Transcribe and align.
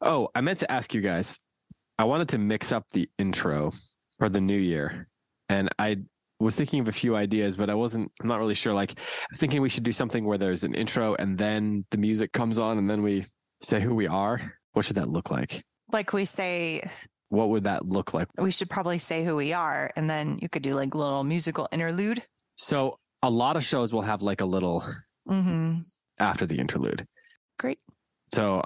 Oh, 0.00 0.28
I 0.34 0.40
meant 0.40 0.60
to 0.60 0.70
ask 0.70 0.94
you 0.94 1.00
guys. 1.00 1.38
I 1.98 2.04
wanted 2.04 2.28
to 2.30 2.38
mix 2.38 2.70
up 2.72 2.84
the 2.92 3.08
intro 3.18 3.72
for 4.18 4.28
the 4.28 4.40
new 4.40 4.56
year, 4.58 5.08
and 5.48 5.68
I 5.78 5.98
was 6.40 6.54
thinking 6.54 6.78
of 6.80 6.86
a 6.88 6.92
few 6.92 7.16
ideas, 7.16 7.56
but 7.56 7.68
I 7.68 7.74
wasn't. 7.74 8.12
I'm 8.20 8.28
not 8.28 8.38
really 8.38 8.54
sure. 8.54 8.72
Like, 8.72 8.92
I 8.98 9.26
was 9.30 9.40
thinking 9.40 9.60
we 9.60 9.68
should 9.68 9.82
do 9.82 9.92
something 9.92 10.24
where 10.24 10.38
there's 10.38 10.62
an 10.62 10.74
intro 10.74 11.16
and 11.16 11.36
then 11.36 11.84
the 11.90 11.98
music 11.98 12.32
comes 12.32 12.58
on, 12.58 12.78
and 12.78 12.88
then 12.88 13.02
we 13.02 13.26
say 13.60 13.80
who 13.80 13.94
we 13.94 14.06
are. 14.06 14.54
What 14.74 14.84
should 14.84 14.96
that 14.96 15.08
look 15.08 15.30
like? 15.30 15.64
Like 15.90 16.12
we 16.12 16.24
say, 16.24 16.88
What 17.30 17.48
would 17.48 17.64
that 17.64 17.86
look 17.86 18.14
like? 18.14 18.28
we 18.38 18.52
should 18.52 18.70
probably 18.70 19.00
say 19.00 19.24
who 19.24 19.34
we 19.34 19.52
are, 19.52 19.90
and 19.96 20.08
then 20.08 20.38
you 20.40 20.48
could 20.48 20.62
do 20.62 20.74
like 20.74 20.94
a 20.94 20.98
little 20.98 21.24
musical 21.24 21.66
interlude. 21.72 22.22
So, 22.56 22.98
a 23.22 23.30
lot 23.30 23.56
of 23.56 23.64
shows 23.64 23.92
will 23.92 24.02
have 24.02 24.22
like 24.22 24.40
a 24.40 24.46
little 24.46 24.84
hmm 25.26 25.78
after 26.20 26.46
the 26.46 26.58
interlude. 26.58 27.04
Great. 27.58 27.78
So, 28.32 28.62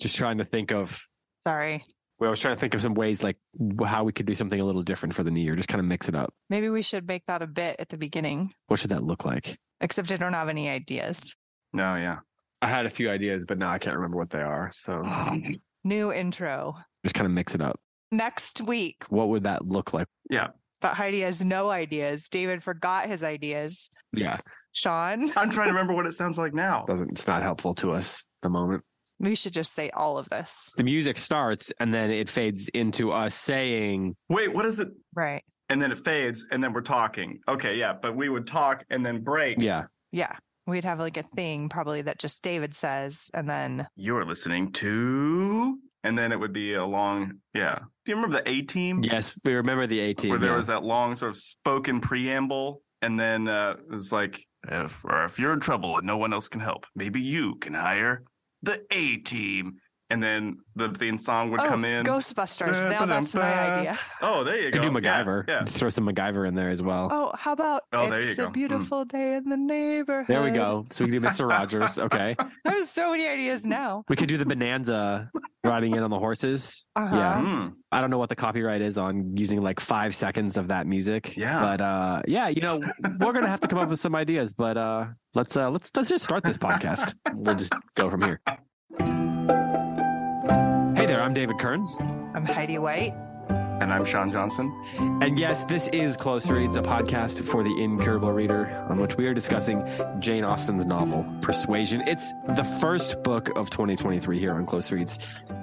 just 0.00 0.16
trying 0.16 0.38
to 0.38 0.44
think 0.44 0.72
of. 0.72 1.00
Sorry. 1.46 1.84
Well, 2.18 2.28
I 2.28 2.30
was 2.30 2.40
trying 2.40 2.54
to 2.54 2.60
think 2.60 2.74
of 2.74 2.80
some 2.80 2.94
ways 2.94 3.22
like 3.22 3.36
how 3.84 4.04
we 4.04 4.12
could 4.12 4.26
do 4.26 4.34
something 4.34 4.60
a 4.60 4.64
little 4.64 4.82
different 4.82 5.14
for 5.14 5.24
the 5.24 5.30
new 5.30 5.40
year. 5.40 5.56
Just 5.56 5.68
kind 5.68 5.80
of 5.80 5.86
mix 5.86 6.08
it 6.08 6.14
up. 6.14 6.32
Maybe 6.48 6.68
we 6.68 6.80
should 6.82 7.06
make 7.08 7.24
that 7.26 7.42
a 7.42 7.46
bit 7.46 7.76
at 7.78 7.88
the 7.88 7.98
beginning, 7.98 8.52
What 8.68 8.78
should 8.78 8.90
that 8.90 9.02
look 9.02 9.24
like? 9.24 9.58
except 9.80 10.10
I 10.12 10.16
don't 10.16 10.32
have 10.32 10.48
any 10.48 10.68
ideas. 10.68 11.34
No, 11.72 11.96
yeah. 11.96 12.18
I 12.62 12.68
had 12.68 12.86
a 12.86 12.90
few 12.90 13.10
ideas, 13.10 13.44
but 13.44 13.58
now 13.58 13.70
I 13.70 13.78
can't 13.78 13.96
remember 13.96 14.16
what 14.16 14.30
they 14.30 14.40
are. 14.40 14.70
So 14.72 15.02
New 15.84 16.12
intro 16.12 16.76
just 17.04 17.14
kind 17.14 17.26
of 17.26 17.32
mix 17.32 17.54
it 17.54 17.60
up. 17.60 17.78
next 18.12 18.62
week. 18.62 19.04
What 19.08 19.28
would 19.28 19.42
that 19.42 19.66
look 19.66 19.92
like? 19.92 20.06
Yeah. 20.30 20.48
But 20.80 20.94
Heidi 20.94 21.20
has 21.20 21.44
no 21.44 21.70
ideas. 21.70 22.28
David 22.28 22.62
forgot 22.62 23.06
his 23.06 23.22
ideas. 23.22 23.90
Yeah, 24.12 24.38
Sean, 24.72 25.22
I'm 25.36 25.50
trying 25.50 25.66
to 25.66 25.72
remember 25.72 25.92
what 25.92 26.06
it 26.06 26.12
sounds 26.12 26.38
like 26.38 26.54
now. 26.54 26.84
doesn't 26.86 27.10
it's 27.10 27.26
not 27.26 27.42
helpful 27.42 27.74
to 27.76 27.92
us 27.92 28.24
the 28.42 28.48
moment. 28.48 28.84
We 29.18 29.34
should 29.34 29.52
just 29.52 29.74
say 29.74 29.90
all 29.90 30.18
of 30.18 30.28
this. 30.28 30.70
The 30.76 30.84
music 30.84 31.18
starts 31.18 31.72
and 31.78 31.92
then 31.92 32.10
it 32.10 32.28
fades 32.28 32.68
into 32.68 33.12
us 33.12 33.34
saying, 33.34 34.14
Wait, 34.28 34.52
what 34.54 34.66
is 34.66 34.80
it? 34.80 34.88
Right. 35.14 35.42
And 35.70 35.80
then 35.80 35.92
it 35.92 35.98
fades, 35.98 36.44
and 36.50 36.62
then 36.62 36.74
we're 36.74 36.82
talking. 36.82 37.40
Okay, 37.48 37.76
yeah, 37.76 37.94
but 38.00 38.14
we 38.14 38.28
would 38.28 38.46
talk 38.46 38.84
and 38.90 39.04
then 39.04 39.22
break. 39.22 39.60
"Yeah, 39.60 39.84
Yeah. 40.12 40.36
We'd 40.66 40.84
have 40.84 40.98
like 40.98 41.16
a 41.16 41.22
thing 41.22 41.68
probably 41.68 42.02
that 42.02 42.18
just 42.18 42.42
David 42.42 42.74
says, 42.74 43.30
and 43.34 43.48
then 43.48 43.86
You're 43.96 44.24
listening 44.24 44.72
to, 44.72 45.78
and 46.02 46.16
then 46.18 46.32
it 46.32 46.40
would 46.40 46.52
be 46.52 46.74
a 46.74 46.84
long, 46.84 47.40
yeah. 47.54 47.78
Do 48.04 48.12
you 48.12 48.16
remember 48.16 48.42
the 48.42 48.48
A 48.48 48.62
Team? 48.62 49.02
yes, 49.02 49.38
we 49.44 49.54
remember 49.54 49.86
the 49.86 50.00
A 50.00 50.14
team." 50.14 50.30
where 50.30 50.38
there 50.38 50.50
yeah. 50.50 50.56
was 50.56 50.66
that 50.68 50.82
long 50.82 51.16
sort 51.16 51.30
of 51.30 51.36
spoken 51.36 52.00
preamble, 52.00 52.82
and 53.02 53.18
then 53.18 53.48
uh, 53.48 53.74
it 53.90 53.94
was 53.94 54.12
like, 54.12 54.46
if, 54.68 55.04
or 55.04 55.24
if 55.24 55.38
you're 55.38 55.52
in 55.52 55.60
trouble 55.60 55.98
and 55.98 56.06
no 56.06 56.16
one 56.16 56.32
else 56.32 56.48
can 56.48 56.60
help, 56.60 56.86
maybe 56.94 57.20
you 57.20 57.56
can 57.56 57.74
hire 57.74 58.22
the 58.64 58.80
A 58.90 59.16
team, 59.18 59.78
and 60.14 60.22
then 60.22 60.58
the 60.76 60.88
theme 60.90 61.18
song 61.18 61.50
would 61.50 61.60
oh, 61.60 61.68
come 61.68 61.84
in. 61.84 62.06
Ghostbusters. 62.06 62.82
Ba, 62.84 62.88
now 62.90 63.00
ba, 63.00 63.06
that's 63.06 63.32
ba. 63.32 63.38
my 63.40 63.72
idea. 63.78 63.98
Oh, 64.22 64.44
there 64.44 64.56
you 64.60 64.70
Could 64.70 64.82
go. 64.82 64.88
do 64.88 65.00
Yeah, 65.00 65.22
MacGyver. 65.24 65.48
Yeah. 65.48 65.64
Throw 65.64 65.88
some 65.88 66.06
MacGyver 66.08 66.46
in 66.46 66.54
there 66.54 66.68
as 66.70 66.80
well. 66.82 67.08
Oh, 67.10 67.32
how 67.36 67.52
about 67.52 67.82
Oh, 67.92 68.08
there 68.08 68.20
you 68.22 68.28
it's 68.28 68.38
go. 68.38 68.44
a 68.44 68.46
Mm. 68.48 68.52
beautiful 68.52 69.04
day 69.04 69.34
in 69.34 69.48
the 69.48 69.56
neighborhood? 69.56 70.26
there 70.28 70.42
we 70.44 70.50
go. 70.52 70.86
So 70.90 71.04
we 71.04 71.10
can 71.10 71.20
do 71.20 71.26
Mr. 71.28 71.48
Rogers. 71.56 71.98
Okay. 71.98 72.36
There's 72.64 72.88
so 72.88 73.10
many 73.10 73.26
ideas 73.26 73.66
now. 73.66 74.04
We 74.08 74.14
could 74.16 74.28
do 74.28 74.38
the 74.38 74.46
Bonanza 74.46 75.30
riding 75.64 75.94
in 75.96 76.02
on 76.02 76.10
the 76.10 76.18
horses. 76.18 76.86
Uh-huh. 76.94 77.14
Yeah. 77.16 77.40
Mm. 77.42 77.72
I 77.90 78.00
don't 78.00 78.10
know 78.10 78.18
what 78.18 78.28
the 78.28 78.36
copyright 78.36 78.82
is 78.82 78.96
on 78.98 79.36
using 79.36 79.62
like 79.62 79.80
five 79.80 80.14
seconds 80.14 80.56
of 80.56 80.68
that 80.68 80.86
music. 80.86 81.36
Yeah. 81.36 81.60
But 81.60 81.80
uh 81.80 82.22
yeah, 82.28 82.48
you 82.48 82.62
know, 82.62 82.80
we're 83.18 83.32
gonna 83.32 83.48
have 83.48 83.60
to 83.62 83.68
come 83.68 83.78
up 83.78 83.88
with 83.88 84.00
some 84.00 84.14
ideas, 84.14 84.52
but 84.52 84.76
uh 84.76 85.06
let's 85.34 85.56
uh 85.56 85.70
let's 85.70 85.90
let's 85.96 86.08
just 86.08 86.22
start 86.24 86.44
this 86.44 86.58
podcast. 86.58 87.14
We'll 87.34 87.56
just 87.56 87.72
go 87.96 88.10
from 88.10 88.22
here. 88.22 88.40
Hey 91.04 91.08
there, 91.08 91.22
I'm 91.22 91.34
David 91.34 91.58
Kern. 91.58 91.86
I'm 92.32 92.46
Heidi 92.46 92.78
White. 92.78 93.12
And 93.50 93.92
I'm 93.92 94.06
Sean 94.06 94.32
Johnson. 94.32 94.72
And 95.20 95.38
yes, 95.38 95.62
this 95.66 95.86
is 95.88 96.16
Close 96.16 96.46
Reads, 96.46 96.78
a 96.78 96.80
podcast 96.80 97.44
for 97.44 97.62
the 97.62 97.78
incurable 97.78 98.32
reader, 98.32 98.68
on 98.88 98.98
which 98.98 99.18
we 99.18 99.26
are 99.26 99.34
discussing 99.34 99.86
Jane 100.18 100.44
Austen's 100.44 100.86
novel, 100.86 101.26
Persuasion. 101.42 102.00
It's 102.08 102.32
the 102.56 102.64
first 102.64 103.22
book 103.22 103.50
of 103.54 103.68
2023 103.68 104.38
here 104.38 104.54
on 104.54 104.64
Close 104.64 104.90
Reads. 104.90 105.18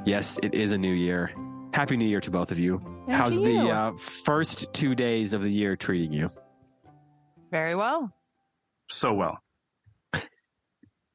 Yes, 0.06 0.38
it 0.44 0.54
is 0.54 0.74
a 0.74 0.78
new 0.78 0.94
year. 0.94 1.32
Happy 1.74 1.98
New 1.98 2.06
Year 2.06 2.22
to 2.22 2.30
both 2.30 2.52
of 2.52 2.60
you. 2.60 2.80
And 3.08 3.16
How's 3.16 3.32
to 3.32 3.40
the 3.40 3.62
uh, 3.62 3.94
first 3.98 4.72
two 4.74 4.94
days 4.94 5.34
of 5.34 5.42
the 5.42 5.52
year 5.52 5.76
treating 5.76 6.14
you? 6.14 6.30
Very 7.50 7.74
well. 7.74 8.14
So 8.92 9.12
well. 9.12 9.40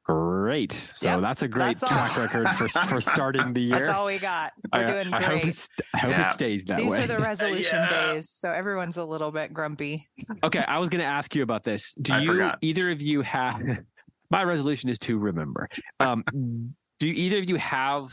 Great. 0.07 0.71
So 0.71 1.09
Yep, 1.11 1.21
that's 1.21 1.41
a 1.41 1.47
great 1.49 1.77
that's 1.79 1.83
all. 1.83 1.89
track 1.89 2.17
record 2.17 2.47
for 2.55 2.67
for 2.87 3.01
starting 3.01 3.51
the 3.53 3.59
year. 3.59 3.77
That's 3.79 3.89
all 3.89 4.05
we 4.05 4.17
got. 4.19 4.53
We're 4.73 4.79
I, 4.87 4.91
doing 5.03 5.13
I 5.13 5.21
hope, 5.21 5.29
great. 5.41 5.45
it's, 5.47 5.67
I 5.93 5.97
hope 5.97 6.11
Yeah. 6.11 6.29
it 6.29 6.33
stays 6.33 6.63
that 6.65 6.77
way. 6.77 6.83
These 6.83 6.91
way. 6.93 7.03
are 7.03 7.07
the 7.07 7.17
resolution 7.19 7.79
Yeah. 7.79 8.13
days, 8.13 8.29
so 8.29 8.49
everyone's 8.51 8.95
a 8.97 9.03
little 9.03 9.31
bit 9.31 9.53
grumpy. 9.53 10.07
okay, 10.43 10.63
I 10.65 10.77
was 10.79 10.87
going 10.89 11.01
to 11.01 11.05
ask 11.05 11.35
you 11.35 11.43
about 11.43 11.63
this. 11.65 11.93
Do 12.01 12.13
I 12.13 12.19
you 12.19 12.27
forgot. 12.27 12.57
either 12.61 12.89
of 12.89 13.01
you 13.01 13.21
have? 13.21 13.61
My 14.31 14.43
resolution 14.43 14.89
is 14.89 14.99
to 14.99 15.17
remember. 15.17 15.67
Um, 15.99 16.23
do 16.99 17.07
either 17.07 17.37
of 17.39 17.49
you 17.49 17.55
have? 17.57 18.07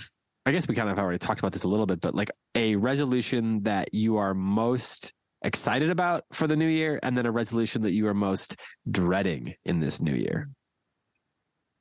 I 0.46 0.52
guess 0.52 0.66
we 0.68 0.74
kind 0.74 0.88
of 0.90 0.98
already 0.98 1.18
talked 1.18 1.40
about 1.40 1.52
this 1.52 1.62
a 1.64 1.68
little 1.68 1.86
bit, 1.86 2.00
but 2.00 2.14
like 2.14 2.30
a 2.54 2.76
resolution 2.76 3.62
that 3.62 3.94
you 3.94 4.16
are 4.18 4.34
most 4.34 5.12
excited 5.44 5.90
about 5.90 6.24
for 6.32 6.46
the 6.46 6.56
new 6.56 6.68
year, 6.68 6.98
and 7.02 7.16
then 7.16 7.24
a 7.26 7.30
resolution 7.32 7.82
that 7.82 7.92
you 7.94 8.06
are 8.08 8.14
most 8.14 8.56
dreading 8.90 9.54
in 9.64 9.78
this 9.80 10.00
new 10.00 10.14
year. 10.14 10.48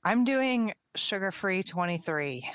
I'm 0.04 0.24
doing 0.24 0.74
sugar 0.96 1.32
free 1.32 1.64
23. 1.64 2.48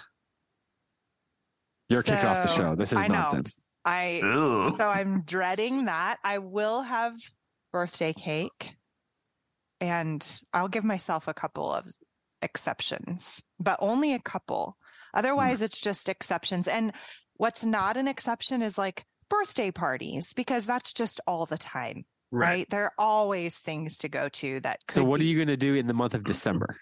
You're 1.89 2.03
kicked 2.03 2.25
off 2.25 2.43
the 2.43 2.53
show. 2.53 2.75
This 2.75 2.93
is 2.93 2.99
I 2.99 3.09
nonsense. 3.09 3.59
I 3.85 4.21
Ugh. 4.23 4.75
so 4.77 4.89
I'm 4.89 5.23
dreading 5.23 5.87
that. 5.87 6.19
I 6.23 6.39
will 6.39 6.83
have 6.83 7.15
birthday 7.73 8.13
cake 8.13 8.75
and 9.81 10.41
I'll 10.53 10.69
give 10.69 10.85
myself 10.85 11.29
a 11.29 11.35
couple 11.35 11.73
of 11.73 11.87
exceptions, 12.43 13.43
but 13.59 13.79
only 13.81 14.13
a 14.15 14.19
couple. 14.19 14.77
Hmm. 15.15 15.19
Otherwise, 15.21 15.63
it's 15.63 15.81
just 15.81 16.09
exceptions. 16.09 16.69
And 16.69 16.93
what's 17.35 17.65
not 17.65 17.97
an 17.97 18.09
exception 18.09 18.63
is 18.63 18.77
like 18.77 19.05
birthday 19.31 19.71
parties 19.71 20.33
because 20.35 20.67
that's 20.67 20.93
just 20.93 21.21
all 21.27 21.47
the 21.47 21.59
time, 21.59 22.05
right? 22.31 22.69
There 22.69 22.85
are 22.85 22.93
always 22.99 23.57
things 23.59 23.99
to 23.99 24.09
go 24.09 24.29
to 24.29 24.61
that 24.61 24.81
could 24.87 24.95
So, 24.95 25.05
what 25.05 25.21
are 25.21 25.25
you 25.25 25.37
going 25.37 25.49
to 25.49 25.57
do 25.57 25.75
in 25.75 25.87
the 25.87 25.95
month 25.95 26.15
of 26.15 26.25
December? 26.25 26.77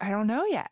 I 0.00 0.10
don't 0.10 0.26
know 0.26 0.44
yet. 0.44 0.70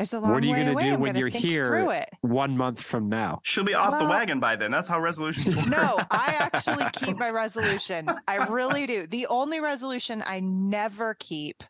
It's 0.00 0.14
a 0.14 0.20
long 0.20 0.32
What 0.32 0.42
are 0.42 0.46
you 0.46 0.56
gonna 0.56 0.80
do 0.80 0.94
I'm 0.94 1.00
when 1.00 1.14
you're 1.14 1.28
here? 1.28 2.06
One 2.22 2.56
month 2.56 2.82
from 2.82 3.10
now. 3.10 3.40
She'll 3.42 3.64
be 3.64 3.74
off 3.74 3.98
the 3.98 4.06
wagon 4.06 4.40
by 4.40 4.56
then. 4.56 4.70
That's 4.70 4.88
how 4.88 4.98
resolutions 4.98 5.54
work. 5.54 5.66
No, 5.66 6.00
I 6.10 6.36
actually 6.38 6.86
keep 6.94 7.18
my 7.18 7.30
resolutions. 7.30 8.08
I 8.26 8.36
really 8.46 8.86
do. 8.86 9.06
The 9.06 9.26
only 9.26 9.60
resolution 9.60 10.22
I 10.24 10.40
never 10.40 11.16
keep 11.18 11.62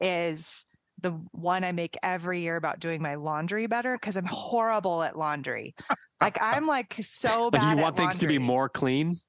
is 0.00 0.66
the 1.00 1.12
one 1.30 1.62
I 1.62 1.70
make 1.70 1.96
every 2.02 2.40
year 2.40 2.56
about 2.56 2.80
doing 2.80 3.00
my 3.00 3.14
laundry 3.14 3.68
better 3.68 3.94
because 3.94 4.16
I'm 4.16 4.24
horrible 4.24 5.04
at 5.04 5.16
laundry. 5.16 5.76
Like 6.20 6.38
I'm 6.40 6.66
like 6.66 6.96
so 7.00 7.48
bad. 7.50 7.62
Like, 7.62 7.72
you 7.76 7.78
at 7.78 7.84
want 7.84 7.96
things 7.96 8.18
to 8.18 8.26
be 8.26 8.38
more 8.38 8.68
clean? 8.68 9.20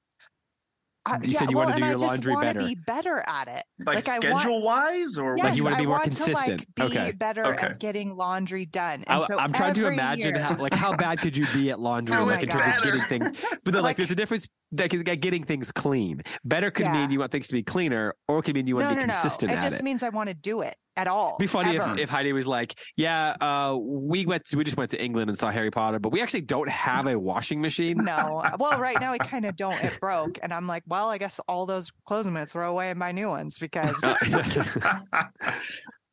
I- 1.10 1.18
you 1.22 1.32
said 1.34 1.50
you 1.50 1.56
well, 1.56 1.66
wanna 1.68 1.76
do 1.78 1.82
and 1.84 1.90
your 1.90 1.96
I 1.98 2.00
just 2.00 2.04
laundry 2.10 2.32
wanna 2.32 2.46
better. 2.54 2.60
be 2.60 2.74
better 2.86 3.24
at 3.26 3.48
it. 3.48 3.64
Like, 3.84 4.06
Like, 4.06 4.08
I 4.08 4.28
want- 4.30 4.40
schedule 4.42 4.62
wise, 4.62 5.18
or 5.18 5.36
Yes, 5.36 5.44
Like, 5.44 5.56
you 5.56 5.64
wanna 5.64 5.76
I 5.76 5.78
be 5.80 5.86
more 5.86 5.98
want 5.98 6.12
To, 6.12 6.24
like, 6.24 6.34
consistent. 6.46 6.74
be 6.74 6.82
Okay. 6.82 7.12
better 7.12 7.46
Okay. 7.46 7.66
at 7.66 7.78
getting 7.80 8.16
laundry 8.16 8.66
done. 8.66 9.04
And 9.06 9.22
I, 9.22 9.26
so 9.26 9.38
I'm 9.38 9.52
trying 9.52 9.74
to 9.74 9.86
imagine 9.88 10.34
year- 10.34 10.42
how, 10.42 10.56
like 10.56 10.74
how 10.74 10.94
bad 10.94 11.20
could 11.20 11.36
you 11.36 11.46
be 11.54 11.70
at 11.70 11.80
laundry, 11.88 12.16
Oh 12.16 12.24
like 12.24 12.42
in 12.42 12.48
terms 12.48 12.76
of 12.78 12.84
getting 12.84 13.02
things. 13.08 13.32
But 13.64 13.72
then, 13.74 13.82
like, 13.82 13.82
Like- 13.82 13.96
there's 13.98 14.10
a 14.10 14.14
difference. 14.16 14.48
Like, 14.72 14.92
like, 14.92 15.20
getting 15.20 15.42
things 15.44 15.72
clean. 15.72 16.22
Better 16.44 16.70
could 16.70 16.86
Yeah. 16.86 16.92
mean 17.00 17.10
you 17.10 17.18
want 17.18 17.32
things 17.32 17.48
to 17.48 17.54
be 17.54 17.62
cleaner, 17.64 18.14
or 18.28 18.38
it 18.38 18.42
could 18.44 18.54
mean 18.54 18.68
you 18.68 18.76
want 18.76 18.86
no, 18.88 18.94
to 18.94 19.00
be 19.00 19.06
no, 19.06 19.12
consistent 19.12 19.50
no. 19.50 19.54
It 19.54 19.56
at 19.56 19.62
just 19.70 19.80
it. 19.80 19.82
means 19.84 20.02
I 20.04 20.10
want 20.10 20.28
to 20.28 20.34
do 20.34 20.60
it 20.60 20.76
at 21.00 21.06
all. 21.08 21.30
It'd 21.30 21.38
be 21.40 21.46
funny 21.46 21.76
if, 21.76 21.98
if 21.98 22.10
Heidi 22.10 22.32
was 22.32 22.46
like, 22.46 22.74
"Yeah, 22.96 23.30
uh, 23.40 23.76
we 23.80 24.26
went, 24.26 24.44
to, 24.46 24.56
we 24.58 24.64
just 24.64 24.76
went 24.76 24.90
to 24.90 25.02
England 25.02 25.30
and 25.30 25.38
saw 25.38 25.50
Harry 25.50 25.70
Potter, 25.70 25.98
but 25.98 26.12
we 26.12 26.20
actually 26.20 26.42
don't 26.42 26.68
have 26.68 27.06
a 27.06 27.18
washing 27.18 27.60
machine." 27.60 27.96
No. 27.98 28.44
Well, 28.58 28.78
right 28.78 29.00
now 29.00 29.12
I 29.12 29.18
kind 29.18 29.46
of 29.46 29.56
don't. 29.56 29.82
It 29.82 29.98
broke. 30.00 30.38
And 30.42 30.52
I'm 30.52 30.66
like, 30.66 30.82
well, 30.86 31.08
I 31.08 31.18
guess 31.18 31.40
all 31.48 31.64
those 31.66 31.90
clothes 32.06 32.26
I'm 32.26 32.34
going 32.34 32.44
to 32.44 32.50
throw 32.52 32.70
away 32.70 32.90
and 32.90 32.98
buy 32.98 33.12
new 33.12 33.28
ones 33.28 33.58
because 33.58 33.94
Uh, 34.04 34.14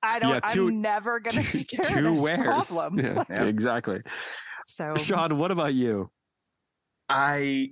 I 0.03 0.19
don't, 0.19 0.33
yeah, 0.35 0.39
two- 0.51 0.67
I'm 0.67 0.81
never 0.81 1.19
going 1.19 1.43
to 1.43 1.51
take 1.51 1.69
care 1.69 1.83
two 1.85 1.97
of 1.97 2.13
this 2.13 2.21
wears. 2.21 2.43
problem. 2.69 2.99
Yeah, 2.99 3.23
Yeah. 3.29 3.43
exactly. 3.45 4.01
So, 4.67 4.95
Sean, 4.95 5.37
what 5.37 5.51
about 5.51 5.73
you? 5.73 6.09
I 7.09 7.69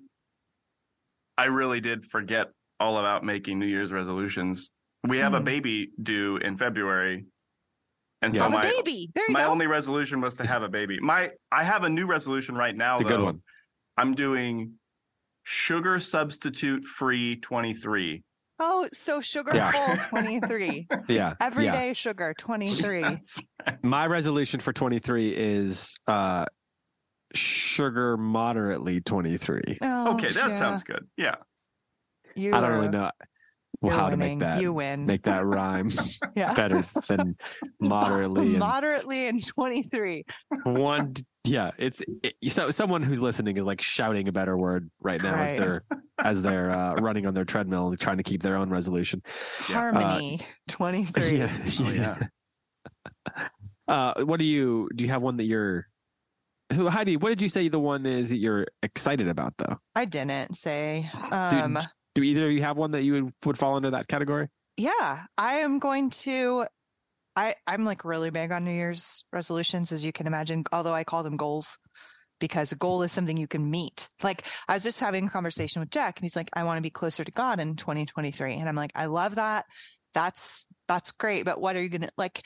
I 1.37 1.45
really 1.45 1.81
did 1.81 2.05
forget 2.05 2.47
all 2.79 2.97
about 2.97 3.23
making 3.23 3.59
New 3.59 3.65
Year's 3.67 3.91
resolutions. 3.91 4.69
We 5.07 5.19
have 5.19 5.33
a 5.33 5.39
Hmm. 5.39 5.43
baby 5.45 5.89
due 6.01 6.37
in 6.37 6.57
February. 6.57 7.25
And 8.21 8.33
Yeah. 8.33 8.39
so 8.39 8.43
have 8.43 8.51
my 8.53 8.61
baby. 8.61 9.11
There 9.13 9.25
you 9.27 9.33
my 9.33 9.41
go. 9.41 9.49
only 9.49 9.67
resolution 9.67 10.21
was 10.21 10.35
to 10.35 10.47
have 10.47 10.63
a 10.63 10.69
baby. 10.69 10.99
My 10.99 11.31
I 11.51 11.63
have 11.63 11.83
a 11.83 11.89
new 11.89 12.05
resolution 12.07 12.55
right 12.55 12.75
now 12.75 12.95
It's 12.95 13.01
a 13.01 13.07
though. 13.07 13.17
good 13.17 13.23
one. 13.23 13.41
I'm 13.97 14.13
doing 14.15 14.79
sugar 15.43 15.99
substitute 15.99 16.85
free 16.85 17.35
23. 17.35 18.23
oh, 18.57 18.87
so 18.93 19.19
sugar 19.19 19.53
Yeah. 19.53 19.71
full 19.71 19.97
23. 20.09 20.87
Yeah, 21.09 21.33
Everyday 21.41 21.87
yeah. 21.87 21.93
sugar 21.93 22.33
23. 22.37 23.01
That's- 23.01 23.41
My 23.83 24.07
resolution 24.07 24.59
for 24.61 24.71
23 24.73 25.29
is 25.35 25.97
uh 26.07 26.45
sugar 27.33 28.15
moderately 28.17 29.01
23. 29.01 29.77
Oh, 29.81 30.13
okay, 30.15 30.29
that 30.29 30.49
yeah. 30.49 30.57
sounds 30.59 30.83
good. 30.85 31.05
Yeah. 31.17 31.35
You 32.35 32.55
I 32.55 32.61
don't 32.61 32.71
really 32.71 32.87
know 32.89 33.11
you're 33.91 33.99
how 33.99 34.09
to 34.09 34.17
make 34.17 34.39
that 34.39 34.61
You 34.61 34.73
win. 34.73 35.05
make 35.05 35.23
that 35.23 35.45
rhyme 35.55 35.89
yeah. 36.35 36.53
better 36.53 36.85
than 37.07 37.35
moderately 37.79 38.47
and 38.51 38.59
Moderately 38.59 39.27
and 39.27 39.45
23. 39.45 40.25
one 40.63 41.13
yeah 41.43 41.71
it's 41.77 42.01
it, 42.23 42.33
so 42.51 42.71
someone 42.71 43.03
who's 43.03 43.21
listening 43.21 43.55
is 43.57 43.63
like 43.63 43.81
shouting 43.81 44.27
a 44.27 44.31
better 44.31 44.57
word 44.57 44.89
right 44.99 45.21
now 45.21 45.33
as 45.35 45.57
they're 45.59 45.83
as 46.23 46.41
they're 46.41 46.71
uh, 46.71 46.95
running 46.95 47.27
on 47.27 47.33
their 47.35 47.45
treadmill 47.45 47.87
and 47.89 47.99
trying 47.99 48.17
to 48.17 48.23
keep 48.23 48.41
their 48.41 48.55
own 48.55 48.69
resolution 48.69 49.21
Yeah. 49.69 49.75
Harmony 49.75 50.39
23. 50.69 51.37
yeah, 51.37 51.69
Oh, 51.81 51.91
yeah. 51.91 52.17
uh 53.87 54.23
what 54.23 54.39
do 54.39 54.45
you 54.45 54.89
do 54.95 55.03
you 55.03 55.11
have 55.11 55.21
one 55.21 55.37
that 55.37 55.43
you're 55.43 55.87
so 56.71 56.89
heidi 56.89 57.17
what 57.17 57.29
did 57.29 57.41
you 57.43 57.49
say 57.49 57.67
the 57.67 57.79
one 57.79 58.05
is 58.07 58.29
that 58.29 58.37
you're 58.37 58.65
excited 58.81 59.27
about 59.27 59.53
though 59.57 59.77
I 59.93 60.05
didn't 60.05 60.55
say. 60.55 61.09
Dude, 61.13 61.31
Um, 61.31 61.79
do 62.15 62.23
either 62.23 62.47
of 62.47 62.51
you 62.51 62.61
have 62.61 62.77
one 62.77 62.91
that 62.91 63.03
you 63.03 63.13
would, 63.13 63.31
would 63.45 63.57
fall 63.57 63.75
under 63.75 63.91
that 63.91 64.07
category 64.07 64.47
yeah, 64.77 65.25
I 65.37 65.59
am 65.59 65.79
going 65.79 66.09
to. 66.11 66.65
I 67.35 67.55
I'm 67.67 67.85
like 67.85 68.05
really 68.05 68.29
big 68.29 68.51
on 68.51 68.63
New 68.63 68.71
Year's 68.71 69.25
resolutions, 69.31 69.91
as 69.91 70.03
you 70.03 70.11
can 70.11 70.27
imagine. 70.27 70.63
Although 70.71 70.93
I 70.93 71.03
call 71.03 71.23
them 71.23 71.37
goals, 71.37 71.77
because 72.39 72.71
a 72.71 72.77
goal 72.77 73.03
is 73.03 73.11
something 73.11 73.37
you 73.37 73.47
can 73.47 73.69
meet. 73.69 74.09
Like 74.23 74.43
I 74.67 74.73
was 74.73 74.83
just 74.83 74.99
having 74.99 75.27
a 75.27 75.29
conversation 75.29 75.79
with 75.81 75.91
Jack, 75.91 76.19
and 76.19 76.25
he's 76.25 76.35
like, 76.35 76.49
"I 76.53 76.63
want 76.63 76.77
to 76.77 76.81
be 76.81 76.89
closer 76.89 77.23
to 77.23 77.31
God 77.31 77.59
in 77.59 77.75
2023," 77.75 78.55
and 78.55 78.67
I'm 78.67 78.75
like, 78.75 78.91
"I 78.95 79.05
love 79.05 79.35
that. 79.35 79.65
That's 80.13 80.65
that's 80.87 81.11
great, 81.11 81.45
but 81.45 81.59
what 81.61 81.75
are 81.75 81.81
you 81.81 81.89
gonna 81.89 82.09
like? 82.17 82.45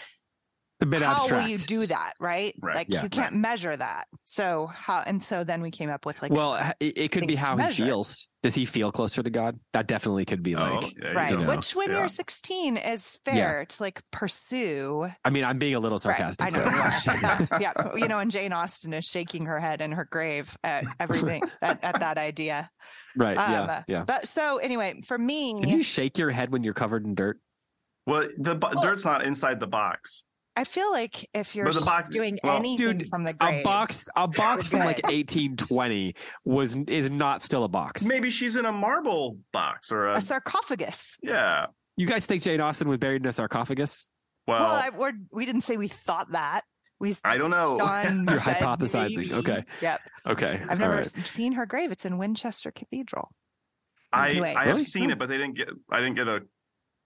A 0.82 0.86
bit 0.86 1.02
how 1.02 1.14
abstract 1.16 1.44
will 1.44 1.50
you 1.50 1.58
do 1.58 1.86
that 1.88 2.14
right, 2.22 2.56
Right, 2.62 2.76
like 2.76 2.88
yeah, 2.90 3.04
you 3.04 3.10
can't 3.10 3.36
measure 3.36 3.76
that. 3.76 4.06
So 4.26 4.68
how 4.68 5.04
and 5.06 5.22
so 5.24 5.44
then 5.44 5.62
we 5.62 5.72
came 5.72 5.90
up 5.90 6.06
with 6.06 6.22
like 6.22 6.32
well 6.32 6.56
it, 6.80 6.98
it 6.98 7.12
could 7.12 7.28
be 7.28 7.36
how 7.36 7.52
he 7.58 7.64
measure. 7.64 7.86
feels. 7.86 8.28
Does 8.42 8.56
he 8.56 8.64
feel 8.64 8.90
closer 8.90 9.22
to 9.22 9.30
god? 9.30 9.60
That 9.74 9.88
definitely 9.88 10.24
could 10.24 10.42
be 10.42 10.56
Oh, 10.56 10.62
like 10.62 10.96
there 10.98 11.12
you 11.12 11.16
right. 11.18 11.34
go. 11.34 11.42
know. 11.44 11.56
which 11.56 11.76
when 11.76 11.90
Yeah. 11.92 12.00
you're 12.00 12.08
16 12.08 12.78
is 12.78 13.20
Yeah. 13.28 13.34
fair 13.34 13.66
to 13.66 13.84
like 13.84 14.02
pursue 14.12 15.10
i 15.26 15.30
mean 15.30 15.44
i'm 15.44 15.58
being 15.60 15.76
a 15.76 15.80
little 15.80 16.00
sarcastic 16.00 16.46
right. 16.46 16.56
I 16.56 17.20
know. 17.20 17.48
yeah, 17.60 17.74
yeah. 17.76 17.96
You 17.96 18.08
know 18.08 18.20
and 18.20 18.32
jane 18.32 18.54
austen 18.54 18.94
is 18.94 19.04
shaking 19.04 19.46
her 19.48 19.60
head 19.60 19.82
in 19.82 19.92
her 19.92 20.08
grave 20.10 20.56
at 20.64 20.86
everything 21.02 21.44
at, 21.62 21.84
at 21.84 22.00
that 22.00 22.18
idea. 22.18 22.70
Right. 23.18 23.36
Um, 23.38 23.52
yeah. 23.52 23.84
yeah 23.90 24.04
but 24.06 24.28
so 24.30 24.58
anyway 24.60 25.02
for 25.06 25.18
me 25.18 25.60
can 25.60 25.68
you 25.70 25.84
shake 25.84 26.18
your 26.18 26.30
head 26.32 26.52
when 26.54 26.64
you're 26.64 26.74
covered 26.74 27.06
in 27.06 27.16
dirt? 27.16 27.40
Well, 28.06 28.28
the 28.38 28.56
bo- 28.56 28.70
Well- 28.74 28.82
dirt's 28.82 29.04
not 29.06 29.26
inside 29.26 29.60
the 29.60 29.68
box. 29.68 30.24
I 30.60 30.64
feel 30.64 30.92
like 30.92 31.28
if 31.34 31.56
you're 31.56 31.72
the 31.72 31.82
box- 31.82 32.10
doing 32.10 32.38
well, 32.44 32.58
anything 32.58 32.98
dude, 33.00 33.08
from 33.08 33.24
the 33.24 33.34
grave, 33.34 33.62
a 33.62 33.64
box 33.64 34.08
a 34.16 34.28
box 34.28 34.68
from 34.68 34.80
like 34.80 35.02
1820 35.04 36.16
was 36.46 36.76
is 36.88 37.10
not 37.10 37.44
still 37.44 37.64
a 37.64 37.68
box 37.68 38.04
Maybe 38.04 38.30
she's 38.30 38.56
in 38.56 38.66
a 38.66 38.72
marble 38.72 39.38
box 39.54 39.92
or 39.92 40.08
a, 40.08 40.18
a 40.18 40.22
sarcophagus 40.22 41.16
yeah. 41.24 41.68
you 41.98 42.06
guys 42.08 42.26
think 42.26 42.44
jane 42.44 42.62
austen 42.62 42.88
was 42.90 42.98
buried 42.98 43.22
in 43.24 43.28
a 43.28 43.32
sarcophagus 43.32 44.10
Well, 44.48 44.62
well, 44.62 44.74
I, 44.74 44.88
I, 44.88 44.90
we're, 44.98 45.14
we 45.32 45.46
didn't 45.46 45.62
say 45.62 45.78
we 45.78 45.88
thought 45.88 46.32
that 46.32 46.62
we 47.00 47.16
I 47.24 47.38
don't 47.38 47.50
know. 47.52 47.78
You're 47.80 48.38
hypothesizing. 48.38 49.16
maybe. 49.16 49.34
Okay. 49.34 49.64
Yep. 49.82 50.00
okay 50.28 50.62
I've 50.68 50.80
never 50.80 50.98
right. 50.98 51.08
seen 51.26 51.54
her 51.54 51.66
grave. 51.66 51.94
It's 51.94 52.04
in 52.04 52.18
Winchester 52.18 52.72
Cathedral. 52.72 53.30
I 54.12 54.32
Anyway. 54.32 54.54
I 54.54 54.66
have 54.66 54.74
Really? 54.74 54.84
seen 54.84 55.10
Oh. 55.10 55.14
it, 55.14 55.18
but 55.20 55.30
they 55.30 55.38
didn't 55.38 55.56
get. 55.56 55.70
I 55.90 56.00
didn't 56.02 56.16
get 56.16 56.28
a 56.28 56.40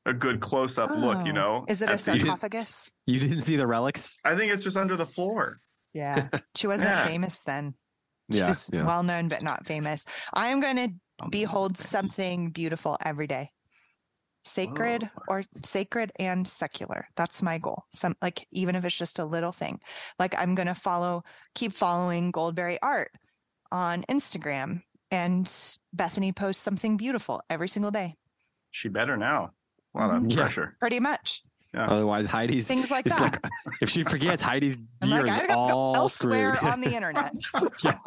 a 0.05 0.13
good 0.13 0.39
close 0.41 0.77
up 0.77 0.89
look. 0.91 1.25
You 1.25 1.31
Oh. 1.31 1.35
know, 1.35 1.65
Is 1.67 1.81
it 1.81 1.89
a 1.89 1.93
at 1.93 1.99
the- 1.99 2.19
sarcophagus? 2.19 2.91
you 3.05 3.19
didn't 3.19 3.41
see 3.43 3.55
the 3.55 3.67
relics 3.67 4.19
I 4.25 4.35
think 4.35 4.51
it's 4.53 4.63
just 4.63 4.77
under 4.77 4.95
the 4.97 5.05
floor. 5.05 5.59
Yeah. 5.93 6.27
She 6.55 6.67
wasn't 6.67 6.89
Yeah. 6.89 7.05
famous 7.07 7.39
then. 7.39 7.75
She 8.31 8.39
yeah 8.39 8.47
was 8.47 8.69
yeah 8.73 8.83
well 8.85 9.03
known, 9.03 9.27
but 9.27 9.41
not 9.43 9.65
famous. 9.65 10.05
I 10.33 10.47
am 10.49 10.59
going 10.61 10.75
to 10.77 10.89
behold 11.29 11.77
thanks. 11.77 11.89
something 11.89 12.49
beautiful 12.51 12.97
every 13.03 13.27
day. 13.27 13.51
Sacred 14.45 15.03
Whoa. 15.03 15.23
or 15.29 15.43
sacred 15.63 16.11
and 16.19 16.45
secular. 16.47 17.07
That's 17.15 17.41
my 17.41 17.57
goal. 17.59 17.85
Some 17.91 18.15
like 18.21 18.45
even 18.51 18.75
if 18.75 18.83
it's 18.83 18.97
just 18.97 19.19
a 19.19 19.25
little 19.25 19.53
thing. 19.53 19.79
Like 20.19 20.35
I'm 20.37 20.53
going 20.55 20.67
to 20.67 20.75
follow 20.75 21.23
keep 21.55 21.71
following 21.73 22.31
Goldberry 22.31 22.77
art 22.81 23.11
on 23.71 24.03
Instagram 24.09 24.81
and 25.11 25.49
Bethany 25.93 26.31
posts 26.33 26.61
something 26.61 26.97
beautiful 26.97 27.41
every 27.49 27.69
single 27.69 27.91
day. 27.91 28.15
She 28.71 28.89
better 28.89 29.15
now. 29.15 29.51
A 29.95 29.97
lot 29.99 30.15
of 30.15 30.29
Yeah. 30.29 30.35
pressure. 30.37 30.75
Pretty 30.79 30.99
much. 30.99 31.41
otherwise 31.75 32.27
heidi's 32.27 32.67
Things 32.67 32.91
like 32.91 33.05
that. 33.05 33.19
like 33.19 33.39
if 33.81 33.89
she 33.89 34.03
forgets 34.03 34.43
heidi's 34.43 34.77
I'm 35.01 35.09
year 35.09 35.23
like, 35.23 35.31
is 35.31 35.39
I 35.39 35.47
go 35.47 35.53
all 35.55 35.95
elsewhere 35.95 36.55
screwed 36.55 36.71
on 36.71 36.81
the 36.81 36.91
internet. 36.95 37.33
yeah. 37.83 37.97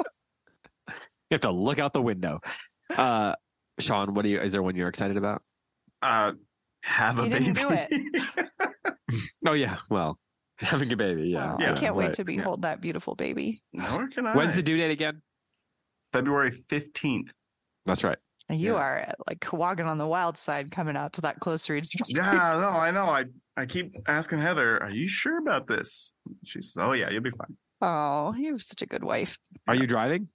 You 0.89 0.95
have 1.33 1.41
to 1.41 1.51
look 1.51 1.79
out 1.81 1.93
the 1.93 2.03
window. 2.03 2.41
Uh, 2.97 3.35
Sean, 3.81 4.15
what 4.15 4.23
do 4.23 4.29
you? 4.29 4.39
Is 4.41 4.53
there 4.53 4.63
one 4.63 4.77
you're 4.77 4.89
excited 4.89 5.17
about? 5.17 5.43
Uh, 6.01 6.33
have 6.85 7.19
a 7.19 7.25
You 7.25 7.31
baby. 7.31 7.45
didn't 7.47 7.57
do 7.57 7.71
it. 7.73 8.53
Oh 9.47 9.53
yeah, 9.53 9.77
well, 9.89 10.19
having 10.59 10.93
a 10.93 10.97
baby. 10.97 11.29
Yeah, 11.29 11.57
Yeah, 11.61 11.73
I 11.73 11.75
can't 11.77 11.95
wait 11.95 12.15
to 12.15 12.25
behold 12.25 12.63
that 12.63 12.81
beautiful 12.81 13.15
baby. 13.15 13.63
Nor 13.73 14.09
can 14.09 14.27
I. 14.27 14.35
When's 14.37 14.55
the 14.57 14.63
due 14.63 14.77
date 14.77 14.91
again? 14.91 15.23
February 16.13 16.51
fifteenth. 16.51 17.33
That's 17.85 18.03
right. 18.03 18.19
And 18.49 18.61
you 18.61 18.75
Yeah. 18.75 18.79
are 18.81 19.05
uh, 19.09 19.13
like 19.27 19.45
walking 19.53 19.87
on 19.87 19.99
the 19.99 20.07
wild 20.07 20.37
side 20.39 20.71
coming 20.71 20.97
out 20.97 21.15
to 21.15 21.21
that 21.23 21.41
close 21.41 21.69
read. 21.69 21.85
Yeah, 22.07 22.59
no, 22.61 22.69
I 22.69 22.91
know. 22.93 23.05
I 23.07 23.25
I 23.57 23.67
keep 23.67 23.95
asking 24.07 24.39
Heather, 24.41 24.81
"Are 24.83 24.91
you 24.93 25.09
sure 25.09 25.39
about 25.39 25.67
this?" 25.67 26.13
She 26.45 26.63
says, 26.63 26.77
"Oh 26.79 26.93
yeah, 26.93 27.11
you'll 27.11 27.23
be 27.23 27.31
fine." 27.31 27.57
Oh, 27.81 28.35
you're 28.39 28.59
such 28.61 28.83
a 28.83 28.87
good 28.87 29.03
wife. 29.03 29.39
Are 29.67 29.75
you 29.75 29.87
driving? 29.87 30.29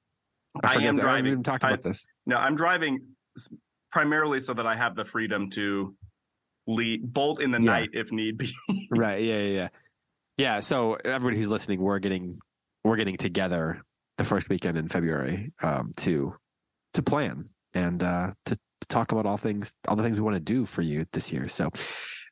I 0.63 0.73
forget 0.73 0.89
am 0.89 0.95
that. 0.97 1.05
I 1.05 1.07
haven't 1.07 1.23
driving. 1.23 1.31
even 1.31 1.43
talked 1.43 1.63
I- 1.63 1.69
about 1.69 1.83
this. 1.83 2.05
No, 2.25 2.35
I'm 2.37 2.55
driving 2.55 2.99
primarily 3.91 4.39
so 4.39 4.53
that 4.53 4.65
I 4.67 4.75
have 4.75 4.95
the 4.95 5.05
freedom 5.05 5.49
to 5.51 5.95
lead, 6.67 7.13
bolt 7.13 7.41
in 7.41 7.51
the 7.51 7.59
Yeah. 7.59 7.65
night 7.65 7.89
if 7.93 8.11
need 8.11 8.37
be. 8.37 8.51
right. 8.91 9.23
Yeah. 9.23 9.37
Yeah. 9.39 9.47
Yeah. 9.55 9.67
Yeah. 10.37 10.59
So 10.59 10.95
everybody 10.95 11.37
who's 11.37 11.47
listening, 11.47 11.79
we're 11.81 11.99
getting 11.99 12.39
we're 12.83 12.97
getting 12.97 13.17
together 13.17 13.81
the 14.17 14.23
first 14.23 14.49
weekend 14.49 14.77
in 14.77 14.89
February 14.89 15.53
um, 15.61 15.93
to 15.97 16.35
to 16.95 17.01
plan 17.03 17.49
and 17.73 18.03
uh, 18.03 18.31
to, 18.45 18.55
to 18.55 18.87
talk 18.87 19.11
about 19.11 19.25
all 19.25 19.37
things 19.37 19.73
all 19.87 19.95
the 19.95 20.03
things 20.03 20.17
we 20.17 20.23
want 20.23 20.35
to 20.35 20.39
do 20.39 20.65
for 20.65 20.81
you 20.81 21.05
this 21.13 21.31
year. 21.31 21.47
So 21.47 21.69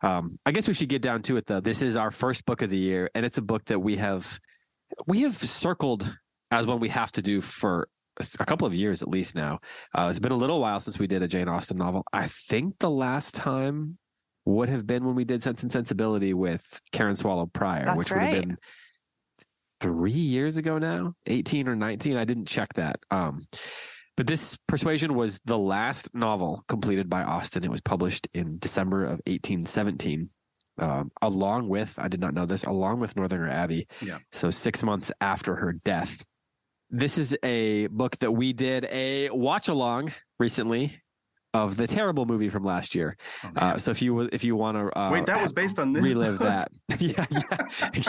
um, 0.01 0.39
I 0.45 0.51
guess 0.51 0.67
we 0.67 0.73
should 0.73 0.89
get 0.89 1.01
down 1.01 1.21
to 1.23 1.37
it 1.37 1.45
though. 1.45 1.59
This 1.59 1.81
is 1.81 1.97
our 1.97 2.11
first 2.11 2.45
book 2.45 2.61
of 2.61 2.69
the 2.69 2.77
year, 2.77 3.09
and 3.15 3.25
it's 3.25 3.37
a 3.37 3.41
book 3.41 3.65
that 3.65 3.79
we 3.79 3.97
have 3.97 4.39
we 5.05 5.21
have 5.21 5.37
circled 5.37 6.17
as 6.51 6.65
one 6.65 6.79
we 6.79 6.89
have 6.89 7.11
to 7.13 7.21
do 7.21 7.41
for 7.41 7.87
a 8.39 8.45
couple 8.45 8.67
of 8.67 8.73
years 8.73 9.01
at 9.01 9.07
least 9.07 9.35
now. 9.35 9.59
Uh, 9.95 10.07
it's 10.09 10.19
been 10.19 10.31
a 10.31 10.37
little 10.37 10.59
while 10.59 10.79
since 10.79 10.99
we 10.99 11.07
did 11.07 11.23
a 11.23 11.27
Jane 11.27 11.47
Austen 11.47 11.77
novel. 11.77 12.03
I 12.11 12.27
think 12.27 12.79
the 12.79 12.89
last 12.89 13.33
time 13.33 13.97
would 14.45 14.69
have 14.69 14.85
been 14.85 15.05
when 15.05 15.15
we 15.15 15.23
did 15.23 15.43
Sense 15.43 15.63
and 15.63 15.71
Sensibility 15.71 16.33
with 16.33 16.81
Karen 16.91 17.15
Swallow 17.15 17.45
Prior, 17.45 17.85
That's 17.85 17.97
which 17.97 18.11
would 18.11 18.19
have 18.19 18.41
been 18.41 18.57
three 19.79 20.11
years 20.11 20.57
ago 20.57 20.77
now, 20.77 21.13
18 21.27 21.67
or 21.67 21.75
19. 21.75 22.17
I 22.17 22.25
didn't 22.25 22.47
check 22.47 22.73
that. 22.73 22.99
Um, 23.11 23.45
but 24.19 24.27
this 24.27 24.57
Persuasion 24.67 25.15
was 25.15 25.39
the 25.45 25.57
last 25.57 26.13
novel 26.13 26.65
completed 26.67 27.09
by 27.09 27.23
Austen. 27.23 27.63
It 27.63 27.71
was 27.71 27.79
published 27.79 28.27
in 28.33 28.57
December 28.59 29.05
of 29.05 29.21
1817, 29.27 30.29
um, 30.77 31.09
along 31.21 31.69
with, 31.69 31.97
I 31.97 32.09
did 32.09 32.19
not 32.19 32.33
know 32.33 32.45
this, 32.45 32.65
along 32.65 32.99
with 32.99 33.15
Northanger 33.15 33.47
Abbey. 33.47 33.87
Yeah. 34.01 34.17
So 34.33 34.51
six 34.51 34.83
months 34.83 35.09
after 35.21 35.55
her 35.55 35.71
death. 35.85 36.21
This 36.89 37.17
is 37.17 37.33
a 37.43 37.87
book 37.87 38.17
that 38.17 38.33
we 38.33 38.51
did 38.51 38.83
a 38.91 39.29
watch 39.29 39.69
along 39.69 40.11
recently 40.37 41.01
of 41.53 41.77
the 41.77 41.87
terrible 41.87 42.25
movie 42.25 42.49
from 42.49 42.65
last 42.65 42.95
year. 42.95 43.15
Oh, 43.45 43.51
Uh, 43.55 43.77
so 43.77 43.91
if 43.91 44.01
you 44.01 44.19
if 44.33 44.43
you 44.43 44.57
want 44.57 44.77
to 44.77 44.99
uh, 44.99 45.11
Wait, 45.11 45.27
that 45.27 45.41
was 45.41 45.53
based 45.53 45.79
on 45.79 45.93
this. 45.93 46.03
relive 46.03 46.39
book? 46.39 46.47
that, 46.89 46.99
yeah, 46.99 47.25
yeah, 47.29 48.01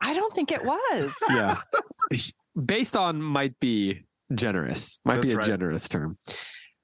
I 0.00 0.14
don't 0.14 0.32
think 0.32 0.52
it 0.52 0.64
was. 0.64 1.12
yeah. 1.30 1.56
Based 2.64 2.96
on 2.96 3.20
might 3.20 3.58
be 3.60 4.05
generous, 4.34 4.98
might 5.04 5.22
be 5.22 5.32
a 5.32 5.36
right. 5.36 5.46
generous 5.46 5.88
term. 5.88 6.18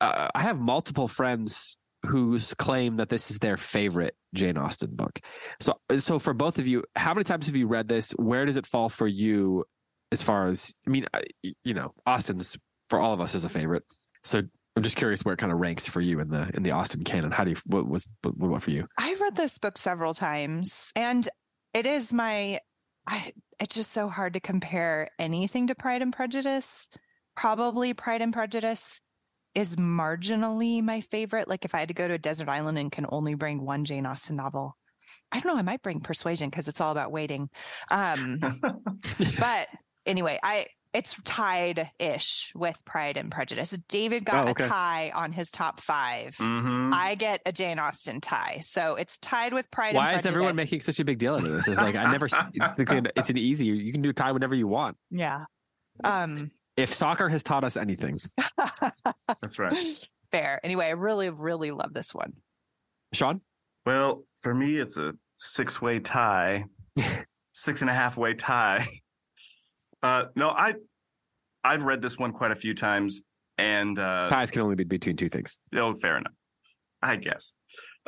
Uh, 0.00 0.28
I 0.34 0.42
have 0.42 0.58
multiple 0.58 1.08
friends 1.08 1.76
whose 2.06 2.54
claim 2.54 2.96
that 2.96 3.08
this 3.08 3.30
is 3.30 3.38
their 3.38 3.56
favorite 3.56 4.16
Jane 4.34 4.56
Austen 4.58 4.90
book. 4.94 5.20
So, 5.60 5.78
so 5.98 6.18
for 6.18 6.34
both 6.34 6.58
of 6.58 6.66
you, 6.66 6.82
how 6.96 7.14
many 7.14 7.24
times 7.24 7.46
have 7.46 7.56
you 7.56 7.68
read 7.68 7.88
this? 7.88 8.10
Where 8.12 8.44
does 8.44 8.56
it 8.56 8.66
fall 8.66 8.88
for 8.88 9.06
you? 9.06 9.64
As 10.10 10.20
far 10.20 10.48
as 10.48 10.74
I 10.86 10.90
mean, 10.90 11.06
I- 11.14 11.22
you 11.64 11.74
know, 11.74 11.94
Austen's 12.06 12.56
for 12.90 13.00
all 13.00 13.14
of 13.14 13.20
us 13.20 13.34
is 13.34 13.44
a 13.44 13.48
favorite. 13.48 13.84
So 14.24 14.42
I'm 14.76 14.82
just 14.82 14.96
curious 14.96 15.24
where 15.24 15.34
it 15.34 15.38
kind 15.38 15.52
of 15.52 15.58
ranks 15.58 15.86
for 15.86 16.00
you 16.00 16.20
in 16.20 16.28
the 16.28 16.50
in 16.54 16.62
the 16.62 16.72
Austen 16.72 17.04
canon. 17.04 17.30
How 17.30 17.44
do 17.44 17.50
you 17.50 17.56
what 17.66 17.88
was 17.88 18.08
what, 18.22 18.36
what 18.36 18.62
for 18.62 18.70
you? 18.70 18.86
I've 18.98 19.20
read 19.20 19.36
this 19.36 19.58
book 19.58 19.78
several 19.78 20.12
times 20.14 20.92
and 20.96 21.28
it 21.72 21.86
is 21.86 22.12
my 22.12 22.60
I 23.06 23.32
it's 23.60 23.74
just 23.74 23.92
so 23.92 24.08
hard 24.08 24.34
to 24.34 24.40
compare 24.40 25.08
anything 25.18 25.68
to 25.68 25.74
Pride 25.74 26.02
and 26.02 26.12
Prejudice. 26.12 26.88
Probably 27.36 27.94
Pride 27.94 28.22
and 28.22 28.32
Prejudice 28.32 29.00
is 29.54 29.76
marginally 29.76 30.82
my 30.82 31.00
favorite. 31.00 31.48
Like 31.48 31.64
if 31.64 31.74
I 31.74 31.78
had 31.80 31.88
to 31.88 31.94
go 31.94 32.08
to 32.08 32.14
a 32.14 32.18
desert 32.18 32.48
island 32.48 32.78
and 32.78 32.90
can 32.92 33.06
only 33.10 33.34
bring 33.34 33.64
one 33.64 33.84
Jane 33.84 34.06
Austen 34.06 34.36
novel, 34.36 34.76
I 35.30 35.40
don't 35.40 35.52
know, 35.52 35.58
I 35.58 35.62
might 35.62 35.82
bring 35.82 36.00
Persuasion 36.00 36.48
because 36.50 36.68
it's 36.68 36.80
all 36.80 36.92
about 36.92 37.12
waiting. 37.12 37.48
Um 37.90 38.40
but 39.38 39.68
anyway, 40.06 40.38
I 40.42 40.66
it's 40.94 41.16
tied 41.24 41.88
ish 41.98 42.52
with 42.54 42.76
Pride 42.84 43.16
and 43.16 43.30
Prejudice. 43.32 43.70
David 43.88 44.26
got 44.26 44.46
Oh, 44.46 44.50
okay. 44.50 44.64
a 44.66 44.68
tie 44.68 45.12
on 45.14 45.32
his 45.32 45.50
top 45.50 45.80
5 45.80 46.36
Mhm. 46.36 46.92
I 46.92 47.14
get 47.14 47.40
a 47.46 47.52
Jane 47.52 47.78
Austen 47.78 48.20
tie. 48.20 48.58
So 48.60 48.94
it's 48.96 49.16
tied 49.18 49.54
with 49.54 49.70
Pride 49.70 49.88
and 49.88 49.96
Why 49.96 50.14
is 50.14 50.26
everyone 50.26 50.54
making 50.54 50.80
such 50.80 51.00
a 51.00 51.04
big 51.04 51.18
deal 51.18 51.34
out 51.34 51.44
of 51.44 51.50
this? 51.52 51.66
It's 51.68 51.78
like 51.78 51.96
I 51.96 52.10
never. 52.12 52.26
It's, 52.26 53.10
it's 53.16 53.30
an 53.30 53.38
easy. 53.38 53.66
You 53.66 53.90
can 53.92 54.02
do 54.02 54.12
tie 54.12 54.32
whenever 54.32 54.54
you 54.54 54.66
want. 54.68 54.96
Yeah. 55.10 55.44
Um 56.04 56.50
If 56.76 56.94
soccer 56.94 57.28
has 57.28 57.42
taught 57.42 57.64
us 57.64 57.76
anything, 57.76 58.20
That's 59.40 59.58
right. 59.58 59.76
fair. 60.30 60.60
Anyway, 60.64 60.86
I 60.86 60.90
really, 60.90 61.28
really 61.30 61.70
love 61.70 61.92
this 61.92 62.14
one. 62.14 62.32
Sean. 63.12 63.40
Well, 63.84 64.24
for 64.40 64.54
me, 64.54 64.76
it's 64.76 64.96
a 64.96 65.12
six 65.36 65.82
way 65.82 65.98
tie, 66.00 66.64
six 67.52 67.80
and 67.82 67.90
a 67.90 67.94
half 67.94 68.16
way 68.16 68.34
tie. 68.34 68.86
Uh, 70.04 70.24
no, 70.34 70.48
I, 70.48 70.74
I've 71.62 71.84
read 71.84 72.02
this 72.02 72.18
one 72.18 72.32
quite 72.32 72.50
a 72.50 72.56
few 72.56 72.74
times, 72.74 73.22
and 73.56 73.96
uh, 73.96 74.30
Ties 74.30 74.50
can 74.50 74.62
only 74.62 74.74
be 74.74 74.82
between 74.82 75.14
two 75.14 75.28
things. 75.28 75.58
oh, 75.76 75.94
fair 75.94 76.16
enough, 76.18 76.32
I 77.00 77.14
guess. 77.14 77.54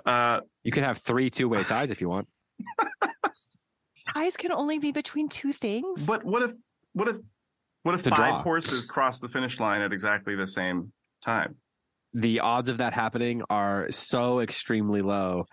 Uh, 0.05 0.41
You 0.65 0.73
can 0.73 0.83
have 0.83 0.99
three 0.99 1.31
two-way 1.31 1.63
ties 1.63 1.93
if 1.93 2.01
you 2.01 2.09
want. 2.09 2.27
Ties 4.13 4.37
can 4.37 4.51
only 4.51 4.81
be 4.81 4.91
between 4.91 5.29
two 5.29 5.53
things. 5.53 6.05
but 6.05 6.25
what 6.25 6.43
if, 6.43 6.51
what 6.95 7.07
if, 7.07 7.17
what 7.85 7.95
if 7.95 8.03
five 8.03 8.17
draw. 8.17 8.43
horses 8.43 8.85
cross 8.87 9.21
the 9.21 9.29
finish 9.29 9.61
line 9.61 9.81
at 9.81 9.93
exactly 9.93 10.35
the 10.35 10.47
same 10.47 10.93
time? 11.25 11.55
The 12.13 12.41
odds 12.41 12.69
of 12.69 12.79
that 12.79 12.93
happening 12.93 13.43
are 13.49 13.91
so 13.91 14.41
extremely 14.41 15.01
low 15.03 15.45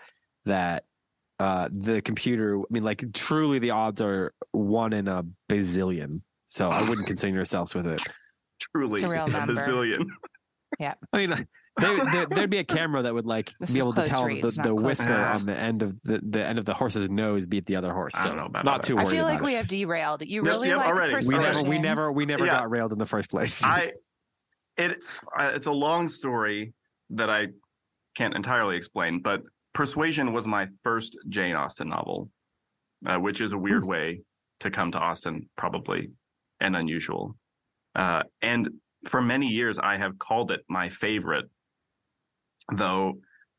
that 0.46 0.86
uh, 1.40 1.70
the 1.72 2.02
computer. 2.02 2.60
I 2.60 2.64
mean, 2.70 2.84
like 2.84 3.04
truly, 3.14 3.60
the 3.60 3.72
odds 3.72 4.02
are 4.02 4.34
one 4.52 4.94
in 4.94 5.08
a 5.08 5.24
bazillion. 5.50 6.22
So 6.48 6.70
I 6.70 6.88
wouldn't 6.88 7.08
concern 7.14 7.34
yourselves 7.34 7.74
with 7.76 7.88
it. 7.88 8.02
Truly, 8.60 8.96
It's 8.96 9.04
a 9.04 9.10
real 9.10 9.28
number. 9.30 9.54
bazillion. 9.56 10.06
Yeah. 10.80 10.94
I 11.14 11.18
mean, 11.18 11.48
there, 11.80 12.06
there, 12.06 12.26
there'd 12.30 12.50
be 12.50 12.58
a 12.58 12.64
camera 12.64 13.04
that 13.04 13.14
would 13.14 13.26
like 13.26 13.52
This 13.60 13.72
be 13.72 13.80
able 13.80 13.94
to 13.94 14.06
tell 14.06 14.26
reads, 14.26 14.56
the, 14.56 14.64
the 14.64 14.76
whisker 14.76 15.08
reads. 15.16 15.40
on 15.42 15.46
the 15.46 15.58
end 15.58 15.82
of 15.82 15.96
the, 16.04 16.20
the 16.22 16.46
end 16.46 16.60
of 16.60 16.66
the 16.66 16.74
horse's 16.74 17.10
nose 17.10 17.46
beat 17.48 17.66
the 17.66 17.76
other 17.76 17.94
horse. 17.94 18.14
I 18.16 18.28
don't 18.28 18.38
know 18.38 18.46
about 18.46 18.66
not 18.66 18.74
all 18.76 18.80
too 18.80 18.96
that. 18.96 19.08
I 19.08 19.10
feel 19.12 19.24
like 19.24 19.36
about 19.40 19.46
we 19.46 19.54
it. 19.54 19.58
have 19.58 19.68
derailed. 19.68 20.26
You 20.26 20.42
really 20.44 20.68
yep, 20.70 20.78
like 20.78 20.88
already. 20.88 21.28
We 21.28 21.36
never, 21.38 21.64
we 21.64 21.80
never, 21.80 22.12
we 22.12 22.26
never 22.26 22.46
Yeah. 22.46 22.54
got 22.54 22.70
railed 22.70 22.92
in 22.92 22.98
the 22.98 23.06
first 23.06 23.30
place. 23.30 23.62
I 23.64 23.94
it 24.78 25.00
uh, 25.38 25.52
it's 25.56 25.68
a 25.68 25.72
long 25.72 26.10
story 26.10 26.74
that 27.12 27.30
I 27.30 27.48
can't 28.16 28.36
entirely 28.36 28.76
explain, 28.78 29.20
but 29.20 29.42
Persuasion 29.74 30.34
was 30.34 30.46
my 30.46 30.68
first 30.84 31.18
Jane 31.30 31.56
Austen 31.56 31.88
novel, 31.90 32.30
uh, 33.06 33.18
which 33.18 33.40
is 33.40 33.54
a 33.54 33.58
weird 33.58 33.86
way 33.86 34.22
to 34.60 34.70
come 34.70 34.92
to 34.92 34.98
Austen, 34.98 35.50
probably 35.58 36.12
and 36.60 36.76
unusual. 36.76 37.36
Uh, 37.96 38.24
and 38.42 38.70
for 39.08 39.22
many 39.22 39.48
years, 39.48 39.80
I 39.80 39.98
have 39.98 40.20
called 40.20 40.52
it 40.52 40.62
my 40.70 40.90
favorite, 40.90 41.46
though 42.72 43.16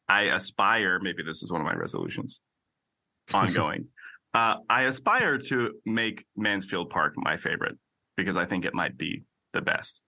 I 0.09 0.23
aspire. 0.23 0.99
Maybe 1.01 1.23
this 1.23 1.43
is 1.43 1.51
one 1.51 1.61
of 1.61 1.65
my 1.67 1.75
resolutions, 1.75 2.41
ongoing. 3.35 3.87
uh, 4.35 4.57
I 4.69 4.83
aspire 4.83 5.39
to 5.39 5.73
make 5.87 6.25
Mansfield 6.37 6.91
Park 6.91 7.15
my 7.17 7.37
favorite 7.37 7.77
because 8.17 8.37
I 8.37 8.45
think 8.47 8.65
it 8.65 8.75
might 8.75 8.97
be 8.97 9.23
the 9.53 9.63
best. 9.63 10.01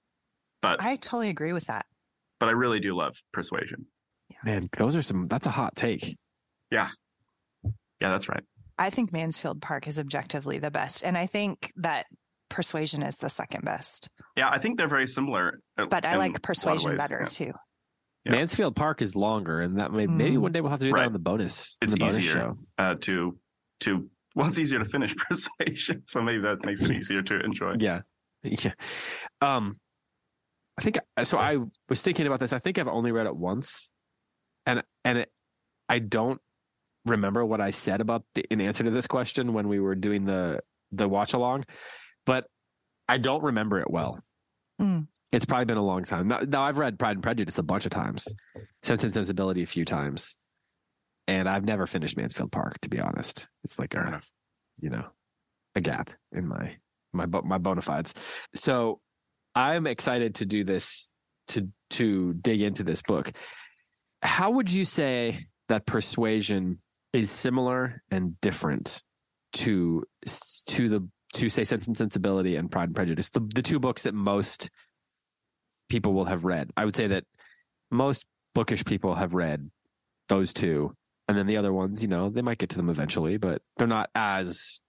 But 0.63 0.81
I 0.83 0.97
totally 0.97 1.29
agree 1.29 1.53
with 1.53 1.67
that. 1.67 1.87
but 2.41 2.49
I 2.49 2.53
really 2.53 2.81
do 2.81 2.97
love 2.97 3.17
Persuasion. 3.33 3.87
Man, 4.43 4.69
those 4.77 4.97
are 4.97 5.03
some. 5.03 5.29
That's 5.29 5.47
a 5.47 5.51
hot 5.51 5.77
take. 5.77 6.17
Yeah, 6.71 6.89
Yeah, 8.01 8.11
that's 8.11 8.29
right. 8.29 8.43
I 8.79 8.91
think 8.91 9.13
Mansfield 9.13 9.63
Park 9.63 9.87
is 9.87 9.99
objectively 10.01 10.59
the 10.59 10.71
best. 10.71 11.05
And 11.05 11.17
I 11.17 11.27
think 11.27 11.71
that 11.77 12.07
Persuasion 12.51 13.03
is 13.03 13.17
the 13.17 13.29
second 13.31 13.65
best. 13.65 14.09
Yeah, 14.37 14.49
I 14.51 14.59
think 14.59 14.79
they're 14.79 14.89
very 14.89 15.07
similar. 15.07 15.61
uh, 15.79 15.87
But 15.89 16.05
I 16.05 16.11
in 16.11 16.15
a 16.17 16.19
lot 16.19 16.25
like 16.33 16.43
Persuasion 16.43 16.91
ways. 16.91 16.99
better 16.99 17.21
Yeah. 17.21 17.27
too. 17.27 17.53
Yeah. 18.25 18.33
Mansfield 18.33 18.75
Park 18.75 19.03
is 19.03 19.15
longer, 19.15 19.61
and 19.61 19.79
that 19.79 19.93
may 19.93 20.07
maybe 20.07 20.37
Mm. 20.37 20.41
one 20.41 20.53
day 20.53 20.61
we'll 20.61 20.71
have 20.71 20.81
to 20.81 20.87
do 20.87 20.93
Right. 20.93 21.03
that 21.03 21.07
on 21.09 21.13
the 21.13 21.19
bonus. 21.19 21.77
It's 21.83 21.93
the 21.93 21.99
bonus 21.99 22.19
easier. 22.19 22.33
show. 22.33 22.59
Uh, 22.79 22.95
to 23.03 23.39
to 23.81 24.09
well, 24.35 24.49
it's 24.49 24.59
easier 24.59 24.79
to 24.79 24.85
finish 24.85 25.15
Persuasion, 25.29 26.03
so 26.07 26.23
maybe 26.23 26.41
that 26.43 26.65
makes 26.65 26.83
it 26.83 26.91
easier 26.91 27.23
to 27.23 27.41
enjoy. 27.41 27.75
Yeah, 27.81 28.01
yeah. 28.43 28.73
Um, 29.41 29.79
I 30.79 30.83
think 30.83 30.99
so. 31.25 31.39
I 31.39 31.59
was 31.89 32.01
thinking 32.03 32.27
about 32.27 32.41
this. 32.41 32.53
I 32.53 32.59
think 32.59 32.79
I've 32.79 32.89
only 32.89 33.13
read 33.13 33.27
it 33.27 33.37
once, 33.37 33.91
and 34.67 34.83
and 35.05 35.19
it, 35.19 35.33
I 35.89 35.99
don't 35.99 36.41
remember 37.05 37.45
what 37.45 37.61
I 37.61 37.71
said 37.73 38.01
about 38.01 38.25
the 38.35 38.43
in 38.51 38.61
answer 38.63 38.83
to 38.85 38.91
this 38.91 39.07
question 39.07 39.53
when 39.53 39.69
we 39.69 39.79
were 39.81 39.95
doing 39.95 40.25
the 40.25 40.61
the 40.93 41.09
watch 41.09 41.35
along, 41.35 41.65
but 42.25 42.47
I 43.09 43.19
don't 43.19 43.43
remember 43.43 43.81
it 43.81 43.91
well. 43.91 44.19
Mm. 44.81 45.09
It's 45.35 45.45
probably 45.45 45.65
been 45.65 45.79
a 45.79 45.85
long 45.85 46.05
time. 46.05 46.29
Now, 46.29 46.41
now 46.47 46.63
I've 46.63 46.79
read 46.79 46.99
Pride 46.99 47.17
and 47.17 47.23
Prejudice 47.23 47.59
a 47.59 47.63
bunch 47.65 47.87
of 47.87 47.91
times, 47.91 48.27
Sense 48.85 49.03
and 49.03 49.13
Sensibility 49.13 49.65
a 49.65 49.67
few 49.67 49.85
times, 49.85 50.39
and 51.27 51.49
I've 51.49 51.65
never 51.65 51.87
finished 51.89 52.17
Mansfield 52.17 52.53
Park. 52.53 52.79
To 52.83 52.89
be 52.89 53.01
honest, 53.01 53.49
it's 53.65 53.79
like 53.79 53.95
a 53.95 54.21
you 54.79 54.91
know 54.91 55.05
a 55.75 55.81
gap 55.81 56.11
in 56.33 56.47
my 56.47 56.77
my 57.13 57.27
my 57.27 57.59
bona 57.59 57.83
fides. 57.83 58.15
So 58.55 59.01
I'm 59.57 59.89
excited 59.89 60.37
to 60.37 60.47
do 60.47 60.63
this 60.63 61.09
to 61.49 61.69
to 61.91 62.35
dig 62.35 62.63
into 62.63 62.85
this 62.85 63.03
book. 63.03 63.33
How 64.23 64.53
would 64.53 64.71
you 64.71 64.85
say 64.85 65.47
that 65.69 65.85
Persuasion 65.85 66.81
is 67.13 67.31
similar 67.31 68.03
and 68.11 68.41
different 68.41 69.03
to 69.55 70.05
to 70.67 70.89
the 70.89 71.09
to 71.35 71.49
say 71.49 71.65
Sense 71.65 71.89
and 71.89 71.99
Sensibility 71.99 72.55
and 72.55 72.71
Pride 72.71 72.91
and 72.91 72.97
Prejudice, 72.97 73.31
the 73.31 73.41
the 73.41 73.63
two 73.63 73.81
books 73.81 74.05
that 74.05 74.15
most 74.15 74.71
people 75.89 76.13
will 76.13 76.25
have 76.27 76.45
read? 76.45 76.71
I 76.77 76.85
would 76.85 76.97
say 76.97 77.07
that 77.09 77.25
most 77.91 78.25
bookish 78.55 78.85
people 78.85 79.15
have 79.15 79.35
read 79.35 79.71
those 80.29 80.53
two, 80.53 80.95
and 81.29 81.37
then 81.37 81.47
the 81.47 81.57
other 81.57 81.73
ones, 81.73 82.03
you 82.03 82.09
know, 82.09 82.31
they 82.31 82.43
might 82.43 82.59
get 82.59 82.71
to 82.71 82.77
them 82.77 82.89
eventually, 82.91 83.37
but 83.37 83.63
they're 83.77 83.87
not 83.87 84.11
as 84.15 84.81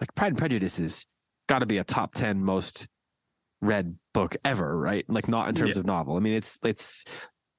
like 0.00 0.14
Pride 0.14 0.28
and 0.28 0.38
Prejudice 0.38 0.78
is 0.78 1.06
got 1.48 1.60
to 1.60 1.66
be 1.66 1.78
a 1.78 1.84
top 1.84 2.14
10 2.14 2.42
most 2.42 2.86
read 3.60 3.96
book 4.12 4.36
ever, 4.44 4.76
right? 4.76 5.04
Like 5.08 5.28
not 5.28 5.48
in 5.48 5.54
terms 5.54 5.76
Yeah. 5.76 5.80
of 5.80 5.86
novel. 5.86 6.16
I 6.16 6.20
mean, 6.20 6.34
it's 6.34 6.58
it's 6.64 7.04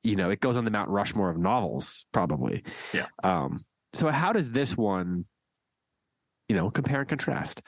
you 0.03 0.15
know, 0.15 0.29
it 0.29 0.39
goes 0.39 0.55
on 0.55 0.65
the 0.65 0.71
Mount 0.71 0.89
Rushmore 0.89 1.29
of 1.31 1.37
novels 1.37 2.05
probably. 2.11 2.63
Yeah. 2.93 3.07
Um 3.23 3.65
so 3.93 4.09
how 4.09 4.33
does 4.33 4.51
this 4.51 4.75
one 4.77 5.25
you 6.47 6.55
know, 6.55 6.69
compare 6.69 6.99
and 6.99 7.09
contrast? 7.09 7.63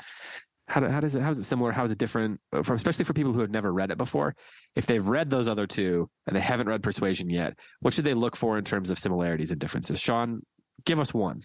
How, 0.67 0.81
do, 0.81 0.87
how 0.87 0.99
does 0.99 1.15
it 1.15 1.21
how 1.21 1.31
is 1.31 1.37
it 1.37 1.43
similar? 1.43 1.71
How 1.71 1.85
is 1.85 1.91
it 1.91 1.97
different 1.97 2.41
uh, 2.51 2.61
from 2.61 2.75
especially 2.75 3.05
for 3.05 3.13
people 3.13 3.31
who 3.31 3.39
have 3.39 3.51
never 3.51 3.71
read 3.71 3.89
it 3.89 3.97
before? 3.97 4.35
If 4.75 4.85
they've 4.85 5.05
read 5.05 5.29
those 5.29 5.47
other 5.47 5.65
two 5.65 6.09
and 6.25 6.35
they 6.35 6.41
haven't 6.41 6.67
read 6.67 6.83
Persuasion 6.83 7.29
yet, 7.29 7.57
what 7.79 7.93
should 7.93 8.03
they 8.03 8.13
look 8.13 8.35
for 8.35 8.57
in 8.57 8.65
terms 8.65 8.89
of 8.89 8.99
similarities 8.99 9.51
and 9.51 9.59
differences? 9.59 9.99
Sean, 9.99 10.41
give 10.85 10.99
us 10.99 11.13
one. 11.13 11.41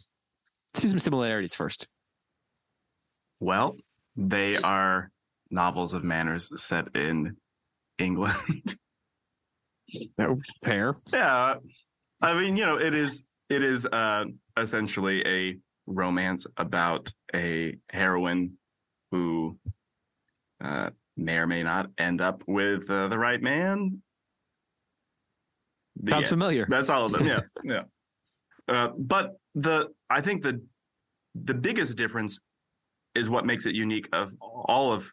Let's 0.74 0.82
do 0.82 0.88
some 0.88 0.98
similarities 0.98 1.54
first. 1.54 1.86
Well, 3.38 3.76
they 4.16 4.56
are 4.56 5.10
novels 5.50 5.94
of 5.94 6.02
manners 6.02 6.50
set 6.60 6.86
in 6.96 7.36
England. 7.98 8.76
Fair. 10.64 10.96
yeah, 11.12 11.56
I 12.20 12.34
mean, 12.34 12.56
you 12.56 12.64
know, 12.64 12.78
it 12.78 12.94
is 12.94 13.22
it 13.48 13.62
is 13.62 13.86
uh, 13.86 14.24
essentially 14.56 15.22
a 15.26 15.58
romance 15.86 16.46
about 16.56 17.12
a 17.34 17.76
heroine 17.90 18.52
who 19.12 19.56
uh, 20.64 20.90
may 21.16 21.36
or 21.36 21.46
may 21.46 21.62
not 21.62 21.90
end 21.98 22.20
up 22.20 22.42
with 22.48 22.90
uh, 22.90 23.06
the 23.06 23.18
right 23.18 23.40
man. 23.40 24.02
Sounds 26.08 26.28
familiar. 26.28 26.66
That's 26.68 26.88
all 26.88 27.04
of 27.04 27.12
them. 27.12 27.26
Yeah, 27.26 27.40
yeah. 27.64 27.82
Uh, 28.66 28.88
but 28.98 29.36
the 29.54 29.88
I 30.10 30.22
think 30.22 30.42
the 30.42 30.62
the 31.34 31.54
biggest 31.54 31.96
difference 31.96 32.40
is 33.14 33.28
what 33.28 33.44
makes 33.44 33.66
it 33.66 33.74
unique 33.74 34.08
of 34.12 34.32
all 34.40 34.92
of 34.92 35.12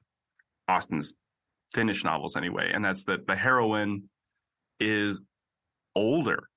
Austen's 0.67 1.13
Finnish 1.73 2.03
novels, 2.03 2.35
anyway, 2.35 2.71
and 2.73 2.83
that's 2.83 3.03
that 3.05 3.27
the 3.27 3.35
heroine 3.35 4.09
is 4.79 5.21
older 5.95 6.47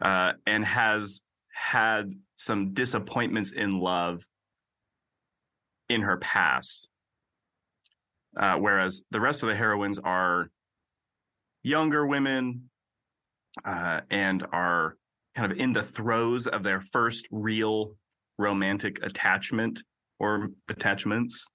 uh, 0.00 0.32
and 0.46 0.64
has 0.64 1.20
had 1.52 2.12
some 2.36 2.72
disappointments 2.72 3.52
in 3.52 3.78
love 3.78 4.24
in 5.88 6.02
her 6.02 6.16
past, 6.16 6.88
uh, 8.38 8.56
whereas 8.56 9.02
the 9.10 9.20
rest 9.20 9.42
of 9.42 9.48
the 9.48 9.56
heroines 9.56 9.98
are 9.98 10.50
younger 11.62 12.06
women 12.06 12.70
uh, 13.64 14.00
and 14.10 14.44
are 14.52 14.96
kind 15.34 15.50
of 15.50 15.58
in 15.58 15.72
the 15.72 15.82
throes 15.82 16.46
of 16.46 16.62
their 16.62 16.80
first 16.80 17.26
real 17.30 17.96
romantic 18.38 19.02
attachment 19.02 19.82
or 20.18 20.48
attachments. 20.68 21.46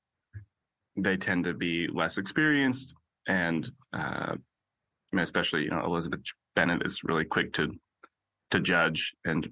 They 0.96 1.17
tend 1.17 1.43
to 1.43 1.53
be 1.53 1.88
less 1.88 2.17
experienced, 2.17 2.96
and 3.27 3.69
uh, 3.93 4.34
I 4.34 5.15
mean, 5.15 5.24
especially 5.24 5.63
you 5.63 5.69
know 5.69 5.86
Elizabeth 5.86 6.22
Bennet 6.55 6.81
is 6.86 7.03
really 7.03 7.25
quick 7.25 7.53
to 7.53 7.72
to 8.51 8.60
judge 8.60 9.13
and 9.25 9.48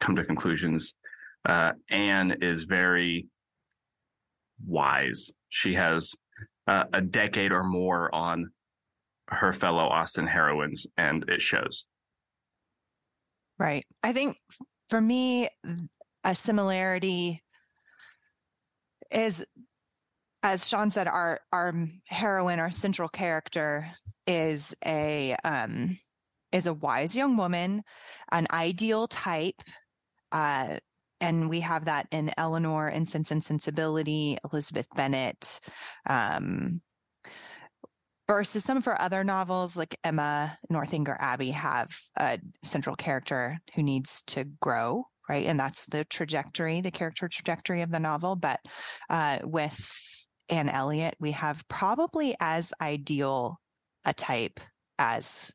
come 0.00 0.16
to 0.16 0.24
conclusions. 0.24 0.94
Uh, 1.48 1.72
Anne 1.90 2.36
is 2.42 2.64
very 2.64 3.26
wise. 4.66 5.30
She 5.48 5.74
has 5.74 6.14
uh, 6.66 6.84
a 6.92 7.00
decade 7.00 7.52
or 7.52 7.64
more 7.64 8.14
on 8.14 8.50
her 9.28 9.52
fellow 9.52 9.84
Austen 9.84 10.26
heroines, 10.26 10.86
and 10.96 11.24
it 11.28 11.40
shows. 11.40 11.86
Right. 13.58 13.84
I 14.02 14.12
think 14.12 14.36
for 14.88 15.00
me, 15.00 15.48
a 16.24 16.34
similarity 16.34 17.42
is, 19.10 19.44
as 20.42 20.68
Sean 20.68 20.90
said, 20.90 21.08
our 21.08 21.40
our 21.52 21.74
heroine, 22.06 22.60
our 22.60 22.70
central 22.70 23.08
character, 23.08 23.86
is 24.26 24.74
a 24.84 25.34
um, 25.44 25.98
is 26.52 26.66
a 26.66 26.74
wise 26.74 27.16
young 27.16 27.36
woman, 27.36 27.82
an 28.30 28.46
ideal 28.52 29.08
type. 29.08 29.60
Uh, 30.30 30.78
and 31.20 31.48
we 31.48 31.60
have 31.60 31.86
that 31.86 32.06
in 32.10 32.30
Eleanor 32.36 32.88
in 32.88 33.06
Sense 33.06 33.30
and 33.30 33.42
Sensibility, 33.42 34.38
Elizabeth 34.50 34.86
Bennet, 34.94 35.60
um, 36.06 36.80
versus 38.26 38.62
some 38.62 38.76
of 38.76 38.84
her 38.84 39.00
other 39.00 39.24
novels 39.24 39.76
like 39.76 39.98
Emma, 40.04 40.58
Northanger 40.70 41.16
Abbey 41.18 41.50
have 41.50 41.88
a 42.16 42.38
central 42.62 42.94
character 42.94 43.58
who 43.74 43.82
needs 43.82 44.22
to 44.28 44.44
grow, 44.60 45.04
right? 45.28 45.46
And 45.46 45.58
that's 45.58 45.86
the 45.86 46.04
trajectory, 46.04 46.80
the 46.80 46.90
character 46.90 47.26
trajectory 47.28 47.82
of 47.82 47.90
the 47.90 47.98
novel. 47.98 48.36
But 48.36 48.60
uh, 49.08 49.38
with 49.44 50.26
Anne 50.50 50.68
Elliot, 50.68 51.14
we 51.18 51.32
have 51.32 51.66
probably 51.68 52.34
as 52.38 52.72
ideal 52.80 53.58
a 54.04 54.12
type 54.12 54.60
as 54.98 55.54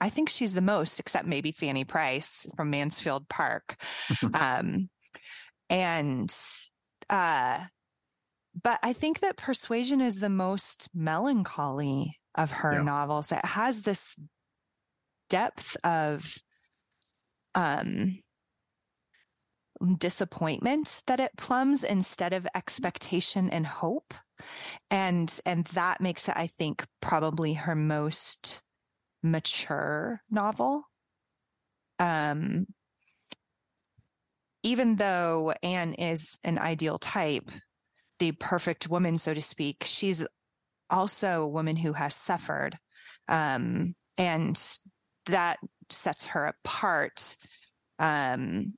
I 0.00 0.08
think 0.08 0.28
she's 0.28 0.54
the 0.54 0.60
most, 0.60 1.00
except 1.00 1.26
maybe 1.26 1.52
Fanny 1.52 1.84
Price 1.84 2.46
from 2.56 2.70
Mansfield 2.70 3.28
Park. 3.28 3.76
um, 4.34 4.88
and 5.68 6.34
uh, 7.08 7.60
but 8.62 8.78
I 8.82 8.92
think 8.92 9.20
that 9.20 9.36
Persuasion 9.36 10.00
is 10.00 10.20
the 10.20 10.28
most 10.28 10.88
melancholy 10.94 12.18
of 12.34 12.50
her 12.50 12.74
yeah. 12.74 12.82
novels. 12.82 13.32
It 13.32 13.44
has 13.44 13.82
this 13.82 14.16
depth 15.28 15.76
of 15.84 16.34
um 17.54 18.18
disappointment 19.98 21.02
that 21.06 21.20
it 21.20 21.30
plumbs 21.38 21.84
instead 21.84 22.32
of 22.32 22.46
expectation 22.54 23.48
and 23.48 23.66
hope 23.66 24.12
and 24.90 25.40
and 25.46 25.64
that 25.68 26.00
makes 26.00 26.28
it 26.28 26.34
i 26.36 26.46
think 26.46 26.86
probably 27.00 27.54
her 27.54 27.74
most 27.74 28.62
mature 29.22 30.22
novel 30.30 30.84
um 31.98 32.66
even 34.62 34.96
though 34.96 35.54
anne 35.62 35.94
is 35.94 36.38
an 36.44 36.58
ideal 36.58 36.98
type 36.98 37.50
the 38.20 38.32
perfect 38.32 38.88
woman, 38.88 39.18
so 39.18 39.34
to 39.34 39.42
speak. 39.42 39.82
She's 39.84 40.24
also 40.88 41.42
a 41.42 41.48
woman 41.48 41.74
who 41.74 41.94
has 41.94 42.14
suffered. 42.14 42.78
Um, 43.26 43.94
and 44.16 44.60
that 45.26 45.58
sets 45.88 46.28
her 46.28 46.46
apart 46.46 47.36
um, 47.98 48.74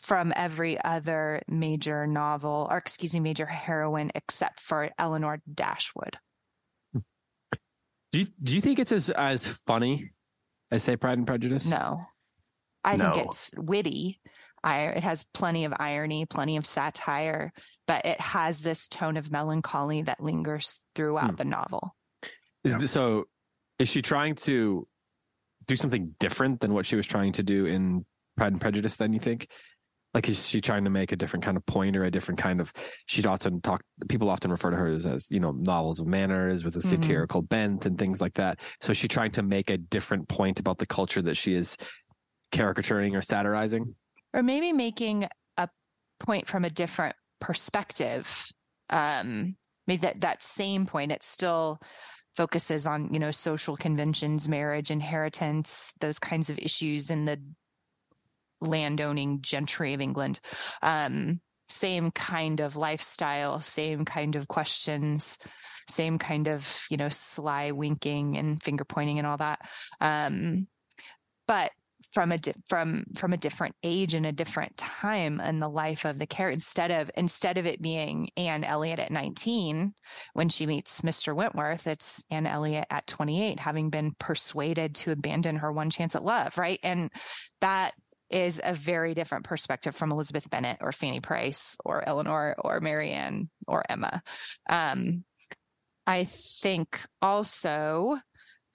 from 0.00 0.32
every 0.36 0.82
other 0.82 1.42
major 1.48 2.06
novel, 2.06 2.68
or 2.70 2.76
excuse 2.76 3.14
me, 3.14 3.20
major 3.20 3.46
heroine, 3.46 4.12
except 4.14 4.60
for 4.60 4.90
Eleanor 4.98 5.42
Dashwood. 5.52 6.18
Do 8.12 8.20
you, 8.20 8.26
do 8.42 8.54
you 8.54 8.60
think 8.60 8.78
it's 8.78 8.92
as, 8.92 9.10
as 9.10 9.46
funny 9.46 10.10
as, 10.70 10.82
say, 10.82 10.96
Pride 10.96 11.18
and 11.18 11.26
Prejudice? 11.26 11.66
No. 11.66 12.00
I 12.84 12.96
no. 12.96 13.12
think 13.12 13.26
it's 13.26 13.50
witty 13.56 14.20
it 14.64 15.02
has 15.02 15.24
plenty 15.34 15.64
of 15.64 15.74
irony, 15.78 16.26
plenty 16.26 16.56
of 16.56 16.66
satire, 16.66 17.52
but 17.86 18.04
it 18.04 18.20
has 18.20 18.60
this 18.60 18.88
tone 18.88 19.16
of 19.16 19.30
melancholy 19.30 20.02
that 20.02 20.22
lingers 20.22 20.78
throughout 20.94 21.30
hmm. 21.30 21.36
the 21.36 21.44
novel. 21.44 21.94
Is 22.64 22.76
this, 22.76 22.92
so 22.92 23.24
is 23.78 23.88
she 23.88 24.02
trying 24.02 24.36
to 24.36 24.86
do 25.66 25.76
something 25.76 26.14
different 26.20 26.60
than 26.60 26.72
what 26.74 26.86
she 26.86 26.96
was 26.96 27.06
trying 27.06 27.32
to 27.32 27.42
do 27.42 27.66
in 27.66 28.04
Pride 28.36 28.52
and 28.52 28.60
Prejudice 28.60 28.96
then 28.96 29.12
you 29.12 29.18
think? 29.18 29.48
Like 30.14 30.28
is 30.28 30.46
she 30.46 30.60
trying 30.60 30.84
to 30.84 30.90
make 30.90 31.12
a 31.12 31.16
different 31.16 31.44
kind 31.44 31.56
of 31.56 31.64
point 31.64 31.96
or 31.96 32.04
a 32.04 32.10
different 32.10 32.38
kind 32.38 32.60
of 32.60 32.72
she'd 33.06 33.26
often 33.26 33.60
talk 33.62 33.82
people 34.08 34.28
often 34.28 34.50
refer 34.50 34.70
to 34.70 34.76
her 34.76 34.86
as, 34.86 35.06
as 35.06 35.30
you 35.30 35.40
know, 35.40 35.52
novels 35.52 36.00
of 36.00 36.06
manners 36.06 36.64
with 36.64 36.76
a 36.76 36.80
mm-hmm. 36.80 36.88
satirical 36.88 37.40
mm-hmm. 37.42 37.48
bent 37.48 37.86
and 37.86 37.98
things 37.98 38.20
like 38.20 38.34
that. 38.34 38.58
So 38.80 38.90
is 38.90 38.98
she 38.98 39.08
trying 39.08 39.30
to 39.32 39.42
make 39.42 39.70
a 39.70 39.78
different 39.78 40.28
point 40.28 40.60
about 40.60 40.78
the 40.78 40.86
culture 40.86 41.22
that 41.22 41.36
she 41.36 41.54
is 41.54 41.76
caricaturing 42.50 43.16
or 43.16 43.22
satirizing? 43.22 43.94
or 44.34 44.42
maybe 44.42 44.72
making 44.72 45.26
a 45.56 45.68
point 46.20 46.46
from 46.46 46.64
a 46.64 46.70
different 46.70 47.14
perspective 47.40 48.52
um 48.90 49.56
maybe 49.86 50.02
that 50.02 50.20
that 50.20 50.42
same 50.42 50.86
point 50.86 51.10
it 51.10 51.22
still 51.22 51.80
focuses 52.36 52.86
on 52.86 53.12
you 53.12 53.18
know 53.18 53.30
social 53.30 53.76
conventions 53.76 54.48
marriage 54.48 54.90
inheritance 54.90 55.92
those 56.00 56.18
kinds 56.18 56.48
of 56.48 56.58
issues 56.58 57.10
in 57.10 57.24
the 57.24 57.40
landowning 58.62 59.40
gentry 59.42 59.94
of 59.94 60.00
england 60.00 60.40
um 60.82 61.40
same 61.68 62.10
kind 62.10 62.60
of 62.60 62.76
lifestyle 62.76 63.60
same 63.60 64.04
kind 64.04 64.36
of 64.36 64.48
questions 64.48 65.38
same 65.88 66.18
kind 66.18 66.48
of 66.48 66.86
you 66.90 66.96
know 66.96 67.08
sly 67.08 67.70
winking 67.70 68.36
and 68.36 68.62
finger 68.62 68.84
pointing 68.84 69.18
and 69.18 69.26
all 69.26 69.36
that 69.36 69.60
um 70.00 70.66
but 71.46 71.70
from 72.12 72.32
a 72.32 72.38
di- 72.38 72.54
from 72.68 73.04
from 73.16 73.32
a 73.32 73.36
different 73.36 73.74
age 73.82 74.14
and 74.14 74.26
a 74.26 74.32
different 74.32 74.76
time 74.76 75.40
in 75.40 75.60
the 75.60 75.68
life 75.68 76.04
of 76.04 76.18
the 76.18 76.26
character 76.26 76.54
instead 76.54 76.90
of 76.90 77.10
instead 77.16 77.58
of 77.58 77.66
it 77.66 77.80
being 77.80 78.28
Anne 78.36 78.64
Elliot 78.64 78.98
at 78.98 79.10
19 79.10 79.94
when 80.34 80.48
she 80.48 80.66
meets 80.66 81.00
Mr. 81.00 81.34
Wentworth 81.34 81.86
it's 81.86 82.22
Anne 82.30 82.46
Elliot 82.46 82.86
at 82.90 83.06
28 83.06 83.60
having 83.60 83.90
been 83.90 84.14
persuaded 84.18 84.94
to 84.96 85.12
abandon 85.12 85.56
her 85.56 85.72
one 85.72 85.90
chance 85.90 86.14
at 86.14 86.24
love 86.24 86.56
right 86.58 86.80
and 86.82 87.10
that 87.60 87.94
is 88.32 88.60
a 88.64 88.74
very 88.74 89.14
different 89.14 89.44
perspective 89.44 89.94
from 89.94 90.10
Elizabeth 90.10 90.48
Bennet 90.50 90.78
or 90.80 90.90
Fanny 90.90 91.20
Price 91.20 91.76
or 91.84 92.06
Eleanor 92.06 92.56
or 92.58 92.80
Marianne 92.80 93.50
or 93.68 93.84
Emma 93.88 94.22
um, 94.68 95.24
I 96.06 96.24
think 96.24 97.00
also 97.20 98.18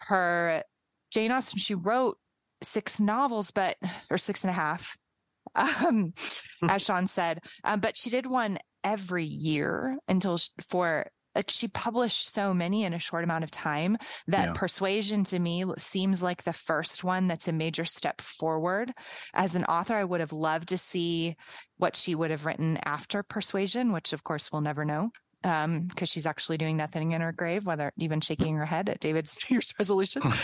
her 0.02 0.64
Jane 1.12 1.32
Austen 1.32 1.60
she 1.60 1.76
wrote 1.76 2.18
six 2.64 3.00
novels, 3.00 3.52
but 3.52 3.78
or 4.10 4.18
six 4.18 4.44
and 4.44 4.52
a 4.52 4.54
half, 4.54 4.98
um, 5.56 6.14
hmm. 6.62 6.70
as 6.70 6.82
Sean 6.82 7.08
said. 7.08 7.42
Um, 7.64 7.80
but 7.80 7.98
she 7.98 8.10
did 8.10 8.26
one 8.26 8.60
every 8.84 9.26
year 9.26 9.98
until 10.08 10.38
she, 10.38 10.50
for 10.70 11.08
like 11.38 11.50
she 11.50 11.68
published 11.68 12.34
so 12.34 12.54
many 12.54 12.84
in 12.84 12.94
a 12.94 13.00
short 13.00 13.24
amount 13.24 13.44
of 13.44 13.52
time 13.52 13.98
that 14.28 14.48
yeah. 14.48 14.54
persuasion 14.54 15.24
to 15.24 15.40
me 15.40 15.64
seems 15.78 16.22
like 16.22 16.44
the 16.44 16.54
first 16.54 17.04
one 17.04 17.28
that's 17.28 17.48
a 17.48 17.54
major 17.54 17.86
step 17.86 18.20
forward 18.20 18.92
as 19.34 19.56
an 19.56 19.64
author 19.66 19.96
i 19.96 20.04
would 20.04 20.20
have 20.20 20.34
loved 20.34 20.70
to 20.70 20.78
see 20.78 21.36
what 21.78 21.96
she 21.96 22.16
would 22.16 22.32
have 22.32 22.46
written 22.46 22.78
after 22.84 23.24
persuasion 23.24 23.94
which 23.94 24.12
of 24.12 24.24
course 24.24 24.52
we'll 24.52 24.62
never 24.62 24.84
know 24.84 25.10
because 25.42 25.66
um, 25.66 26.06
she's 26.06 26.26
actually 26.26 26.58
doing 26.58 26.76
nothing 26.76 27.12
in 27.12 27.22
her 27.22 27.32
grave, 27.32 27.66
whether 27.66 27.92
even 27.98 28.20
shaking 28.20 28.56
her 28.56 28.66
head 28.66 28.90
at 28.90 29.00
David's 29.00 29.38
New 29.50 29.56
Year's 29.56 29.74
resolution. 29.80 30.24
um, 30.24 30.32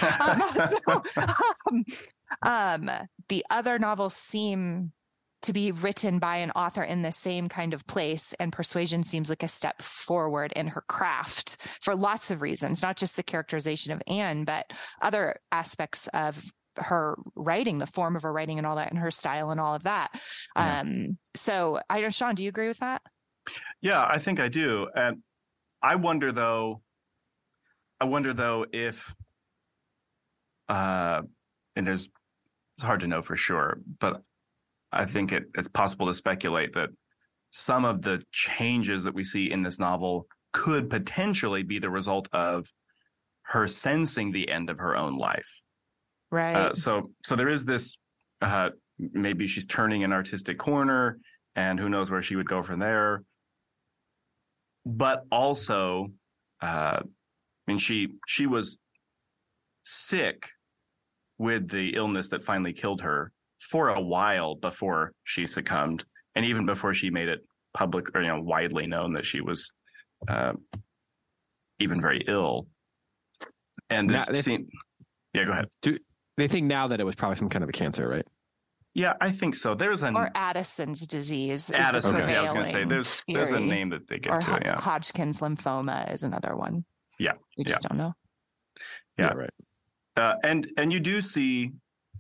so, 0.86 1.03
um, 1.65 1.86
um, 2.41 2.91
the 3.27 3.45
other 3.49 3.79
novels 3.79 4.15
seem 4.15 4.91
to 5.43 5.53
be 5.53 5.71
written 5.71 6.19
by 6.19 6.38
an 6.38 6.51
author 6.51 6.84
in 6.84 7.01
the 7.01 7.12
same 7.12 7.47
kind 7.49 7.73
of 7.73 7.86
place, 7.88 8.34
and 8.39 8.51
Persuasion 8.51 9.03
seems 9.03 9.29
like 9.29 9.43
a 9.43 9.47
step 9.47 9.82
forward 9.82 10.51
in 10.53 10.67
her 10.67 10.82
craft 10.88 11.58
for 11.82 11.95
lots 11.95 12.32
of 12.32 12.41
reasons, 12.41 12.82
not 12.82 12.97
just 12.97 13.15
the 13.15 13.23
characterization 13.23 13.93
of 13.93 14.01
Anne, 14.08 14.43
but 14.45 14.71
other 15.01 15.38
aspects 15.51 16.08
of 16.13 16.43
her 16.77 17.17
writing, 17.36 17.77
the 17.77 17.86
form 17.86 18.15
of 18.15 18.23
her 18.23 18.34
writing, 18.34 18.58
and 18.58 18.65
all 18.65 18.77
that, 18.77 18.89
and 18.89 18.99
her 18.99 19.12
style, 19.12 19.51
and 19.51 19.60
all 19.60 19.75
of 19.75 19.84
that. 19.84 20.10
Yeah. 20.56 20.79
Um, 20.79 21.17
so, 21.36 21.79
I 21.89 22.01
don't, 22.01 22.13
Sean, 22.13 22.36
do 22.36 22.43
you 22.43 22.49
agree 22.49 22.67
with 22.67 22.79
that? 22.79 23.01
Yeah, 23.82 24.03
I 24.03 24.19
think 24.19 24.39
I 24.39 24.47
do. 24.47 24.88
And 24.95 25.19
I 25.82 25.95
wonder 25.95 26.32
though, 26.32 26.82
I 27.99 28.06
wonder 28.06 28.34
though 28.34 28.65
if, 28.71 29.13
uh, 30.69 31.21
and 31.75 31.86
there's, 31.86 32.10
it's 32.75 32.84
hard 32.84 33.01
to 33.01 33.08
know 33.08 33.21
for 33.21 33.36
sure, 33.36 33.79
but 33.99 34.23
I 34.93 35.06
think 35.06 35.32
it, 35.32 35.43
it's 35.56 35.67
possible 35.67 36.08
to 36.08 36.13
speculate 36.13 36.73
that 36.73 36.89
some 37.51 37.86
of 37.86 38.01
the 38.01 38.23
changes 38.32 39.03
that 39.03 39.13
we 39.13 39.23
see 39.23 39.51
in 39.51 39.63
this 39.63 39.79
novel 39.79 40.27
could 40.51 40.89
potentially 40.89 41.63
be 41.63 41.79
the 41.79 41.89
result 41.89 42.27
of 42.32 42.67
her 43.47 43.67
sensing 43.67 44.32
the 44.32 44.49
end 44.49 44.69
of 44.69 44.79
her 44.79 44.95
own 44.95 45.17
life. 45.17 45.62
Right. 46.32 46.56
Uh, 46.56 46.73
so, 46.73 47.12
so 47.23 47.36
there 47.36 47.49
is 47.49 47.65
this, 47.65 47.97
uh, 48.41 48.69
maybe 48.97 49.47
she's 49.47 49.65
turning 49.65 50.03
an 50.03 50.13
artistic 50.13 50.58
corner 50.58 51.19
and 51.56 51.79
who 51.79 51.89
knows 51.89 52.10
where 52.10 52.21
she 52.21 52.36
would 52.36 52.47
go 52.47 52.63
from 52.63 52.79
there 52.79 53.23
but 54.86 55.25
also, 55.32 56.12
uh, 56.62 56.99
I 57.01 57.01
mean, 57.67 57.77
she 57.77 58.10
she 58.27 58.47
was 58.47 58.77
sick 59.84 60.49
with 61.38 61.69
the 61.69 61.95
illness 61.95 62.29
that 62.29 62.43
finally 62.43 62.73
killed 62.73 63.01
her 63.01 63.32
for 63.69 63.89
a 63.89 64.02
while 64.02 64.56
before 64.56 65.13
she 65.23 65.47
succumbed, 65.47 66.06
and 66.36 66.45
even 66.45 66.65
before 66.65 66.93
she 66.93 67.10
made 67.10 67.30
it 67.30 67.39
public 67.73 68.15
or 68.15 68.21
you 68.21 68.28
know 68.28 68.41
widely 68.41 68.88
known 68.88 69.13
that 69.13 69.26
she 69.26 69.41
was 69.41 69.71
uh, 70.28 70.54
even 71.80 72.02
very 72.02 72.23
ill. 72.28 72.67
And 73.89 74.10
this 74.10 74.28
Now, 74.28 74.34
they- 74.34 74.41
scene, 74.41 74.69
yeah, 75.34 75.45
go 75.45 75.52
ahead. 75.54 75.69
They 76.36 76.47
think 76.47 76.65
now 76.65 76.88
that 76.88 76.99
it 76.99 77.04
was 77.04 77.15
probably 77.15 77.36
some 77.36 77.49
kind 77.49 77.63
of 77.63 77.69
a 77.69 77.73
cancer, 77.73 78.08
right? 78.08 78.26
Yeah, 78.95 79.13
I 79.21 79.32
think 79.32 79.56
so. 79.56 79.73
There's 79.76 80.04
an 80.04 80.15
or 80.15 80.30
Addison's 80.36 81.06
disease. 81.08 81.62
is 81.62 81.67
the 81.67 81.78
Addison's. 81.80 82.28
Yeah, 82.28 82.39
I 82.39 82.41
was 82.43 82.52
going 82.52 82.63
to 82.65 82.69
say 82.69 82.71
prevailing 82.84 82.89
there's 82.89 83.23
there's 83.28 83.52
a 83.52 83.60
name 83.60 83.89
that 83.89 84.08
they 84.08 84.19
give 84.19 84.32
or 84.34 84.39
to 84.41 84.56
it. 84.56 84.63
Yeah, 84.65 84.80
Hodgkin's 84.80 85.39
lymphoma 85.39 86.13
is 86.13 86.21
another 86.23 86.56
one. 86.56 86.86
Yeah, 87.19 87.34
we 87.58 87.63
just 87.63 87.82
don't 87.84 87.97
know. 87.97 88.13
Yeah. 89.17 89.34
right. 89.34 89.49
uh, 90.17 90.36
and 90.43 90.67
and 90.78 90.91
you 90.93 90.99
do 90.99 91.21
see, 91.21 91.71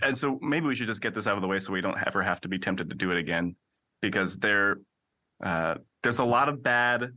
and 0.01 0.17
so 0.17 0.39
maybe 0.41 0.67
we 0.67 0.75
should 0.75 0.87
just 0.87 1.01
get 1.01 1.13
this 1.13 1.27
out 1.27 1.35
of 1.35 1.41
the 1.41 1.47
way 1.47 1.59
so 1.59 1.71
we 1.71 1.81
don't 1.81 1.97
ever 2.05 2.23
have 2.23 2.41
to 2.41 2.49
be 2.49 2.59
tempted 2.59 2.89
to 2.89 2.95
do 2.95 3.11
it 3.11 3.17
again, 3.17 3.55
because 4.01 4.37
there 4.37 4.77
uh, 5.43 5.75
there's 6.01 6.19
a 6.19 6.25
lot 6.25 6.49
of 6.49 6.63
bad 6.63 7.11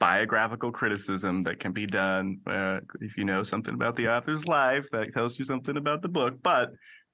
biographical 0.00 0.72
criticism 0.72 1.42
that 1.42 1.60
can 1.60 1.72
be 1.72 1.86
done 1.86 2.38
uh, 2.46 2.78
if 3.00 3.16
you 3.16 3.24
know 3.24 3.42
something 3.42 3.74
about 3.74 3.96
the 3.96 4.08
author's 4.08 4.46
life 4.46 4.86
that 4.90 5.12
tells 5.12 5.38
you 5.38 5.44
something 5.44 5.76
about 5.76 6.02
the 6.02 6.08
book. 6.08 6.34
But 6.42 6.72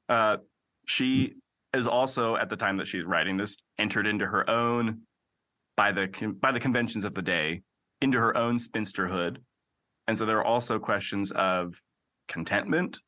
uh, 0.08 0.38
she 0.86 1.34
is 1.72 1.86
also 1.86 2.36
at 2.36 2.48
the 2.48 2.56
time 2.56 2.78
that 2.78 2.88
she's 2.88 3.04
writing 3.04 3.36
this 3.36 3.56
entered 3.78 4.06
into 4.06 4.26
her 4.26 4.48
own 4.48 5.02
by 5.76 5.92
the 5.92 6.08
by 6.40 6.52
the 6.52 6.60
conventions 6.60 7.04
of 7.04 7.14
the 7.14 7.22
day 7.22 7.62
into 8.00 8.18
her 8.18 8.36
own 8.36 8.58
spinsterhood, 8.58 9.38
and 10.08 10.18
so 10.18 10.26
there 10.26 10.38
are 10.38 10.44
also 10.44 10.78
questions 10.78 11.30
of 11.30 11.74
contentment. 12.28 12.98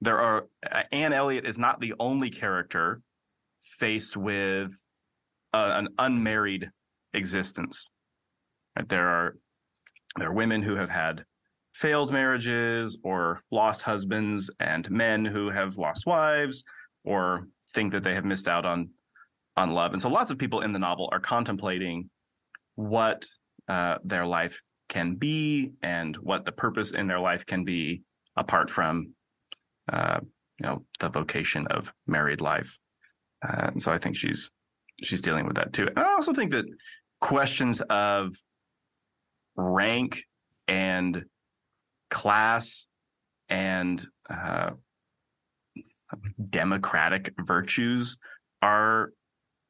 There 0.00 0.20
are 0.20 0.46
uh, 0.70 0.82
Anne 0.92 1.12
Elliot 1.12 1.46
is 1.46 1.58
not 1.58 1.80
the 1.80 1.94
only 1.98 2.30
character 2.30 3.00
faced 3.78 4.16
with 4.16 4.72
uh, 5.52 5.72
an 5.74 5.88
unmarried 5.98 6.70
existence. 7.12 7.90
Right? 8.76 8.88
There 8.88 9.08
are 9.08 9.36
there 10.16 10.28
are 10.28 10.34
women 10.34 10.62
who 10.62 10.76
have 10.76 10.90
had 10.90 11.24
failed 11.72 12.10
marriages 12.12 12.98
or 13.02 13.42
lost 13.50 13.82
husbands, 13.82 14.50
and 14.58 14.90
men 14.90 15.26
who 15.26 15.50
have 15.50 15.76
lost 15.76 16.06
wives 16.06 16.64
or 17.04 17.48
think 17.74 17.92
that 17.92 18.02
they 18.02 18.14
have 18.14 18.24
missed 18.24 18.48
out 18.48 18.64
on 18.64 18.90
on 19.56 19.70
love. 19.70 19.92
And 19.92 20.02
so, 20.02 20.08
lots 20.08 20.30
of 20.30 20.38
people 20.38 20.60
in 20.60 20.72
the 20.72 20.78
novel 20.78 21.08
are 21.12 21.20
contemplating 21.20 22.10
what 22.74 23.26
uh, 23.68 23.96
their 24.04 24.26
life 24.26 24.62
can 24.88 25.16
be 25.16 25.72
and 25.82 26.16
what 26.16 26.44
the 26.44 26.52
purpose 26.52 26.92
in 26.92 27.06
their 27.06 27.18
life 27.18 27.44
can 27.46 27.64
be 27.64 28.02
apart 28.36 28.70
from 28.70 29.14
uh, 29.92 30.20
you 30.58 30.66
know 30.66 30.84
the 31.00 31.08
vocation 31.08 31.66
of 31.68 31.92
married 32.06 32.40
life. 32.40 32.78
Uh, 33.46 33.70
and 33.72 33.82
so 33.82 33.92
I 33.92 33.98
think 33.98 34.16
she's 34.16 34.50
she's 35.02 35.20
dealing 35.20 35.46
with 35.46 35.56
that 35.56 35.72
too. 35.72 35.88
And 35.88 35.98
I 35.98 36.12
also 36.14 36.32
think 36.32 36.50
that 36.52 36.64
questions 37.20 37.80
of 37.82 38.36
rank 39.56 40.22
and 40.68 41.24
class 42.10 42.86
and 43.48 44.04
uh, 44.28 44.70
democratic 46.50 47.32
virtues 47.38 48.16
are 48.62 49.12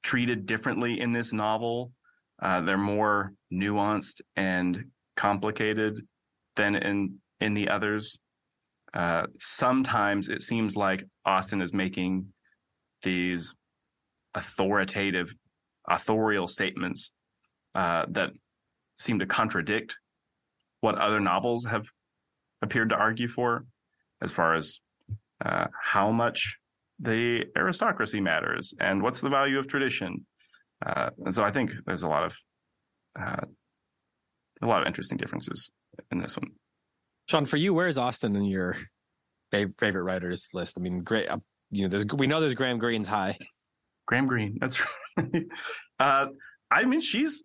treated 0.03 0.47
differently 0.47 1.01
in 1.01 1.13
this 1.13 1.33
novel. 1.33 1.93
Uh, 2.41 2.61
they're 2.61 2.79
more 2.79 3.33
nuanced 3.53 4.21
and 4.37 4.87
complicated 5.17 6.07
than 6.57 6.75
in 6.77 7.19
in 7.41 7.55
the 7.55 7.69
others. 7.69 8.19
Uh, 8.97 9.27
sometimes 9.39 10.29
it 10.29 10.41
seems 10.41 10.75
like 10.75 11.05
Austen 11.27 11.61
is 11.61 11.75
making 11.75 12.29
these 13.03 13.55
authoritative, 14.35 15.35
authorial 15.89 16.49
statements 16.49 17.13
uh, 17.75 18.07
that 18.09 18.31
seem 18.99 19.19
to 19.19 19.27
contradict 19.27 19.97
what 20.81 20.97
other 20.97 21.21
novels 21.21 21.67
have 21.67 21.85
appeared 22.63 22.89
to 22.89 22.95
argue 22.95 23.29
for, 23.29 23.67
as 24.23 24.33
far 24.33 24.55
as 24.55 24.81
uh, 25.45 25.67
how 25.83 26.11
much 26.11 26.57
the 26.99 27.45
aristocracy 27.55 28.21
matters 28.21 28.73
and 28.81 29.03
what's 29.03 29.21
the 29.21 29.29
value 29.29 29.59
of 29.59 29.69
tradition. 29.69 30.25
Uh, 30.85 31.11
and 31.25 31.35
so 31.35 31.45
I 31.45 31.51
think 31.51 31.73
there's 31.85 32.03
a 32.03 32.09
lot 32.09 32.25
of 32.25 32.37
uh, 33.21 33.45
a 34.63 34.67
lot 34.67 34.81
of 34.81 34.87
interesting 34.87 35.19
differences 35.19 35.71
in 36.11 36.19
this 36.19 36.37
one. 36.37 36.51
Sean, 37.27 37.45
for 37.45 37.57
you, 37.57 37.75
where 37.75 37.89
is 37.89 37.99
Austen 37.99 38.37
in 38.37 38.45
your 38.45 38.77
favorite 39.51 40.03
writers 40.03 40.49
list? 40.55 40.75
I 40.79 40.81
mean, 40.81 41.03
great. 41.03 41.29
Uh, 41.29 41.39
you 41.71 41.83
know, 41.83 41.89
there's 41.89 42.07
we 42.07 42.27
know 42.27 42.41
there's 42.41 42.55
Graham 42.55 42.79
Greene's 42.79 43.09
high. 43.09 43.39
Graham 44.07 44.27
Greene. 44.27 44.59
That's 44.61 44.81
right. 45.17 45.45
uh, 45.99 46.27
I 46.71 46.85
mean, 46.85 47.01
she's 47.01 47.43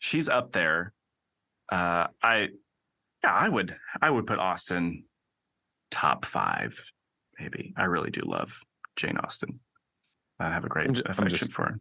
she's 0.00 0.28
up 0.28 0.52
there. 0.52 0.92
Uh, 1.70 2.06
I 2.22 2.48
yeah, 3.22 3.32
I 3.34 3.48
would 3.48 3.76
I 4.02 4.10
would 4.10 4.26
put 4.26 4.38
Austen 4.40 5.04
top 5.90 6.24
five, 6.24 6.82
maybe. 7.38 7.72
I 7.76 7.84
really 7.84 8.10
do 8.10 8.22
love 8.24 8.60
Jane 8.96 9.16
Austen. 9.18 9.60
I 10.40 10.50
have 10.50 10.64
a 10.64 10.68
great 10.68 10.88
I'm 10.88 10.94
ju- 10.94 11.02
I'm 11.06 11.10
affection 11.12 11.38
just- 11.38 11.52
for 11.52 11.64
her. 11.66 11.80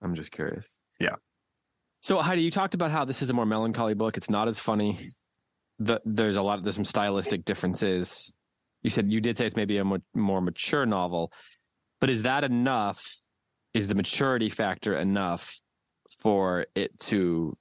I'm 0.00 0.14
just 0.14 0.30
curious. 0.30 0.78
Yeah. 1.00 1.16
So 2.00 2.18
Heidi, 2.22 2.42
you 2.42 2.50
talked 2.52 2.74
about 2.74 2.92
how 2.92 3.04
this 3.04 3.20
is 3.20 3.28
a 3.28 3.34
more 3.34 3.44
melancholy 3.44 3.94
book. 3.94 4.16
It's 4.16 4.30
not 4.30 4.46
as 4.48 4.60
funny. 4.60 5.10
The, 5.78 6.00
there's 6.04 6.36
a 6.36 6.42
lot. 6.42 6.58
of, 6.58 6.64
There's 6.64 6.74
some 6.74 6.84
stylistic 6.84 7.44
differences. 7.44 8.32
You 8.82 8.90
said 8.90 9.10
you 9.12 9.20
did 9.20 9.36
say 9.36 9.46
it's 9.46 9.56
maybe 9.56 9.78
a 9.78 9.84
mo- 9.84 9.98
more 10.14 10.40
mature 10.40 10.86
novel, 10.86 11.32
but 12.00 12.10
is 12.10 12.22
that 12.22 12.44
enough? 12.44 13.04
Is 13.74 13.86
the 13.86 13.94
maturity 13.94 14.48
factor 14.48 14.96
enough 14.96 15.60
for 16.20 16.66
it 16.74 16.98
to 17.00 17.56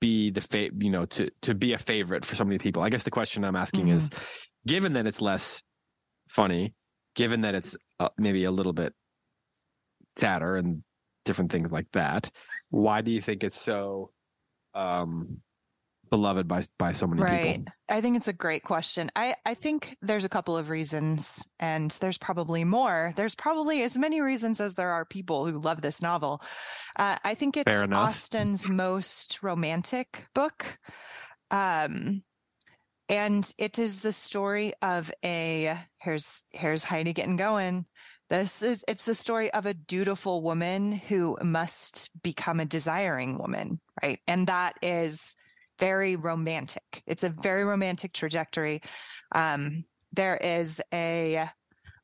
be 0.00 0.30
the 0.30 0.40
fa- 0.40 0.70
you 0.78 0.90
know 0.90 1.06
to 1.06 1.30
to 1.42 1.54
be 1.54 1.72
a 1.72 1.78
favorite 1.78 2.24
for 2.24 2.36
so 2.36 2.44
many 2.44 2.58
people? 2.58 2.82
I 2.82 2.88
guess 2.88 3.02
the 3.04 3.10
question 3.10 3.44
I'm 3.44 3.56
asking 3.56 3.88
is, 3.88 4.10
given 4.66 4.92
that 4.94 5.06
it's 5.06 5.20
less 5.20 5.62
funny, 6.28 6.74
given 7.14 7.40
that 7.42 7.54
it's 7.54 7.76
uh, 8.00 8.08
maybe 8.18 8.44
a 8.44 8.50
little 8.50 8.72
bit 8.72 8.94
sadder 10.18 10.56
and 10.56 10.82
different 11.24 11.50
things 11.50 11.72
like 11.72 11.86
that. 11.92 12.30
Why 12.70 13.00
do 13.00 13.10
you 13.10 13.20
think 13.20 13.44
it's 13.44 13.60
so 13.60 14.10
um, 14.74 15.40
beloved 16.12 16.46
by 16.46 16.62
by 16.78 16.92
so 16.92 17.06
many 17.06 17.22
Right. 17.22 17.56
people? 17.56 17.72
I 17.88 18.02
think 18.02 18.16
it's 18.18 18.28
a 18.28 18.34
great 18.34 18.62
question. 18.62 19.10
I, 19.16 19.34
I 19.46 19.54
think 19.54 19.96
there's 20.02 20.24
a 20.24 20.28
couple 20.28 20.56
of 20.56 20.68
reasons, 20.68 21.42
and 21.58 21.90
there's 22.02 22.18
probably 22.18 22.64
more. 22.64 23.14
There's 23.16 23.34
probably 23.34 23.82
as 23.82 23.96
many 23.96 24.20
reasons 24.20 24.60
as 24.60 24.74
there 24.74 24.90
are 24.90 25.06
people 25.06 25.46
who 25.46 25.58
love 25.58 25.80
this 25.80 26.02
novel. 26.02 26.42
Uh, 26.98 27.16
I 27.24 27.34
think 27.34 27.56
it's. 27.56 27.72
Austen's 27.72 28.68
most 28.68 29.42
romantic 29.42 30.26
book. 30.34 30.78
Um, 31.50 32.22
and 33.08 33.50
it 33.58 33.78
is 33.78 34.00
the 34.00 34.12
story 34.12 34.74
of 34.82 35.10
a 35.24 35.76
here's 36.00 36.44
here's 36.50 36.84
Heidi 36.84 37.12
getting 37.14 37.36
going. 37.36 37.86
This 38.28 38.62
is 38.62 38.84
it's 38.86 39.04
the 39.06 39.14
story 39.14 39.50
of 39.52 39.66
a 39.66 39.74
dutiful 39.74 40.42
woman 40.42 40.92
who 40.92 41.36
must 41.42 42.10
become 42.22 42.60
a 42.60 42.64
desiring 42.64 43.38
woman, 43.38 43.80
right? 44.02 44.20
And 44.28 44.46
that 44.46 44.76
is 44.82 45.34
very 45.82 46.14
romantic. 46.14 47.02
It's 47.08 47.24
a 47.24 47.34
very 47.42 47.64
romantic 47.64 48.12
trajectory. 48.12 48.80
Um, 49.34 49.84
there 50.12 50.36
is 50.36 50.80
a 50.94 51.48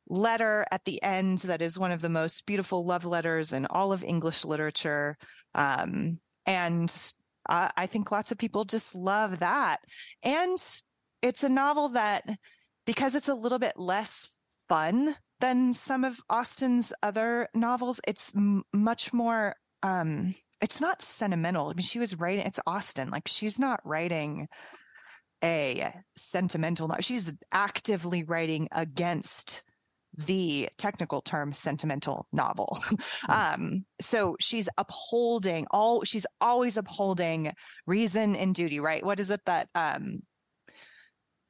letter 0.08 0.66
at 0.72 0.84
the 0.84 1.00
end 1.00 1.38
that 1.50 1.62
is 1.62 1.78
one 1.78 1.92
of 1.92 2.00
the 2.00 2.08
most 2.08 2.44
beautiful 2.44 2.82
love 2.82 3.04
letters 3.04 3.52
in 3.52 3.66
all 3.66 3.92
of 3.92 4.02
English 4.02 4.44
literature. 4.44 5.16
Um, 5.54 6.18
and 6.44 6.90
I, 7.48 7.70
I 7.76 7.86
think 7.86 8.10
lots 8.10 8.32
of 8.32 8.38
people 8.38 8.64
just 8.64 8.96
love 8.96 9.38
that. 9.38 9.76
And 10.24 10.58
it's 11.22 11.44
a 11.44 11.48
novel 11.48 11.90
that, 11.90 12.24
because 12.84 13.14
it's 13.14 13.28
a 13.28 13.34
little 13.44 13.60
bit 13.60 13.76
less 13.76 14.30
fun 14.68 15.14
than 15.38 15.72
some 15.72 16.02
of 16.02 16.18
Austen's 16.28 16.92
other 17.00 17.48
novels, 17.54 18.00
it's 18.08 18.32
m- 18.34 18.64
much 18.72 19.12
more 19.12 19.54
um, 19.84 20.34
it's 20.60 20.80
not 20.80 21.02
sentimental. 21.02 21.68
I 21.68 21.74
mean, 21.74 21.84
she 21.84 21.98
was 21.98 22.18
writing, 22.18 22.46
it's 22.46 22.60
Austen. 22.66 23.10
Like, 23.10 23.28
she's 23.28 23.58
not 23.58 23.80
writing 23.84 24.48
a 25.42 25.92
sentimental, 26.16 26.88
no- 26.88 26.96
she's 27.00 27.32
actively 27.52 28.24
writing 28.24 28.68
against 28.72 29.62
the 30.16 30.68
technical 30.78 31.20
term 31.20 31.52
sentimental 31.52 32.26
novel. 32.32 32.80
um, 33.28 33.84
so 34.00 34.36
she's 34.40 34.68
upholding 34.76 35.66
all, 35.70 36.02
she's 36.02 36.26
always 36.40 36.76
upholding 36.76 37.52
reason 37.86 38.34
and 38.34 38.54
duty, 38.54 38.80
right? 38.80 39.04
What 39.04 39.20
is 39.20 39.30
it 39.30 39.40
that, 39.46 39.68
um, 39.74 40.22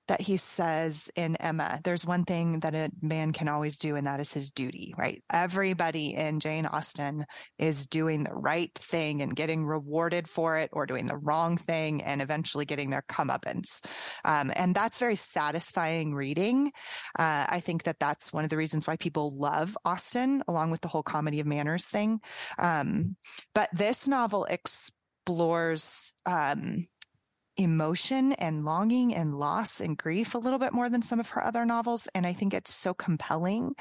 that 0.09 0.21
he 0.21 0.37
says 0.37 1.11
in 1.15 1.37
Emma, 1.37 1.81
there's 1.85 2.07
one 2.07 2.25
thing 2.25 2.61
that 2.61 2.75
a 2.75 2.91
man 3.01 3.33
can 3.33 3.49
always 3.49 3.79
do, 3.79 3.95
and 3.95 4.07
that 4.07 4.21
is 4.21 4.33
his 4.33 4.51
duty, 4.51 4.95
right? 4.99 5.23
Everybody 5.31 6.15
in 6.15 6.41
Jane 6.41 6.67
Austen 6.67 7.25
is 7.59 7.87
doing 7.87 8.25
the 8.25 8.35
right 8.35 8.73
thing 8.75 9.23
and 9.23 9.37
getting 9.37 9.65
rewarded 9.65 10.29
for 10.29 10.57
it, 10.57 10.71
or 10.73 10.87
doing 10.87 11.07
the 11.07 11.17
wrong 11.17 11.57
thing 11.57 12.03
and 12.03 12.21
eventually 12.21 12.65
getting 12.65 12.91
their 12.91 13.05
comeuppance. 13.09 13.85
Um, 14.25 14.51
and 14.57 14.75
that's 14.75 14.99
very 14.99 15.17
satisfying 15.17 16.15
reading. 16.15 16.73
Uh, 17.19 17.47
I 17.49 17.61
think 17.61 17.85
that 17.85 18.01
that's 18.01 18.33
one 18.33 18.45
of 18.45 18.51
the 18.51 18.57
reasons 18.57 18.87
why 18.87 18.97
people 18.97 19.31
love 19.37 19.77
Austen, 19.85 20.43
along 20.49 20.71
with 20.71 20.81
the 20.81 20.89
whole 20.89 21.03
comedy 21.03 21.41
of 21.41 21.47
manners 21.47 21.85
thing. 21.85 22.21
Um, 22.59 23.17
but 23.55 23.69
this 23.73 24.09
novel 24.09 24.47
explores 24.47 26.15
um, 26.27 26.87
emotion 27.59 28.33
and 28.35 28.65
longing 28.65 29.15
and 29.15 29.39
loss 29.39 29.81
and 29.81 29.99
grief 29.99 30.35
a 30.35 30.39
little 30.39 30.59
bit 30.59 30.73
more 30.73 30.89
than 30.89 31.03
some 31.03 31.21
of 31.21 31.31
her 31.31 31.45
other 31.45 31.67
novels. 31.67 32.09
And 32.15 32.27
I 32.27 32.33
think 32.33 32.55
it's 32.55 32.73
so 32.73 32.95
compelling 32.95 33.75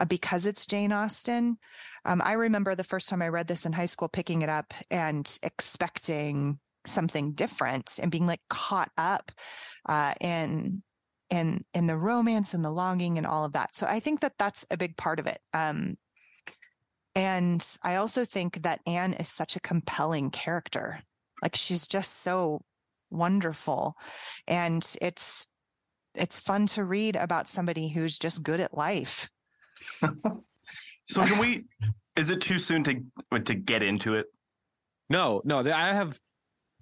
uh, 0.00 0.06
because 0.06 0.46
it's 0.46 0.66
Jane 0.66 0.90
Austen. 0.90 1.58
Um, 2.04 2.22
I 2.24 2.32
remember 2.32 2.74
the 2.74 2.82
first 2.82 3.08
time 3.08 3.22
I 3.22 3.28
read 3.28 3.46
this 3.46 3.66
in 3.66 3.72
high 3.72 3.86
school, 3.86 4.08
picking 4.08 4.42
it 4.42 4.48
up 4.48 4.72
and 4.90 5.38
expecting 5.42 6.58
something 6.86 7.32
different 7.32 7.98
and 8.00 8.10
being 8.10 8.26
like 8.26 8.40
caught 8.48 8.90
up 8.96 9.30
uh, 9.86 10.14
in 10.20 10.82
in 11.28 11.60
in 11.74 11.86
the 11.86 11.96
romance 11.96 12.54
and 12.54 12.64
the 12.64 12.70
longing 12.70 13.18
and 13.18 13.26
all 13.26 13.44
of 13.44 13.52
that. 13.52 13.74
So 13.74 13.86
I 13.86 14.00
think 14.00 14.20
that 14.20 14.34
that's 14.38 14.64
a 14.70 14.78
big 14.78 14.96
part 14.96 15.20
of 15.20 15.26
it. 15.26 15.40
Um, 15.52 15.96
and 17.14 17.64
I 17.82 17.96
also 17.96 18.24
think 18.24 18.62
that 18.62 18.80
Anne 18.86 19.12
is 19.14 19.28
such 19.28 19.56
a 19.56 19.60
compelling 19.60 20.30
character. 20.30 21.02
Like 21.42 21.56
she's 21.56 21.86
just 21.86 22.22
so 22.22 22.62
wonderful. 23.10 23.96
And 24.46 24.84
it's 25.00 25.46
it's 26.14 26.40
fun 26.40 26.66
to 26.66 26.84
read 26.84 27.16
about 27.16 27.48
somebody 27.48 27.88
who's 27.88 28.18
just 28.18 28.42
good 28.42 28.60
at 28.60 28.76
life. 28.76 29.30
so 31.04 31.24
can 31.24 31.38
we 31.38 31.64
is 32.16 32.30
it 32.30 32.40
too 32.40 32.58
soon 32.58 32.84
to 32.84 33.40
to 33.40 33.54
get 33.54 33.82
into 33.82 34.14
it? 34.14 34.26
No, 35.08 35.42
no, 35.44 35.58
I 35.58 35.92
have 35.92 36.18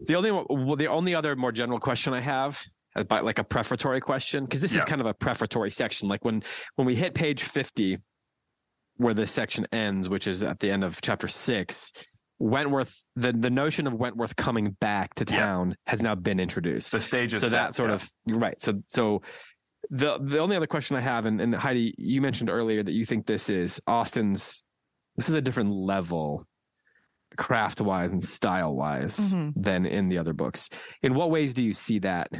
the 0.00 0.14
only 0.14 0.30
well, 0.30 0.76
the 0.76 0.88
only 0.88 1.14
other 1.14 1.34
more 1.36 1.52
general 1.52 1.80
question 1.80 2.12
I 2.12 2.20
have 2.20 2.62
about 2.94 3.24
like 3.24 3.38
a 3.38 3.44
prefatory 3.44 4.00
question 4.00 4.44
because 4.44 4.60
this 4.60 4.72
yeah. 4.72 4.78
is 4.78 4.84
kind 4.84 5.00
of 5.00 5.06
a 5.06 5.14
prefatory 5.14 5.70
section 5.70 6.08
like 6.08 6.24
when 6.24 6.42
when 6.76 6.86
we 6.86 6.96
hit 6.96 7.14
page 7.14 7.42
50 7.42 7.98
where 8.96 9.14
this 9.14 9.30
section 9.30 9.66
ends 9.72 10.08
which 10.08 10.26
is 10.26 10.42
at 10.42 10.58
the 10.58 10.70
end 10.70 10.82
of 10.82 11.00
chapter 11.00 11.28
6 11.28 11.92
Wentworth, 12.38 13.04
the, 13.16 13.32
the 13.32 13.50
notion 13.50 13.86
of 13.86 13.94
Wentworth 13.94 14.36
coming 14.36 14.76
back 14.80 15.14
to 15.16 15.24
town 15.24 15.70
yeah. 15.70 15.90
has 15.90 16.02
now 16.02 16.14
been 16.14 16.38
introduced. 16.38 16.92
The 16.92 17.00
stage 17.00 17.32
is 17.34 17.40
so 17.40 17.48
set, 17.48 17.52
that 17.52 17.74
sort 17.74 17.90
yeah. 17.90 17.94
of 17.94 18.10
right. 18.26 18.60
So 18.62 18.82
so 18.88 19.22
the 19.90 20.18
the 20.18 20.38
only 20.38 20.56
other 20.56 20.66
question 20.66 20.96
I 20.96 21.00
have, 21.00 21.26
and, 21.26 21.40
and 21.40 21.54
Heidi, 21.54 21.94
you 21.98 22.20
mentioned 22.20 22.50
earlier 22.50 22.82
that 22.82 22.92
you 22.92 23.04
think 23.04 23.26
this 23.26 23.50
is 23.50 23.80
Austen's. 23.86 24.62
This 25.16 25.28
is 25.28 25.34
a 25.34 25.40
different 25.40 25.72
level, 25.72 26.46
craft 27.36 27.80
wise 27.80 28.12
and 28.12 28.22
style 28.22 28.74
wise, 28.74 29.16
mm-hmm. 29.16 29.60
than 29.60 29.84
in 29.84 30.08
the 30.08 30.18
other 30.18 30.32
books. 30.32 30.68
In 31.02 31.14
what 31.14 31.32
ways 31.32 31.54
do 31.54 31.64
you 31.64 31.72
see 31.72 31.98
that 32.00 32.30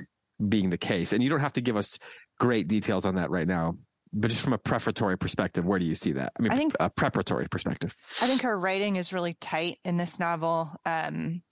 being 0.49 0.71
the 0.71 0.79
case? 0.79 1.13
And 1.13 1.21
you 1.21 1.29
don't 1.29 1.41
have 1.41 1.55
to 1.55 1.61
give 1.61 1.77
us 1.77 1.99
great 2.39 2.69
details 2.69 3.05
on 3.05 3.17
that 3.17 3.31
right 3.31 3.49
now 3.49 3.75
but 4.13 4.31
just 4.31 4.43
from 4.43 4.53
a 4.53 4.59
prefatory 4.59 5.17
perspective, 5.17 5.65
where 5.65 5.79
do 5.79 5.85
you 5.85 5.95
see 5.95 6.13
that? 6.13 6.33
I 6.39 6.43
mean, 6.43 6.53
I 6.53 6.57
think 6.57 6.75
a 6.81 6.91
preparatory 6.91 7.47
perspective. 7.49 7.95
I 8.21 8.27
think 8.27 8.43
her 8.43 8.59
writing 8.59 8.97
is 8.97 9.13
really 9.13 9.35
tight 9.35 9.79
in 9.85 9.97
this 9.97 10.19
novel. 10.19 10.71
Um, 10.85 11.43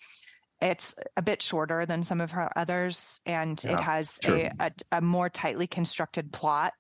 it's 0.60 0.94
a 1.16 1.22
bit 1.22 1.42
shorter 1.42 1.84
than 1.84 2.02
some 2.02 2.20
of 2.20 2.30
her 2.30 2.50
others, 2.56 3.20
and 3.26 3.62
yeah, 3.62 3.72
it 3.72 3.80
has 3.80 4.18
a, 4.26 4.50
a, 4.58 4.72
a, 4.92 5.00
more 5.02 5.28
tightly 5.28 5.66
constructed 5.66 6.32
plot, 6.32 6.72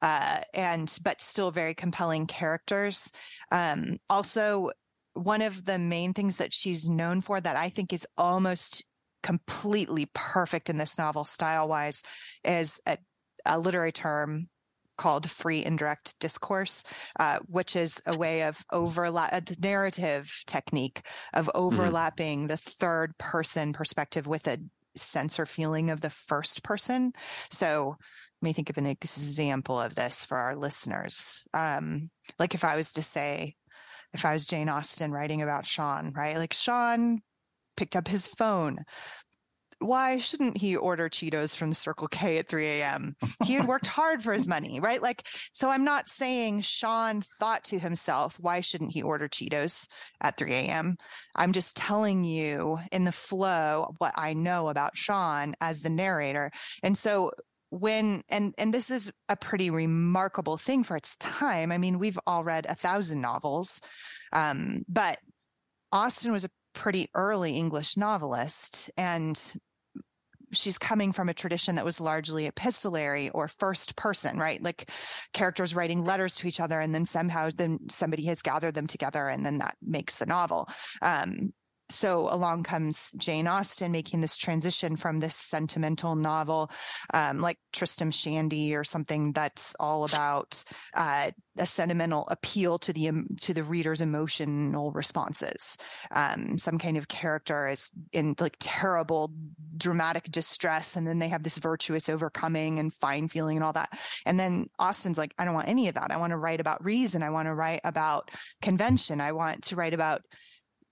uh, 0.00 0.40
and 0.54 0.96
but 1.02 1.20
still 1.20 1.50
very 1.50 1.74
compelling 1.74 2.26
characters. 2.26 3.12
Um, 3.52 3.98
also, 4.08 4.70
one 5.12 5.42
of 5.42 5.66
the 5.66 5.78
main 5.78 6.14
things 6.14 6.38
that 6.38 6.54
she's 6.54 6.88
known 6.88 7.20
for 7.20 7.38
that 7.38 7.56
I 7.56 7.68
think 7.68 7.92
is 7.92 8.06
almost 8.16 8.84
completely 9.22 10.08
perfect 10.14 10.70
in 10.70 10.78
this 10.78 10.96
novel 10.96 11.24
style 11.24 11.68
wise 11.68 12.02
is 12.44 12.80
a, 12.86 12.96
a 13.44 13.58
literary 13.58 13.92
term 13.92 14.48
called 14.98 15.30
free 15.30 15.64
indirect 15.64 16.18
discourse, 16.20 16.84
uh, 17.18 17.38
which 17.46 17.74
is 17.74 18.00
a 18.06 18.18
way 18.18 18.42
of 18.42 18.62
overlap, 18.70 19.32
a 19.32 19.42
narrative 19.60 20.30
technique 20.46 21.00
of 21.32 21.46
mm-hmm. 21.46 21.58
overlapping 21.58 22.40
mm-hmm. 22.40 22.48
the 22.48 22.58
third 22.58 23.16
person 23.16 23.72
perspective 23.72 24.26
with 24.26 24.46
a 24.46 24.58
sense 24.96 25.40
or 25.40 25.46
feeling 25.46 25.88
of 25.88 26.02
the 26.02 26.10
first 26.10 26.62
person. 26.62 27.12
So 27.50 27.96
let 28.40 28.46
me 28.46 28.52
think 28.52 28.70
of 28.70 28.78
an 28.78 28.86
example 28.86 29.80
of 29.80 29.94
this 29.94 30.24
for 30.24 30.36
our 30.36 30.56
listeners. 30.56 31.46
Um, 31.54 32.10
like 32.38 32.54
if 32.54 32.64
I 32.64 32.76
was 32.76 32.92
to 32.92 33.02
say, 33.02 33.56
if 34.12 34.24
I 34.24 34.32
was 34.32 34.46
Jane 34.46 34.68
Austen 34.68 35.12
writing 35.12 35.42
about 35.42 35.66
Sean, 35.66 36.12
right? 36.16 36.36
Like 36.36 36.52
Sean 36.52 37.20
picked 37.76 37.96
up 37.96 38.08
his 38.08 38.26
phone, 38.26 38.84
why 39.80 40.18
shouldn't 40.18 40.56
he 40.56 40.76
order 40.76 41.08
Cheetos 41.08 41.56
from 41.56 41.72
Circle 41.72 42.08
K 42.08 42.38
at 42.38 42.48
3 42.48 42.66
a.m.? 42.66 43.14
He 43.44 43.54
had 43.54 43.68
worked 43.68 43.86
hard 43.98 44.22
for 44.22 44.32
his 44.32 44.48
money, 44.48 44.80
right? 44.80 45.02
Like, 45.02 45.26
so 45.52 45.70
I'm 45.70 45.84
not 45.84 46.08
saying 46.08 46.62
Sean 46.62 47.22
thought 47.38 47.64
to 47.64 47.78
himself, 47.78 48.36
why 48.40 48.60
shouldn't 48.60 48.92
he 48.92 49.02
order 49.02 49.28
Cheetos 49.28 49.86
at 50.20 50.36
3 50.36 50.52
a.m.? 50.52 50.96
I'm 51.36 51.52
just 51.52 51.76
telling 51.76 52.24
you 52.24 52.78
in 52.90 53.04
the 53.04 53.12
flow 53.12 53.94
what 53.98 54.14
I 54.16 54.34
know 54.34 54.68
about 54.68 54.96
Sean 54.96 55.54
as 55.60 55.82
the 55.82 55.90
narrator. 55.90 56.50
And 56.82 56.98
so 56.98 57.30
when 57.70 58.22
and 58.28 58.54
and 58.56 58.72
this 58.72 58.90
is 58.90 59.12
a 59.28 59.36
pretty 59.36 59.70
remarkable 59.70 60.56
thing 60.56 60.82
for 60.82 60.96
its 60.96 61.16
time. 61.16 61.70
I 61.70 61.78
mean, 61.78 61.98
we've 61.98 62.18
all 62.26 62.42
read 62.42 62.66
a 62.66 62.74
thousand 62.74 63.20
novels, 63.20 63.80
um, 64.32 64.84
but 64.88 65.18
Austen 65.92 66.32
was 66.32 66.44
a 66.44 66.50
pretty 66.74 67.08
early 67.14 67.52
English 67.52 67.96
novelist, 67.96 68.90
and 68.96 69.54
she's 70.52 70.78
coming 70.78 71.12
from 71.12 71.28
a 71.28 71.34
tradition 71.34 71.76
that 71.76 71.84
was 71.84 72.00
largely 72.00 72.46
epistolary 72.46 73.30
or 73.30 73.48
first 73.48 73.96
person, 73.96 74.38
right? 74.38 74.62
Like 74.62 74.90
characters 75.32 75.74
writing 75.74 76.04
letters 76.04 76.34
to 76.36 76.48
each 76.48 76.60
other 76.60 76.80
and 76.80 76.94
then 76.94 77.06
somehow 77.06 77.50
then 77.54 77.78
somebody 77.90 78.24
has 78.26 78.42
gathered 78.42 78.74
them 78.74 78.86
together 78.86 79.28
and 79.28 79.44
then 79.44 79.58
that 79.58 79.76
makes 79.82 80.16
the 80.16 80.26
novel. 80.26 80.68
Um, 81.02 81.52
so 81.90 82.28
along 82.30 82.64
comes 82.64 83.10
Jane 83.16 83.46
Austen 83.46 83.92
making 83.92 84.20
this 84.20 84.36
transition 84.36 84.96
from 84.96 85.18
this 85.18 85.34
sentimental 85.34 86.16
novel, 86.16 86.70
um, 87.14 87.40
like 87.40 87.58
Tristram 87.72 88.10
Shandy 88.10 88.74
or 88.74 88.84
something 88.84 89.32
that's 89.32 89.74
all 89.80 90.04
about 90.04 90.62
uh, 90.94 91.30
a 91.56 91.66
sentimental 91.66 92.26
appeal 92.28 92.78
to 92.78 92.92
the 92.92 93.08
um, 93.08 93.26
to 93.40 93.54
the 93.54 93.64
reader's 93.64 94.00
emotional 94.00 94.92
responses. 94.92 95.76
Um, 96.10 96.58
some 96.58 96.78
kind 96.78 96.96
of 96.96 97.08
character 97.08 97.68
is 97.68 97.90
in 98.12 98.34
like 98.38 98.56
terrible 98.60 99.32
dramatic 99.76 100.24
distress, 100.24 100.96
and 100.96 101.06
then 101.06 101.18
they 101.18 101.28
have 101.28 101.42
this 101.42 101.58
virtuous 101.58 102.08
overcoming 102.08 102.78
and 102.78 102.92
fine 102.94 103.28
feeling 103.28 103.56
and 103.56 103.64
all 103.64 103.72
that. 103.72 103.98
And 104.26 104.38
then 104.38 104.68
Austen's 104.78 105.18
like, 105.18 105.34
I 105.38 105.44
don't 105.44 105.54
want 105.54 105.68
any 105.68 105.88
of 105.88 105.94
that. 105.94 106.10
I 106.10 106.18
want 106.18 106.32
to 106.32 106.36
write 106.36 106.60
about 106.60 106.84
reason. 106.84 107.22
I 107.22 107.30
want 107.30 107.46
to 107.46 107.54
write 107.54 107.80
about 107.84 108.30
convention. 108.60 109.20
I 109.20 109.32
want 109.32 109.64
to 109.64 109.76
write 109.76 109.94
about 109.94 110.22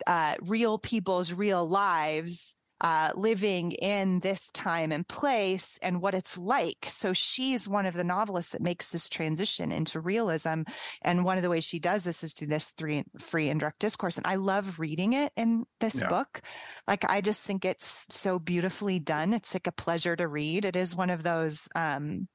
uh, 0.06 0.34
real 0.42 0.78
people's 0.78 1.32
real 1.32 1.66
lives 1.68 2.55
uh, 2.80 3.10
living 3.14 3.72
in 3.72 4.20
this 4.20 4.50
time 4.50 4.92
and 4.92 5.08
place 5.08 5.78
and 5.80 6.02
what 6.02 6.14
it's 6.14 6.36
like. 6.36 6.86
So 6.88 7.12
she's 7.12 7.68
one 7.68 7.86
of 7.86 7.94
the 7.94 8.04
novelists 8.04 8.52
that 8.52 8.60
makes 8.60 8.88
this 8.88 9.08
transition 9.08 9.72
into 9.72 10.00
realism. 10.00 10.62
And 11.02 11.24
one 11.24 11.38
of 11.38 11.42
the 11.42 11.50
ways 11.50 11.64
she 11.64 11.78
does 11.78 12.04
this 12.04 12.22
is 12.22 12.34
through 12.34 12.48
this 12.48 12.68
three, 12.76 13.04
free 13.18 13.48
indirect 13.48 13.78
discourse. 13.78 14.18
And 14.18 14.26
I 14.26 14.34
love 14.34 14.78
reading 14.78 15.14
it 15.14 15.32
in 15.36 15.64
this 15.80 16.00
yeah. 16.00 16.08
book. 16.08 16.42
Like, 16.86 17.08
I 17.08 17.20
just 17.20 17.40
think 17.40 17.64
it's 17.64 18.06
so 18.10 18.38
beautifully 18.38 18.98
done. 18.98 19.32
It's 19.32 19.54
like 19.54 19.66
a 19.66 19.72
pleasure 19.72 20.16
to 20.16 20.28
read. 20.28 20.64
It 20.64 20.76
is 20.76 20.94
one 20.94 21.10
of 21.10 21.22
those, 21.22 21.68
um, 21.74 22.28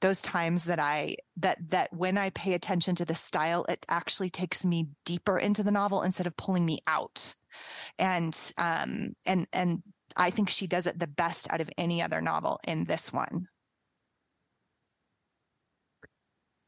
those 0.00 0.20
times 0.22 0.64
that 0.64 0.80
I, 0.80 1.16
that, 1.36 1.58
that 1.68 1.92
when 1.92 2.18
I 2.18 2.30
pay 2.30 2.54
attention 2.54 2.96
to 2.96 3.04
the 3.04 3.14
style, 3.14 3.64
it 3.68 3.86
actually 3.88 4.30
takes 4.30 4.64
me 4.64 4.88
deeper 5.04 5.38
into 5.38 5.62
the 5.62 5.70
novel 5.70 6.02
instead 6.02 6.26
of 6.26 6.36
pulling 6.36 6.66
me 6.66 6.80
out 6.86 7.34
and 7.98 8.52
um 8.58 9.14
and 9.26 9.46
and 9.52 9.82
I 10.16 10.30
think 10.30 10.48
she 10.48 10.66
does 10.66 10.86
it 10.86 10.98
the 10.98 11.06
best 11.06 11.48
out 11.50 11.60
of 11.60 11.68
any 11.76 12.02
other 12.02 12.20
novel 12.20 12.60
in 12.66 12.84
this 12.84 13.12
one. 13.12 13.48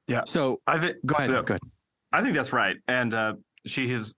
Yeah. 0.09 0.23
So 0.25 0.59
I 0.67 0.79
think 0.79 0.97
go 1.05 1.17
ahead. 1.17 1.31
Yeah, 1.31 1.43
go 1.43 1.55
ahead. 1.55 1.61
I 2.13 2.23
think 2.23 2.35
that's 2.35 2.53
right, 2.53 2.77
and 2.87 3.13
uh, 3.13 3.33
she 3.67 3.91
has 3.93 4.15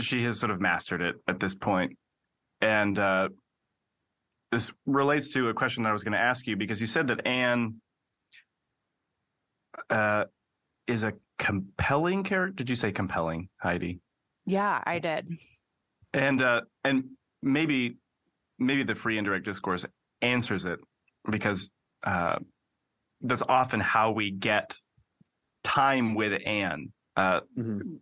she 0.00 0.24
has 0.24 0.38
sort 0.38 0.50
of 0.50 0.60
mastered 0.60 1.02
it 1.02 1.16
at 1.28 1.40
this 1.40 1.54
point, 1.54 1.98
and 2.60 2.98
uh, 2.98 3.28
this 4.52 4.72
relates 4.86 5.30
to 5.30 5.48
a 5.48 5.54
question 5.54 5.82
that 5.82 5.90
I 5.90 5.92
was 5.92 6.04
going 6.04 6.12
to 6.12 6.20
ask 6.20 6.46
you 6.46 6.56
because 6.56 6.80
you 6.80 6.86
said 6.86 7.08
that 7.08 7.26
Anne 7.26 7.80
uh, 9.90 10.24
is 10.86 11.02
a 11.02 11.14
compelling 11.38 12.22
character. 12.22 12.54
Did 12.54 12.70
you 12.70 12.76
say 12.76 12.92
compelling, 12.92 13.48
Heidi? 13.60 14.00
Yeah, 14.46 14.82
I 14.84 14.98
did. 14.98 15.28
And 16.12 16.42
uh, 16.42 16.62
and 16.84 17.04
maybe 17.42 17.96
maybe 18.58 18.84
the 18.84 18.94
free 18.94 19.18
indirect 19.18 19.44
discourse 19.44 19.84
answers 20.22 20.64
it 20.64 20.78
because 21.28 21.70
uh, 22.04 22.38
that's 23.20 23.42
often 23.48 23.80
how 23.80 24.12
we 24.12 24.30
get 24.30 24.76
time 25.62 26.14
with 26.14 26.40
Anne. 26.46 26.92
Uh, 27.16 27.40
mm-hmm. 27.58 27.96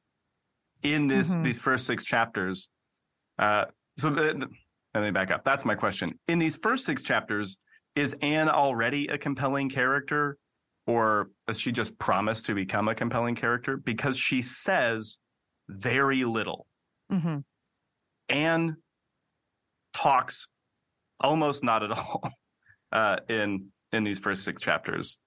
In 0.82 1.06
this 1.06 1.30
mm-hmm. 1.30 1.44
these 1.44 1.60
first 1.60 1.86
six 1.86 2.02
chapters, 2.02 2.68
uh, 3.38 3.66
so 3.96 4.08
uh, 4.08 4.34
let 4.94 5.02
me 5.02 5.10
back 5.10 5.30
up. 5.30 5.44
That's 5.44 5.64
my 5.64 5.74
question. 5.74 6.18
In 6.26 6.38
these 6.38 6.56
first 6.56 6.84
six 6.84 7.02
chapters, 7.02 7.56
is 7.94 8.16
Anne 8.20 8.48
already 8.48 9.06
a 9.06 9.16
compelling 9.16 9.70
character, 9.70 10.38
or 10.86 11.30
does 11.46 11.60
she 11.60 11.70
just 11.70 11.98
promise 11.98 12.42
to 12.42 12.54
become 12.54 12.88
a 12.88 12.94
compelling 12.94 13.36
character? 13.36 13.76
Because 13.76 14.18
she 14.18 14.42
says 14.42 15.18
very 15.74 16.24
little. 16.24 16.66
Mm-hmm. 17.10 17.38
Anne 18.28 18.76
talks 19.94 20.48
almost 21.20 21.62
not 21.62 21.82
at 21.82 21.90
all 21.98 22.30
uh, 22.92 23.16
in 23.28 23.68
in 23.92 24.04
these 24.04 24.18
first 24.18 24.44
six 24.44 24.62
chapters. 24.62 25.18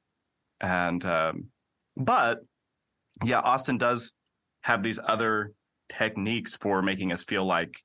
And 0.60 1.05
um, 1.05 1.47
but 1.95 2.39
yeah, 3.23 3.39
Austen 3.39 3.77
does 3.77 4.13
have 4.62 4.84
these 4.84 4.99
other 5.08 5.53
techniques 5.89 6.55
for 6.55 6.81
making 6.81 7.12
us 7.12 7.23
feel 7.23 7.45
like 7.45 7.84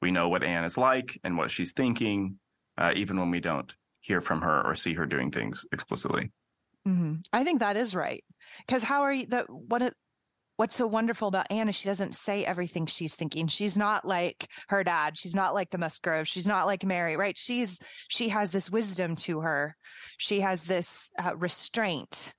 we 0.00 0.10
know 0.10 0.28
what 0.28 0.42
Anne 0.44 0.64
is 0.64 0.78
like 0.78 1.18
and 1.24 1.36
what 1.36 1.50
she's 1.50 1.72
thinking, 1.72 2.38
uh, 2.78 2.92
even 2.94 3.18
when 3.18 3.30
we 3.30 3.40
don't 3.40 3.74
hear 4.00 4.20
from 4.20 4.42
her 4.42 4.62
or 4.64 4.74
see 4.74 4.94
her 4.94 5.06
doing 5.06 5.30
things 5.30 5.64
explicitly. 5.72 6.30
Mm-hmm. 6.86 7.14
I 7.32 7.44
think 7.44 7.60
that 7.60 7.76
is 7.76 7.94
right. 7.94 8.24
Because 8.66 8.82
how 8.84 9.02
are 9.02 9.12
you? 9.12 9.26
The 9.26 9.44
what? 9.48 9.92
What's 10.56 10.76
so 10.76 10.86
wonderful 10.86 11.28
about 11.28 11.50
Anne 11.50 11.68
is 11.68 11.74
she 11.74 11.88
doesn't 11.88 12.14
say 12.14 12.44
everything 12.44 12.86
she's 12.86 13.14
thinking. 13.14 13.46
She's 13.46 13.76
not 13.76 14.06
like 14.06 14.48
her 14.68 14.82
dad. 14.82 15.18
She's 15.18 15.34
not 15.34 15.54
like 15.54 15.70
the 15.70 15.78
Musgrove. 15.78 16.26
She's 16.26 16.46
not 16.46 16.66
like 16.66 16.84
Mary. 16.84 17.16
Right? 17.16 17.36
She's 17.36 17.78
she 18.08 18.30
has 18.30 18.50
this 18.50 18.70
wisdom 18.70 19.16
to 19.16 19.40
her. 19.40 19.76
She 20.16 20.40
has 20.40 20.64
this 20.64 21.10
uh, 21.22 21.36
restraint. 21.36 22.34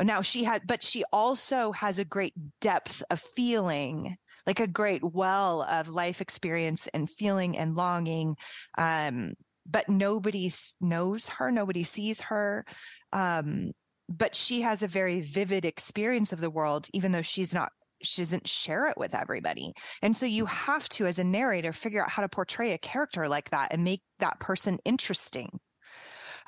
Now 0.00 0.22
she 0.22 0.44
had, 0.44 0.66
but 0.66 0.82
she 0.82 1.04
also 1.12 1.72
has 1.72 1.98
a 1.98 2.04
great 2.04 2.34
depth 2.60 3.02
of 3.10 3.20
feeling 3.20 4.16
like 4.46 4.60
a 4.60 4.66
great 4.66 5.02
well 5.02 5.62
of 5.62 5.88
life 5.88 6.20
experience 6.20 6.88
and 6.92 7.08
feeling 7.08 7.56
and 7.56 7.76
longing. 7.76 8.36
Um, 8.76 9.34
but 9.64 9.88
nobody 9.88 10.50
knows 10.80 11.28
her, 11.28 11.50
nobody 11.50 11.84
sees 11.84 12.20
her. 12.22 12.64
Um, 13.12 13.72
but 14.18 14.36
she 14.36 14.62
has 14.62 14.82
a 14.82 14.88
very 14.88 15.20
vivid 15.20 15.64
experience 15.64 16.32
of 16.32 16.40
the 16.40 16.50
world, 16.50 16.86
even 16.92 17.12
though 17.12 17.22
she's 17.22 17.54
not 17.54 17.70
she 18.04 18.22
doesn't 18.22 18.48
share 18.48 18.88
it 18.88 18.96
with 18.96 19.14
everybody. 19.14 19.72
And 20.02 20.16
so 20.16 20.26
you 20.26 20.46
have 20.46 20.88
to, 20.88 21.06
as 21.06 21.20
a 21.20 21.24
narrator, 21.24 21.72
figure 21.72 22.02
out 22.02 22.10
how 22.10 22.22
to 22.22 22.28
portray 22.28 22.72
a 22.72 22.78
character 22.78 23.28
like 23.28 23.50
that 23.50 23.72
and 23.72 23.84
make 23.84 24.02
that 24.18 24.40
person 24.40 24.78
interesting. 24.84 25.48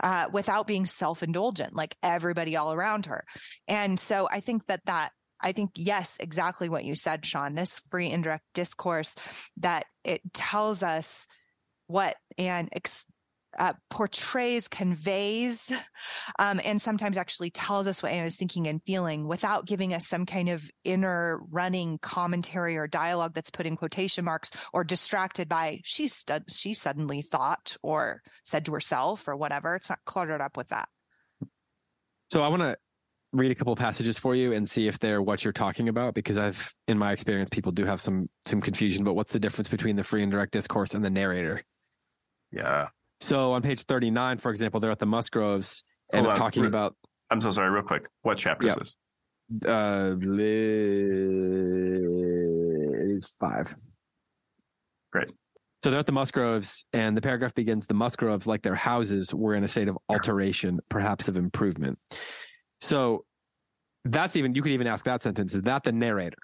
Uh, 0.03 0.27
without 0.33 0.67
being 0.67 0.87
self-indulgent 0.87 1.73
like 1.73 1.97
everybody 2.03 2.57
all 2.57 2.73
around 2.73 3.07
her 3.07 3.25
and 3.69 4.01
so 4.01 4.29
i 4.29 4.41
think 4.41 4.67
that 4.67 4.81
that 4.87 5.13
I 5.41 5.53
think, 5.53 5.73
yes, 5.77 6.17
exactly 6.21 6.71
what 6.71 6.85
you 6.85 6.95
said, 6.95 7.27
Sean. 7.27 7.55
This 7.55 7.81
free 7.91 8.11
indirect 8.11 8.45
discourse 8.55 9.15
that 9.59 9.85
it 10.03 10.23
tells 10.33 10.83
us 10.83 11.27
what 11.87 12.17
and 12.39 12.69
ex- 12.73 13.05
uh, 13.59 13.73
portrays, 13.91 14.69
conveys, 14.69 15.71
um, 16.39 16.61
and 16.65 16.81
sometimes 16.81 17.17
actually 17.17 17.51
tells 17.51 17.87
us 17.87 18.03
what 18.03 18.13
Anne 18.13 18.25
is 18.25 18.37
thinking 18.37 18.67
and 18.67 18.83
feeling 18.87 19.27
without 19.27 19.67
giving 19.67 19.93
us 19.93 20.07
some 20.07 20.27
kind 20.27 20.49
of 20.49 20.71
inner 20.85 21.41
running 21.51 21.99
commentary 21.99 22.77
or 22.77 22.87
dialogue 22.87 23.35
that's 23.35 23.51
put 23.51 23.67
in 23.67 23.77
quotation 23.77 24.25
marks 24.25 24.51
or 24.73 24.85
distracted 24.85 25.49
by 25.49 25.81
she 25.85 26.09
stu- 26.09 26.45
she 26.49 26.75
suddenly 26.75 27.23
thought 27.23 27.77
or 27.83 28.23
said 28.45 28.65
to 28.67 28.73
herself 28.73 29.27
or 29.29 29.37
whatever. 29.37 29.75
It's 29.75 29.91
not 29.91 30.01
cluttered 30.05 30.41
up 30.41 30.57
with 30.57 30.69
that. 30.69 30.89
So 32.31 32.43
I 32.43 32.49
want 32.49 32.63
to 32.63 32.77
read 33.35 33.51
a 33.51 33.55
couple 33.55 33.75
passages 33.77 34.19
for 34.19 34.35
you 34.35 34.53
and 34.53 34.69
see 34.69 34.87
if 34.87 34.99
they're 34.99 35.21
what 35.21 35.45
you're 35.45 35.53
talking 35.53 35.89
about 35.89 36.15
because 36.15 36.39
I've 36.39 36.73
in 36.87 36.99
my 36.99 37.13
experience 37.13 37.51
people 37.51 37.73
do 37.73 37.85
have 37.85 38.01
some 38.01 38.29
some 38.47 38.61
confusion 38.61 39.05
but 39.05 39.15
what's 39.15 39.33
the 39.33 39.41
difference 39.41 39.69
between 39.69 39.97
the 39.97 40.05
free 40.05 40.23
and 40.23 40.31
direct 40.31 40.53
discourse 40.53 40.95
and 40.95 41.05
the 41.05 41.11
narrator 41.11 41.63
yeah 42.53 42.89
so 43.21 43.53
on 43.53 43.63
page 43.63 43.83
39 43.83 44.39
for 44.39 44.51
example 44.51 44.81
they're 44.81 44.91
at 44.91 44.99
the 44.99 45.07
musgroves 45.07 45.85
and 46.13 46.21
Hold 46.21 46.33
it's 46.33 46.41
on. 46.41 46.45
talking 46.47 46.67
about 46.67 46.97
i'm 47.31 47.41
so 47.41 47.51
sorry 47.51 47.71
real 47.71 47.83
quick 47.83 48.07
what 48.23 48.39
chapter 48.39 48.67
is 48.69 48.75
this 48.77 48.97
uh 49.67 50.15
it 50.21 50.41
is 53.17 53.35
five 53.39 53.75
great 55.13 55.31
so 55.85 55.91
they're 55.91 56.01
at 56.01 56.07
the 56.07 56.13
Musgroves, 56.13 56.87
and 56.95 57.15
the 57.15 57.21
paragraph 57.21 57.53
begins 57.55 57.87
The 57.87 57.93
Musgroves, 57.93 58.47
like 58.47 58.63
their 58.63 58.75
houses, 58.75 59.35
were 59.35 59.55
in 59.55 59.65
a 59.65 59.69
state 59.69 59.87
of 59.87 59.99
alteration, 60.09 60.81
perhaps 60.89 61.29
of 61.29 61.37
improvement. 61.37 61.99
So 62.81 63.27
that's 64.07 64.35
even, 64.37 64.55
you 64.55 64.63
could 64.63 64.73
even 64.73 64.87
ask 64.87 65.05
that 65.05 65.23
sentence 65.23 65.55
is 65.55 65.61
that 65.65 65.83
the 65.83 65.93
narrator? 65.93 66.39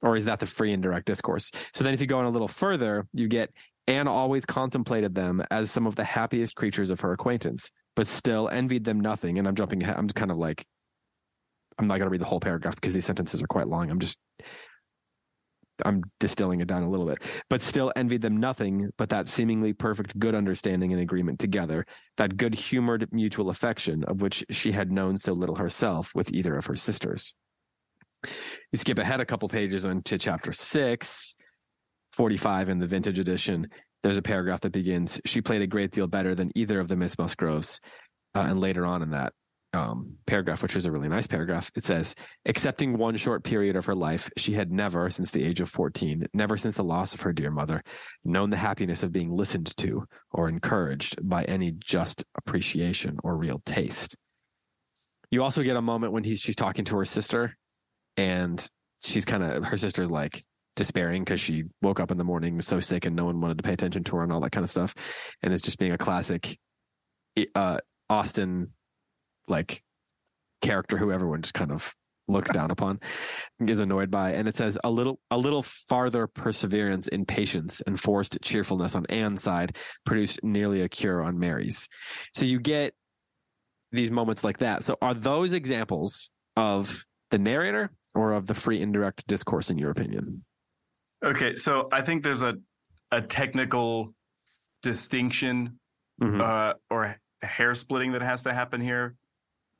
Or 0.00 0.16
is 0.16 0.24
that 0.24 0.40
the 0.40 0.46
free 0.46 0.72
and 0.72 0.82
direct 0.82 1.04
discourse? 1.04 1.50
So 1.74 1.84
then 1.84 1.92
if 1.92 2.00
you 2.00 2.06
go 2.06 2.18
on 2.18 2.24
a 2.24 2.30
little 2.30 2.48
further, 2.48 3.06
you 3.12 3.28
get 3.28 3.50
Anne 3.86 4.08
always 4.08 4.44
contemplated 4.44 5.14
them 5.14 5.42
as 5.50 5.70
some 5.70 5.86
of 5.86 5.96
the 5.96 6.04
happiest 6.04 6.54
creatures 6.54 6.90
of 6.90 7.00
her 7.00 7.12
acquaintance, 7.12 7.70
but 7.96 8.06
still 8.06 8.48
envied 8.48 8.84
them 8.84 9.00
nothing. 9.00 9.38
And 9.38 9.48
I'm 9.48 9.56
jumping 9.56 9.82
ahead. 9.82 9.96
I'm 9.96 10.08
kind 10.08 10.30
of 10.30 10.36
like, 10.36 10.64
I'm 11.78 11.88
not 11.88 11.98
going 11.98 12.06
to 12.06 12.10
read 12.10 12.20
the 12.20 12.26
whole 12.26 12.40
paragraph 12.40 12.76
because 12.76 12.94
these 12.94 13.06
sentences 13.06 13.42
are 13.42 13.46
quite 13.46 13.68
long. 13.68 13.90
I'm 13.90 13.98
just 13.98 14.18
I'm 15.84 16.02
distilling 16.20 16.60
it 16.60 16.68
down 16.68 16.82
a 16.82 16.90
little 16.90 17.06
bit, 17.06 17.22
but 17.48 17.60
still 17.60 17.92
envied 17.96 18.22
them 18.22 18.36
nothing 18.36 18.90
but 18.96 19.08
that 19.10 19.28
seemingly 19.28 19.72
perfect 19.72 20.18
good 20.18 20.34
understanding 20.34 20.92
and 20.92 21.00
agreement 21.00 21.38
together, 21.38 21.86
that 22.16 22.36
good 22.36 22.54
humored 22.54 23.08
mutual 23.12 23.50
affection 23.50 24.04
of 24.04 24.20
which 24.20 24.44
she 24.50 24.72
had 24.72 24.92
known 24.92 25.16
so 25.16 25.32
little 25.32 25.56
herself 25.56 26.10
with 26.14 26.30
either 26.32 26.56
of 26.56 26.66
her 26.66 26.76
sisters. 26.76 27.34
You 28.24 28.76
skip 28.76 28.98
ahead 28.98 29.20
a 29.20 29.26
couple 29.26 29.48
pages 29.48 29.84
into 29.84 30.18
chapter 30.18 30.52
six, 30.52 31.34
45 32.12 32.68
in 32.68 32.78
the 32.78 32.86
vintage 32.86 33.18
edition. 33.18 33.68
There's 34.02 34.16
a 34.16 34.22
paragraph 34.22 34.60
that 34.62 34.72
begins, 34.72 35.20
She 35.24 35.40
played 35.40 35.62
a 35.62 35.66
great 35.66 35.92
deal 35.92 36.06
better 36.06 36.34
than 36.34 36.50
either 36.54 36.80
of 36.80 36.88
the 36.88 36.96
Miss 36.96 37.18
Musgroves. 37.18 37.80
Uh, 38.34 38.40
and 38.40 38.60
later 38.60 38.86
on 38.86 39.02
in 39.02 39.10
that, 39.10 39.32
um, 39.74 40.16
paragraph, 40.26 40.62
which 40.62 40.76
is 40.76 40.84
a 40.84 40.90
really 40.90 41.08
nice 41.08 41.26
paragraph. 41.26 41.70
It 41.74 41.84
says, 41.84 42.14
excepting 42.44 42.98
one 42.98 43.16
short 43.16 43.42
period 43.42 43.76
of 43.76 43.86
her 43.86 43.94
life, 43.94 44.30
she 44.36 44.52
had 44.52 44.70
never, 44.70 45.08
since 45.08 45.30
the 45.30 45.42
age 45.42 45.60
of 45.60 45.70
14, 45.70 46.26
never 46.34 46.56
since 46.56 46.76
the 46.76 46.84
loss 46.84 47.14
of 47.14 47.22
her 47.22 47.32
dear 47.32 47.50
mother, 47.50 47.82
known 48.24 48.50
the 48.50 48.56
happiness 48.56 49.02
of 49.02 49.12
being 49.12 49.30
listened 49.30 49.74
to 49.78 50.04
or 50.30 50.48
encouraged 50.48 51.16
by 51.26 51.44
any 51.44 51.72
just 51.72 52.24
appreciation 52.36 53.16
or 53.22 53.36
real 53.36 53.62
taste. 53.64 54.16
You 55.30 55.42
also 55.42 55.62
get 55.62 55.76
a 55.76 55.82
moment 55.82 56.12
when 56.12 56.24
he's 56.24 56.40
she's 56.40 56.56
talking 56.56 56.84
to 56.86 56.96
her 56.98 57.06
sister, 57.06 57.56
and 58.18 58.66
she's 59.02 59.24
kind 59.24 59.42
of 59.42 59.64
her 59.64 59.78
sister's 59.78 60.10
like 60.10 60.44
despairing 60.76 61.22
because 61.22 61.40
she 61.40 61.64
woke 61.80 62.00
up 62.00 62.10
in 62.10 62.18
the 62.18 62.24
morning 62.24 62.60
so 62.62 62.80
sick 62.80 63.04
and 63.04 63.14
no 63.14 63.24
one 63.24 63.40
wanted 63.40 63.58
to 63.58 63.62
pay 63.62 63.72
attention 63.72 64.04
to 64.04 64.16
her 64.16 64.22
and 64.22 64.32
all 64.32 64.40
that 64.40 64.52
kind 64.52 64.64
of 64.64 64.70
stuff, 64.70 64.94
and 65.42 65.52
it's 65.52 65.62
just 65.62 65.78
being 65.78 65.92
a 65.92 65.98
classic 65.98 66.58
uh, 67.54 67.78
Austen 68.08 68.72
like 69.48 69.82
character 70.60 70.96
who 70.96 71.12
everyone 71.12 71.42
just 71.42 71.54
kind 71.54 71.72
of 71.72 71.94
looks 72.28 72.50
down 72.50 72.70
upon 72.70 73.00
is 73.66 73.80
annoyed 73.80 74.10
by. 74.10 74.32
And 74.32 74.48
it 74.48 74.56
says 74.56 74.78
a 74.84 74.90
little 74.90 75.18
a 75.30 75.36
little 75.36 75.62
farther 75.62 76.26
perseverance 76.26 77.08
in 77.08 77.26
patience 77.26 77.80
and 77.86 78.00
forced 78.00 78.38
cheerfulness 78.42 78.94
on 78.94 79.06
Anne's 79.06 79.42
side 79.42 79.76
produced 80.06 80.42
nearly 80.42 80.82
a 80.82 80.88
cure 80.88 81.22
on 81.22 81.38
Mary's. 81.38 81.88
So 82.34 82.44
you 82.44 82.60
get 82.60 82.94
these 83.90 84.10
moments 84.10 84.44
like 84.44 84.58
that. 84.58 84.84
So 84.84 84.96
are 85.02 85.14
those 85.14 85.52
examples 85.52 86.30
of 86.56 87.04
the 87.30 87.38
narrator 87.38 87.90
or 88.14 88.32
of 88.32 88.46
the 88.46 88.54
free 88.54 88.80
indirect 88.80 89.26
discourse 89.26 89.70
in 89.70 89.78
your 89.78 89.90
opinion 89.90 90.44
okay 91.24 91.54
so 91.54 91.88
i 91.92 92.00
think 92.00 92.22
there's 92.22 92.42
a 92.42 92.54
a 93.10 93.20
technical 93.20 94.14
distinction 94.82 95.78
mm-hmm. 96.20 96.40
uh, 96.40 96.72
or 96.90 97.16
hair 97.42 97.74
splitting 97.74 98.12
that 98.12 98.22
has 98.22 98.42
to 98.42 98.54
happen 98.54 98.80
here 98.80 99.16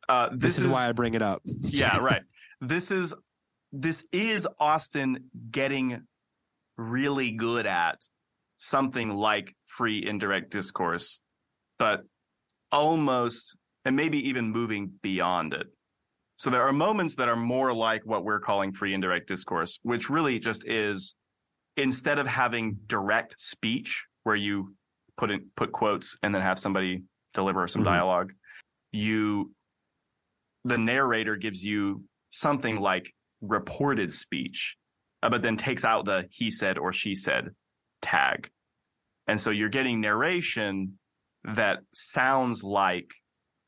uh, 0.09 0.29
this, 0.31 0.57
this 0.57 0.59
is, 0.59 0.67
is 0.67 0.73
why 0.73 0.89
I 0.89 0.93
bring 0.93 1.15
it 1.15 1.23
up. 1.23 1.43
yeah, 1.45 1.99
right. 1.99 2.23
This 2.61 2.91
is 2.91 3.15
this 3.73 4.05
is 4.13 4.47
Austen 4.61 5.31
getting 5.51 6.03
really 6.77 7.33
good 7.33 7.67
at 7.67 7.99
something 8.59 9.11
like 9.11 9.57
free 9.65 10.05
indirect 10.05 10.51
discourse, 10.51 11.21
but 11.79 12.05
almost 12.71 13.57
and 13.85 13.97
maybe 13.97 14.19
even 14.29 14.51
moving 14.51 14.93
beyond 15.03 15.55
it. 15.55 15.69
So 16.37 16.51
there 16.51 16.63
are 16.63 16.73
moments 16.73 17.17
that 17.17 17.29
are 17.29 17.37
more 17.37 17.73
like 17.73 18.05
what 18.05 18.25
we're 18.25 18.41
calling 18.41 18.73
free 18.73 18.95
indirect 18.95 19.29
discourse, 19.29 19.79
which 19.83 20.11
really 20.11 20.39
just 20.39 20.67
is 20.67 21.15
instead 21.77 22.19
of 22.19 22.27
having 22.27 22.79
direct 22.87 23.41
speech 23.41 24.07
where 24.25 24.37
you 24.37 24.75
put 25.17 25.31
in 25.31 25.51
put 25.57 25.73
quotes 25.73 26.17
and 26.23 26.35
then 26.35 26.43
have 26.43 26.59
somebody 26.59 27.03
deliver 27.35 27.67
some 27.67 27.83
mm-hmm. 27.83 27.93
dialogue, 27.93 28.33
you 28.91 29.53
the 30.65 30.79
narrator 30.79 31.37
gives 31.37 31.63
you 31.63 32.05
something 32.31 32.81
like 32.81 33.13
reported 33.41 34.13
speech, 34.13 34.77
uh, 35.23 35.29
but 35.29 35.43
then 35.43 35.57
takes 35.57 35.85
out 35.85 36.05
the 36.05 36.27
he 36.31 36.51
said 36.51 36.79
or 36.79 36.93
she 36.93 37.15
said 37.15 37.51
tag. 38.01 38.51
And 39.27 39.41
so 39.41 39.51
you're 39.51 39.69
getting 39.69 40.01
narration 40.01 40.99
that 41.45 41.79
sounds 41.95 42.63
like 42.63 43.11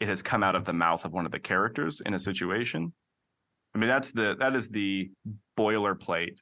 it 0.00 0.08
has 0.08 0.22
come 0.22 0.42
out 0.42 0.54
of 0.54 0.64
the 0.64 0.72
mouth 0.72 1.04
of 1.04 1.12
one 1.12 1.26
of 1.26 1.32
the 1.32 1.38
characters 1.38 2.00
in 2.04 2.14
a 2.14 2.18
situation. 2.18 2.92
I 3.74 3.78
mean, 3.78 3.88
that's 3.88 4.12
the, 4.12 4.34
that 4.38 4.54
is 4.54 4.68
the 4.68 5.10
boilerplate 5.58 6.38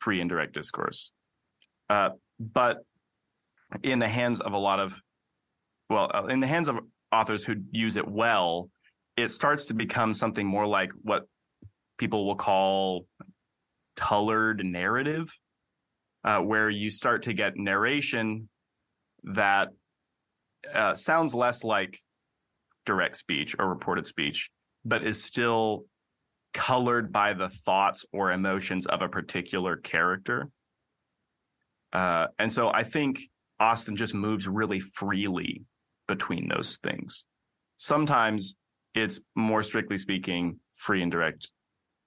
free 0.00 0.20
indirect 0.20 0.54
discourse. 0.54 1.12
Uh, 1.88 2.10
but 2.38 2.78
in 3.82 3.98
the 3.98 4.08
hands 4.08 4.40
of 4.40 4.52
a 4.52 4.58
lot 4.58 4.80
of, 4.80 5.00
well, 5.88 6.10
uh, 6.12 6.26
in 6.26 6.40
the 6.40 6.46
hands 6.46 6.68
of 6.68 6.78
authors 7.12 7.44
who 7.44 7.56
use 7.70 7.96
it 7.96 8.08
well, 8.08 8.70
it 9.16 9.30
starts 9.30 9.66
to 9.66 9.74
become 9.74 10.14
something 10.14 10.46
more 10.46 10.66
like 10.66 10.90
what 11.02 11.26
people 11.98 12.26
will 12.26 12.36
call 12.36 13.06
colored 13.96 14.64
narrative, 14.64 15.30
uh, 16.24 16.38
where 16.38 16.70
you 16.70 16.90
start 16.90 17.24
to 17.24 17.32
get 17.32 17.56
narration 17.56 18.48
that 19.24 19.68
uh, 20.72 20.94
sounds 20.94 21.34
less 21.34 21.64
like 21.64 21.98
direct 22.86 23.16
speech 23.16 23.54
or 23.58 23.68
reported 23.68 24.06
speech, 24.06 24.50
but 24.84 25.04
is 25.04 25.22
still 25.22 25.84
colored 26.52 27.12
by 27.12 27.32
the 27.32 27.48
thoughts 27.48 28.04
or 28.12 28.32
emotions 28.32 28.86
of 28.86 29.02
a 29.02 29.08
particular 29.08 29.76
character. 29.76 30.50
Uh, 31.92 32.26
and 32.38 32.50
so 32.52 32.68
I 32.68 32.84
think 32.84 33.20
Austen 33.58 33.96
just 33.96 34.14
moves 34.14 34.48
really 34.48 34.80
freely 34.80 35.64
between 36.08 36.48
those 36.48 36.78
things. 36.78 37.24
Sometimes 37.76 38.54
it's 38.94 39.20
more 39.36 39.62
strictly 39.62 39.98
speaking 39.98 40.58
free 40.74 41.02
and 41.02 41.12
direct 41.12 41.50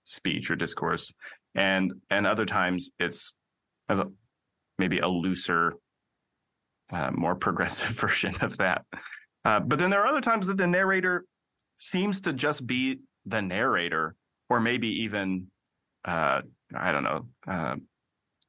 speech 0.04 0.52
or 0.52 0.56
discourse, 0.56 1.14
and 1.56 1.94
and 2.10 2.28
other 2.28 2.46
times 2.46 2.92
it's 3.00 3.34
a, 3.90 4.06
maybe 4.78 5.00
a 5.00 5.08
looser, 5.08 5.74
uh, 6.92 7.12
more 7.14 7.36
progressive 7.48 7.96
version 7.96 8.36
of 8.42 8.58
that. 8.58 8.84
Uh, 9.46 9.60
but 9.60 9.80
then 9.80 9.90
there 9.90 10.02
are 10.02 10.08
other 10.08 10.22
times 10.22 10.48
that 10.48 10.58
the 10.58 10.68
narrator 10.68 11.26
seems 11.78 12.22
to 12.22 12.34
just 12.34 12.66
be 12.66 13.00
the 13.26 13.42
narrator, 13.42 14.16
or 14.54 14.60
maybe 14.60 14.88
even 15.04 15.48
uh, 16.06 16.42
I 16.76 16.92
don't 16.92 17.04
know, 17.04 17.26
uh, 17.48 17.76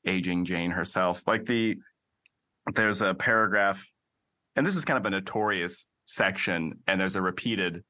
aging 0.06 0.44
Jane 0.44 0.70
herself. 0.72 1.22
Like 1.26 1.46
the 1.46 1.76
there's 2.74 3.00
a 3.00 3.14
paragraph, 3.14 3.82
and 4.54 4.66
this 4.66 4.76
is 4.76 4.84
kind 4.84 4.98
of 4.98 5.06
a 5.06 5.10
notorious 5.10 5.86
section, 6.04 6.80
and 6.86 7.00
there's 7.00 7.16
a 7.16 7.22
repeated 7.22 7.84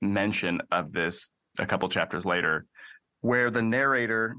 mention 0.00 0.62
of 0.70 0.92
this 0.92 1.28
a 1.58 1.66
couple 1.66 1.90
chapters 1.90 2.24
later, 2.24 2.64
where 3.20 3.50
the 3.50 3.60
narrator 3.60 4.34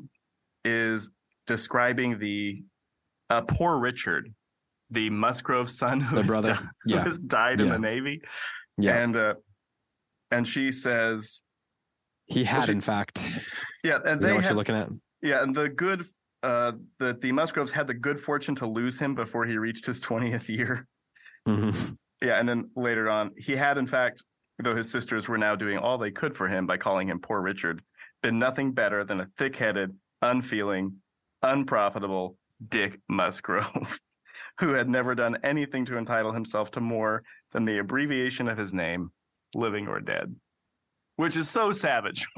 is 0.66 1.12
describing 1.46 2.18
the 2.18 2.64
uh, 3.30 3.42
poor 3.42 3.78
Richard, 3.78 4.34
the 4.90 5.12
Musgrove 5.12 5.70
son 5.70 6.02
who, 6.02 6.16
has, 6.20 6.28
di- 6.46 6.58
who 6.86 6.98
has 6.98 7.20
died 7.20 7.62
in 7.62 7.70
the 7.70 7.78
Navy, 7.78 8.22
Yeah. 8.80 8.98
and 8.98 9.16
uh, 9.16 9.34
and 10.32 10.48
she 10.48 10.72
says, 10.72 11.43
he 12.34 12.44
had, 12.44 12.66
she- 12.66 12.72
in 12.72 12.82
fact. 12.82 13.24
yeah, 13.84 14.00
and 14.06 14.20
they 14.22 14.34
what 14.34 14.44
had, 14.44 14.50
you're 14.52 14.58
looking 14.58 14.76
at? 14.76 14.90
yeah, 15.22 15.42
and 15.44 15.56
the 15.56 15.70
good. 15.70 16.06
Uh, 16.42 16.74
that 17.00 17.22
the 17.22 17.32
Musgroves 17.32 17.72
had 17.72 17.88
the 17.88 17.94
good 17.94 18.20
fortune 18.20 18.54
to 18.54 18.68
lose 18.68 19.00
him 19.00 19.16
before 19.16 19.46
he 19.46 19.56
reached 19.58 19.86
his 19.86 20.02
20th 20.02 20.50
year. 20.50 20.86
Mhm. 21.48 21.96
Yeah, 22.22 22.38
and 22.38 22.50
then 22.50 22.70
later 22.76 23.10
on, 23.10 23.32
he 23.38 23.56
had, 23.56 23.78
in 23.78 23.88
fact, 23.88 24.22
though 24.60 24.76
his 24.76 24.92
sisters 24.92 25.30
were 25.30 25.38
now 25.38 25.56
doing 25.56 25.78
all 25.78 25.98
they 25.98 26.12
could 26.12 26.36
for 26.36 26.50
him 26.50 26.66
by 26.68 26.76
calling 26.76 27.08
him 27.08 27.20
poor 27.22 27.40
Richard, 27.42 27.82
been 28.22 28.40
nothing 28.40 28.74
better 28.74 29.06
than 29.06 29.22
a 29.22 29.28
thick 29.38 29.56
headed, 29.56 29.96
unfeeling, 30.22 30.98
unprofitable 31.42 32.36
Dick 32.68 33.00
Musgrove, 33.08 34.00
who 34.60 34.74
had 34.74 34.90
never 34.90 35.16
done 35.16 35.38
anything 35.44 35.86
to 35.86 35.98
entitle 35.98 36.34
himself 36.34 36.72
to 36.72 36.82
more 36.82 37.24
than 37.54 37.64
the 37.66 37.78
abbreviation 37.80 38.48
of 38.50 38.58
his 38.58 38.74
name, 38.74 39.12
living 39.56 39.88
or 39.88 40.00
dead. 40.02 40.36
Which 41.16 41.38
is 41.38 41.50
so 41.50 41.72
savage. 41.72 42.28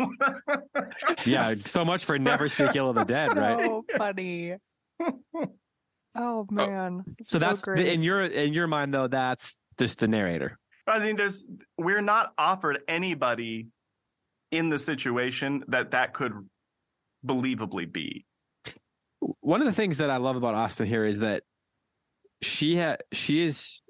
Yeah. 1.25 1.53
So 1.55 1.83
much 1.83 2.05
for 2.05 2.17
never 2.19 2.47
speak 2.47 2.75
ill 2.75 2.89
of 2.89 2.95
the 2.95 3.03
dead, 3.03 3.35
right? 3.37 3.59
so 3.59 3.85
funny. 3.97 4.55
Oh, 5.01 5.47
oh 6.15 6.47
man. 6.49 7.03
So 7.21 7.39
that's 7.39 7.61
great. 7.61 7.87
in 7.87 8.01
your 8.03 8.23
in 8.25 8.53
your 8.53 8.67
mind 8.67 8.93
though. 8.93 9.07
That's 9.07 9.55
just 9.77 9.99
the 9.99 10.07
narrator. 10.07 10.57
I 10.87 10.99
mean, 10.99 11.15
there's 11.15 11.43
we're 11.77 12.01
not 12.01 12.33
offered 12.37 12.79
anybody 12.87 13.67
in 14.51 14.69
the 14.69 14.79
situation 14.79 15.63
that 15.67 15.91
that 15.91 16.13
could 16.13 16.33
believably 17.25 17.91
be. 17.91 18.25
one 19.41 19.61
of 19.61 19.65
the 19.67 19.73
things 19.73 19.97
that 19.97 20.09
I 20.09 20.17
love 20.17 20.35
about 20.35 20.53
Austen 20.55 20.85
here 20.87 21.05
is 21.05 21.19
that 21.19 21.43
she 22.41 22.77
ha- 22.79 22.97
she 23.11 23.43
is 23.43 23.81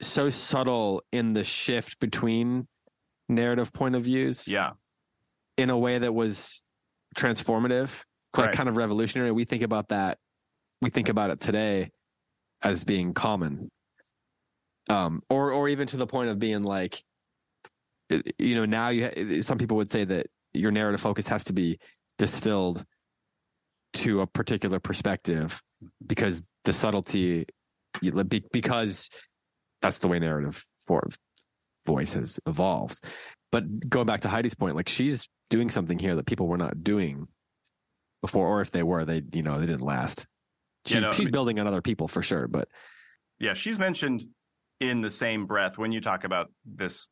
so 0.00 0.30
subtle 0.30 1.02
in 1.12 1.32
the 1.32 1.44
shift 1.44 1.98
between 2.00 2.68
narrative 3.28 3.72
point 3.72 3.94
of 3.94 4.04
views 4.04 4.46
Yeah, 4.48 4.72
in 5.56 5.70
a 5.70 5.78
way 5.78 5.98
that 5.98 6.12
was 6.14 6.62
transformative, 7.16 8.02
like 8.36 8.46
Right. 8.46 8.54
kind 8.54 8.68
of 8.68 8.76
revolutionary. 8.76 9.32
We 9.32 9.44
think 9.44 9.62
about 9.62 9.88
that, 9.88 10.18
we 10.80 10.90
think 10.90 11.08
about 11.08 11.30
it 11.30 11.40
today 11.40 11.90
as 12.62 12.84
being 12.84 13.12
common, 13.14 13.70
um, 14.88 15.22
or 15.28 15.52
or 15.52 15.68
even 15.68 15.86
to 15.88 15.96
the 15.96 16.06
point 16.06 16.30
of 16.30 16.38
being 16.38 16.62
like, 16.62 17.02
you 18.38 18.54
know, 18.54 18.64
now 18.64 18.88
you 18.90 19.04
ha- 19.06 19.40
some 19.42 19.58
people 19.58 19.76
would 19.78 19.90
say 19.90 20.04
that 20.04 20.26
your 20.52 20.70
narrative 20.70 21.00
focus 21.00 21.26
has 21.28 21.44
to 21.44 21.52
be 21.52 21.78
distilled 22.18 22.84
to 23.94 24.20
a 24.20 24.26
particular 24.26 24.78
perspective 24.80 25.62
because 26.06 26.42
the 26.64 26.72
subtlety 26.72 27.46
because 28.52 29.10
that's 29.82 29.98
the 29.98 30.08
way 30.08 30.18
narrative 30.18 30.64
for 30.86 31.06
voice 31.86 32.12
has 32.12 32.38
evolved 32.46 33.02
but 33.50 33.64
going 33.88 34.06
back 34.06 34.20
to 34.20 34.28
heidi's 34.28 34.54
point 34.54 34.76
like 34.76 34.88
she's 34.88 35.28
doing 35.50 35.68
something 35.70 35.98
here 35.98 36.14
that 36.16 36.26
people 36.26 36.46
were 36.46 36.56
not 36.56 36.82
doing 36.84 37.26
before 38.20 38.46
or 38.46 38.60
if 38.60 38.70
they 38.70 38.82
were 38.82 39.04
they 39.04 39.22
you 39.32 39.42
know 39.42 39.58
they 39.58 39.66
didn't 39.66 39.80
last 39.82 40.26
she, 40.86 40.94
Yeah, 40.94 41.00
no, 41.00 41.08
I 41.08 41.10
she's 41.12 41.24
mean- 41.26 41.32
building 41.32 41.58
on 41.60 41.66
other 41.66 41.82
people 41.82 42.08
for 42.08 42.22
sure 42.22 42.46
but 42.48 42.68
yeah. 43.40 43.54
She's 43.54 43.76
mentioned 43.76 44.26
in 44.78 45.00
the 45.00 45.10
same 45.10 45.46
breath 45.46 45.76
when 45.76 45.90
you 45.90 46.00
talk 46.00 46.22
about 46.22 46.52
this, 46.64 47.08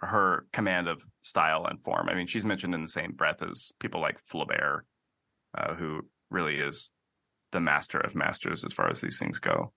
her 0.00 0.44
command 0.52 0.88
of 0.88 1.04
style 1.22 1.66
and 1.66 1.80
form. 1.84 2.08
I 2.08 2.14
mean, 2.14 2.26
she's 2.26 2.44
mentioned 2.44 2.74
in 2.74 2.82
the 2.82 2.88
same 2.88 3.12
breath 3.12 3.40
as 3.48 3.70
people 3.78 4.00
like 4.00 4.18
Flaubert, 4.28 4.80
uh, 5.56 5.74
who 5.74 6.00
really 6.32 6.56
is 6.56 6.90
the 7.52 7.60
master 7.60 8.00
of 8.00 8.16
masters 8.16 8.64
as 8.64 8.72
far 8.72 8.90
as 8.90 9.00
these 9.00 9.20
things 9.20 9.38
go. 9.38 9.72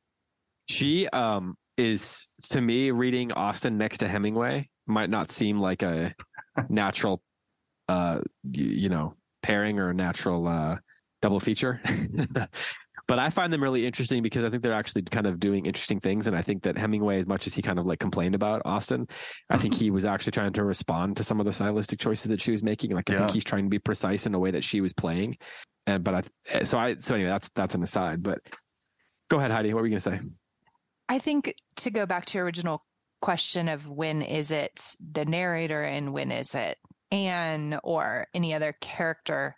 She 0.67 1.07
um 1.09 1.55
is 1.77 2.27
to 2.49 2.61
me 2.61 2.91
reading 2.91 3.31
Austen 3.31 3.77
next 3.77 3.99
to 3.99 4.07
Hemingway 4.07 4.69
might 4.87 5.09
not 5.09 5.31
seem 5.31 5.59
like 5.59 5.81
a 5.81 6.13
natural 6.69 7.21
uh 7.87 8.19
you 8.51 8.89
know 8.89 9.13
pairing 9.43 9.79
or 9.79 9.89
a 9.89 9.93
natural 9.93 10.47
uh 10.47 10.77
double 11.21 11.39
feature. 11.39 11.81
but 13.07 13.19
I 13.19 13.29
find 13.29 13.51
them 13.51 13.63
really 13.63 13.85
interesting 13.85 14.21
because 14.21 14.43
I 14.43 14.49
think 14.49 14.63
they're 14.63 14.73
actually 14.73 15.03
kind 15.03 15.27
of 15.27 15.39
doing 15.39 15.65
interesting 15.65 15.99
things 15.99 16.27
and 16.27 16.35
I 16.35 16.41
think 16.41 16.63
that 16.63 16.77
Hemingway 16.77 17.19
as 17.19 17.25
much 17.25 17.47
as 17.47 17.53
he 17.53 17.61
kind 17.61 17.79
of 17.79 17.85
like 17.85 17.99
complained 17.99 18.35
about 18.35 18.61
Austen, 18.65 19.07
I 19.49 19.57
think 19.57 19.73
he 19.73 19.91
was 19.97 20.05
actually 20.05 20.31
trying 20.31 20.53
to 20.53 20.63
respond 20.63 21.17
to 21.17 21.23
some 21.23 21.39
of 21.39 21.45
the 21.45 21.51
stylistic 21.51 21.99
choices 21.99 22.29
that 22.29 22.41
she 22.41 22.51
was 22.51 22.63
making. 22.63 22.91
Like 22.91 23.09
I 23.09 23.17
think 23.17 23.31
he's 23.31 23.43
trying 23.43 23.65
to 23.65 23.69
be 23.69 23.79
precise 23.79 24.25
in 24.25 24.33
a 24.33 24.39
way 24.39 24.51
that 24.51 24.63
she 24.63 24.81
was 24.81 24.93
playing. 24.93 25.37
And 25.87 26.03
but 26.03 26.25
I 26.53 26.63
so 26.63 26.77
I 26.77 26.95
so 26.95 27.15
anyway 27.15 27.29
that's 27.29 27.49
that's 27.55 27.75
an 27.75 27.83
aside, 27.83 28.23
but 28.23 28.39
go 29.29 29.37
ahead 29.37 29.51
Heidi, 29.51 29.73
what 29.73 29.81
were 29.81 29.87
you 29.87 29.91
going 29.91 30.01
to 30.01 30.09
say? 30.09 30.19
I 31.07 31.19
think 31.19 31.53
to 31.77 31.91
go 31.91 32.05
back 32.05 32.25
to 32.25 32.37
your 32.37 32.45
original 32.45 32.83
question 33.21 33.69
of 33.69 33.89
when 33.89 34.21
is 34.21 34.51
it 34.51 34.95
the 34.99 35.25
narrator 35.25 35.83
and 35.83 36.13
when 36.13 36.31
is 36.31 36.53
it 36.53 36.77
Anne 37.11 37.79
or 37.83 38.27
any 38.33 38.53
other 38.53 38.73
character, 38.81 39.55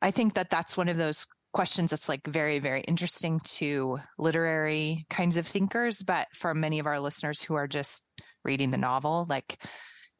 I 0.00 0.10
think 0.10 0.34
that 0.34 0.50
that's 0.50 0.76
one 0.76 0.88
of 0.88 0.96
those 0.96 1.26
questions 1.52 1.90
that's 1.90 2.08
like 2.08 2.26
very, 2.26 2.58
very 2.58 2.82
interesting 2.82 3.40
to 3.42 3.98
literary 4.18 5.06
kinds 5.10 5.36
of 5.36 5.46
thinkers. 5.46 6.02
But 6.06 6.28
for 6.34 6.54
many 6.54 6.78
of 6.78 6.86
our 6.86 7.00
listeners 7.00 7.42
who 7.42 7.54
are 7.54 7.68
just 7.68 8.02
reading 8.44 8.70
the 8.70 8.78
novel, 8.78 9.26
like 9.28 9.62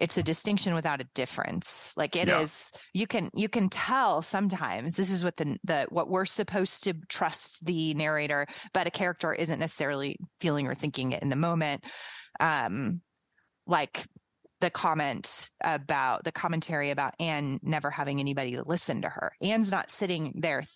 it's 0.01 0.17
a 0.17 0.23
distinction 0.23 0.75
without 0.75 1.01
a 1.01 1.09
difference. 1.15 1.93
Like 1.97 2.15
it 2.15 2.29
is, 2.29 2.71
Yeah. 2.73 2.81
you 2.95 3.07
can 3.07 3.31
you 3.35 3.49
can 3.49 3.69
tell 3.69 4.23
sometimes 4.23 4.95
this 4.95 5.11
is 5.11 5.25
what 5.25 5.37
the 5.37 5.57
the 5.65 5.87
what 5.91 6.09
we're 6.09 6.25
supposed 6.25 6.85
to 6.85 6.95
trust 7.09 7.65
the 7.65 7.95
narrator, 7.95 8.47
but 8.73 8.87
a 8.87 8.91
character 8.91 9.33
isn't 9.33 9.59
necessarily 9.59 10.17
feeling 10.41 10.67
or 10.69 10.75
thinking 10.75 11.13
it 11.13 11.23
in 11.23 11.29
the 11.31 11.37
moment. 11.37 11.85
Um, 12.41 13.01
like 13.67 14.07
the 14.61 14.71
comment 14.71 15.51
about 15.63 16.25
the 16.25 16.33
commentary 16.33 16.91
about 16.91 17.15
Anne 17.21 17.59
never 17.63 17.91
having 17.91 18.19
anybody 18.21 18.53
to 18.53 18.63
listen 18.67 19.03
to 19.03 19.09
her. 19.09 19.33
Anne's 19.41 19.71
not 19.71 19.91
sitting 19.91 20.33
there 20.37 20.61
th- 20.63 20.71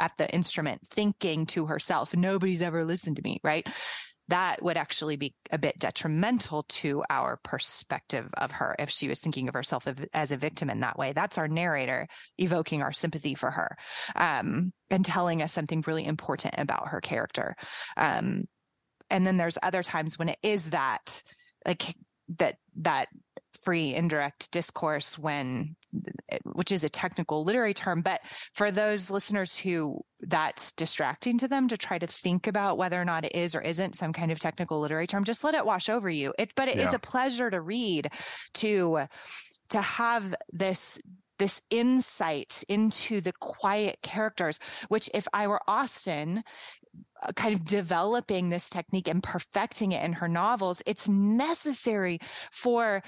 at 0.00 0.12
the 0.16 0.32
instrument 0.32 0.80
thinking 0.86 1.44
to 1.46 1.66
herself, 1.66 2.14
nobody's 2.16 2.62
ever 2.62 2.84
listened 2.84 3.16
to 3.16 3.22
me, 3.22 3.40
right? 3.42 3.68
That 4.28 4.62
would 4.62 4.76
actually 4.76 5.16
be 5.16 5.32
a 5.50 5.58
bit 5.58 5.78
detrimental 5.78 6.64
to 6.64 7.02
our 7.08 7.38
perspective 7.42 8.30
of 8.36 8.52
her 8.52 8.76
if 8.78 8.90
she 8.90 9.08
was 9.08 9.20
thinking 9.20 9.48
of 9.48 9.54
herself 9.54 9.86
as 10.12 10.32
a 10.32 10.36
victim 10.36 10.70
in 10.70 10.80
that 10.80 10.98
way. 10.98 11.12
That's 11.12 11.38
our 11.38 11.48
narrator 11.48 12.06
evoking 12.36 12.82
our 12.82 12.92
sympathy 12.92 13.34
for 13.34 13.50
her 13.50 13.76
um, 14.16 14.72
and 14.90 15.04
telling 15.04 15.42
us 15.42 15.52
something 15.52 15.82
really 15.86 16.04
important 16.06 16.54
about 16.58 16.88
her 16.88 17.00
character. 17.00 17.56
Um, 17.96 18.44
and 19.10 19.26
then 19.26 19.38
there's 19.38 19.58
other 19.62 19.82
times 19.82 20.18
when 20.18 20.28
it 20.28 20.38
is 20.42 20.70
that, 20.70 21.22
like 21.66 21.94
that 22.38 22.56
that 22.76 23.08
free 23.62 23.94
indirect 23.94 24.50
discourse 24.50 25.18
when 25.18 25.76
which 26.44 26.70
is 26.70 26.84
a 26.84 26.88
technical 26.88 27.44
literary 27.44 27.74
term 27.74 28.02
but 28.02 28.20
for 28.54 28.70
those 28.70 29.10
listeners 29.10 29.56
who 29.56 30.00
that's 30.20 30.72
distracting 30.72 31.38
to 31.38 31.48
them 31.48 31.68
to 31.68 31.76
try 31.76 31.98
to 31.98 32.06
think 32.06 32.46
about 32.46 32.78
whether 32.78 33.00
or 33.00 33.04
not 33.04 33.24
it 33.24 33.34
is 33.34 33.54
or 33.54 33.60
isn't 33.60 33.96
some 33.96 34.12
kind 34.12 34.30
of 34.30 34.38
technical 34.38 34.80
literary 34.80 35.06
term 35.06 35.24
just 35.24 35.44
let 35.44 35.54
it 35.54 35.64
wash 35.64 35.88
over 35.88 36.10
you 36.10 36.32
it 36.38 36.50
but 36.56 36.68
it 36.68 36.76
is 36.76 36.90
Yeah. 36.90 36.96
a 36.96 36.98
pleasure 36.98 37.50
to 37.50 37.60
read 37.60 38.10
to 38.54 39.06
to 39.70 39.80
have 39.80 40.34
this 40.52 40.98
this 41.38 41.60
insight 41.70 42.64
into 42.68 43.20
the 43.20 43.32
quiet 43.40 43.96
characters 44.02 44.58
which 44.88 45.08
if 45.14 45.26
i 45.32 45.46
were 45.46 45.60
Austen 45.68 46.42
uh, 47.22 47.32
kind 47.32 47.54
of 47.54 47.64
developing 47.64 48.48
this 48.48 48.68
technique 48.70 49.08
and 49.08 49.22
perfecting 49.22 49.92
it 49.92 50.04
in 50.04 50.12
her 50.14 50.28
novels, 50.28 50.82
it's 50.86 51.08
necessary 51.08 52.18
for 52.52 53.02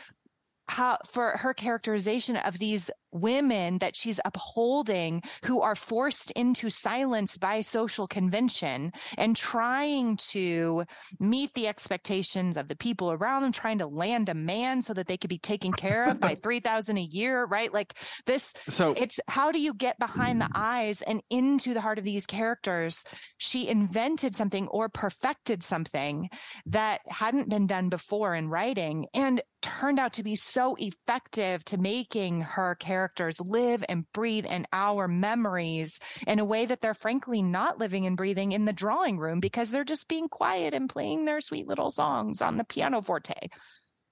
how 0.71 0.99
for 1.05 1.37
her 1.39 1.53
characterization 1.53 2.37
of 2.37 2.59
these 2.59 2.91
women 3.13 3.79
that 3.79 3.97
she's 3.97 4.21
upholding 4.25 5.23
who 5.45 5.61
are 5.61 5.75
forced 5.75 6.31
into 6.33 6.71
silence 6.71 7.37
by 7.37 7.61
social 7.61 8.07
convention 8.07 8.93
and 9.19 9.37
trying 9.37 10.17
to 10.17 10.85
meet 11.19 11.53
the 11.55 11.67
expectations 11.67 12.57
of 12.57 12.69
the 12.69 12.77
people 12.77 13.13
around 13.13 13.43
them 13.43 13.53
trying 13.53 13.79
to 13.79 13.87
land 13.87 14.29
a 14.29 14.35
man 14.35 14.83
so 14.83 14.93
that 14.93 15.07
they 15.07 15.17
could 15.17 15.31
be 15.31 15.39
taken 15.39 15.73
care 15.73 16.05
of 16.05 16.21
by 16.21 16.35
3000 16.43 16.97
a 16.97 17.01
year 17.01 17.45
right? 17.45 17.73
Like 17.73 17.95
this 18.27 18.53
so 18.69 18.95
it's 18.97 19.19
how 19.29 19.53
do 19.53 19.61
you 19.61 19.75
get 19.75 19.99
behind 19.99 20.41
the 20.41 20.51
eyes 20.55 21.03
and 21.03 21.23
into 21.31 21.75
the 21.75 21.81
heart 21.81 21.99
of 21.99 22.05
these 22.05 22.27
characters? 22.27 23.05
She 23.39 23.69
invented 23.69 24.35
something 24.35 24.69
or 24.69 24.89
perfected 24.89 25.63
something 25.63 26.29
that 26.67 27.01
hadn't 27.09 27.49
been 27.49 27.67
done 27.67 27.89
before 27.89 28.35
in 28.35 28.49
writing 28.49 29.07
and 29.15 29.43
turned 29.63 29.99
out 29.99 30.13
to 30.15 30.23
be 30.23 30.37
so 30.37 30.77
effective 30.79 31.65
to 31.67 31.77
making 31.77 32.41
her 32.41 32.75
characters 33.01 33.41
live 33.41 33.83
and 33.89 34.05
breathe 34.13 34.45
in 34.45 34.67
our 34.75 35.09
memories 35.09 35.99
in 36.27 36.39
a 36.39 36.45
way 36.45 36.67
that 36.67 36.83
they're 36.83 36.93
frankly 36.93 37.41
not 37.41 37.79
living 37.79 38.05
and 38.05 38.15
breathing 38.15 38.53
in 38.53 38.67
the 38.67 38.75
drawing 38.75 39.19
room 39.19 39.41
because 39.41 39.71
they're 39.71 39.85
just 39.85 40.07
being 40.07 40.29
quiet 40.29 40.75
and 40.75 40.91
playing 40.91 41.25
their 41.25 41.41
sweet 41.41 41.67
little 41.67 41.91
songs 41.91 42.43
on 42.43 42.59
the 42.59 42.65
piano 42.65 43.01
forte. 43.01 43.49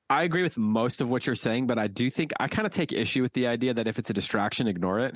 I 0.08 0.22
agree 0.22 0.42
with 0.42 0.56
most 0.56 1.02
of 1.02 1.08
what 1.10 1.26
you're 1.26 1.36
saying, 1.36 1.66
but 1.66 1.78
I 1.78 1.86
do 1.86 2.08
think 2.08 2.32
I 2.40 2.48
kind 2.48 2.64
of 2.64 2.72
take 2.72 2.94
issue 2.94 3.20
with 3.20 3.34
the 3.34 3.46
idea 3.46 3.74
that 3.74 3.86
if 3.86 3.98
it's 3.98 4.08
a 4.08 4.14
distraction, 4.14 4.66
ignore 4.66 5.00
it. 5.00 5.14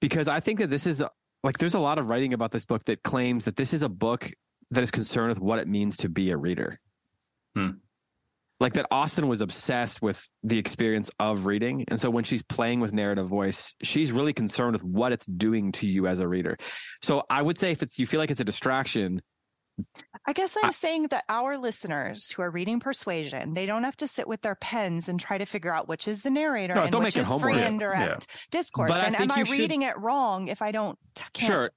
Because 0.00 0.28
I 0.28 0.38
think 0.38 0.60
that 0.60 0.70
this 0.70 0.86
is 0.86 1.02
like, 1.42 1.58
there's 1.58 1.74
a 1.74 1.80
lot 1.80 1.98
of 1.98 2.08
writing 2.08 2.32
about 2.32 2.52
this 2.52 2.64
book 2.64 2.84
that 2.84 3.02
claims 3.02 3.46
that 3.46 3.56
this 3.56 3.74
is 3.74 3.82
a 3.82 3.88
book 3.88 4.30
that 4.70 4.84
is 4.84 4.92
concerned 4.92 5.30
with 5.30 5.40
what 5.40 5.58
it 5.58 5.66
means 5.66 5.96
to 5.96 6.08
be 6.08 6.30
a 6.30 6.36
reader. 6.36 6.78
Hmm 7.56 7.70
like 8.60 8.74
that 8.74 8.86
Austen 8.90 9.26
was 9.26 9.40
obsessed 9.40 10.02
with 10.02 10.28
the 10.42 10.58
experience 10.58 11.10
of 11.18 11.46
reading. 11.46 11.86
And 11.88 11.98
so 11.98 12.10
when 12.10 12.24
she's 12.24 12.42
playing 12.42 12.80
with 12.80 12.92
narrative 12.92 13.26
voice, 13.26 13.74
she's 13.82 14.12
really 14.12 14.34
concerned 14.34 14.74
with 14.74 14.84
what 14.84 15.12
it's 15.12 15.26
doing 15.26 15.72
to 15.72 15.88
you 15.88 16.06
as 16.06 16.20
a 16.20 16.28
reader. 16.28 16.58
So 17.02 17.24
I 17.28 17.40
would 17.40 17.58
say 17.58 17.72
if 17.72 17.82
it's 17.82 17.98
you 17.98 18.06
feel 18.06 18.20
like 18.20 18.30
it's 18.30 18.40
a 18.40 18.44
distraction, 18.44 19.22
I 20.26 20.34
guess 20.34 20.56
I'm 20.62 20.68
I, 20.68 20.72
saying 20.72 21.04
that 21.08 21.24
our 21.28 21.56
listeners 21.56 22.30
who 22.30 22.42
are 22.42 22.50
reading 22.50 22.80
Persuasion, 22.80 23.54
they 23.54 23.64
don't 23.64 23.84
have 23.84 23.96
to 23.98 24.06
sit 24.06 24.28
with 24.28 24.42
their 24.42 24.54
pens 24.54 25.08
and 25.08 25.18
try 25.18 25.38
to 25.38 25.46
figure 25.46 25.72
out 25.74 25.88
which 25.88 26.06
is 26.06 26.22
the 26.22 26.28
narrator 26.28 26.74
no, 26.74 26.82
and 26.82 26.94
which 26.98 27.16
is 27.16 27.26
free 27.26 27.58
and 27.58 27.80
direct 27.80 28.26
yeah. 28.28 28.36
discourse. 28.50 28.90
But 28.92 29.06
and 29.06 29.16
am 29.16 29.30
I 29.30 29.42
reading 29.50 29.82
it 29.82 29.98
wrong 29.98 30.48
if 30.48 30.60
I 30.60 30.72
don't? 30.72 30.98
Can't... 31.32 31.50
Sure. 31.50 31.70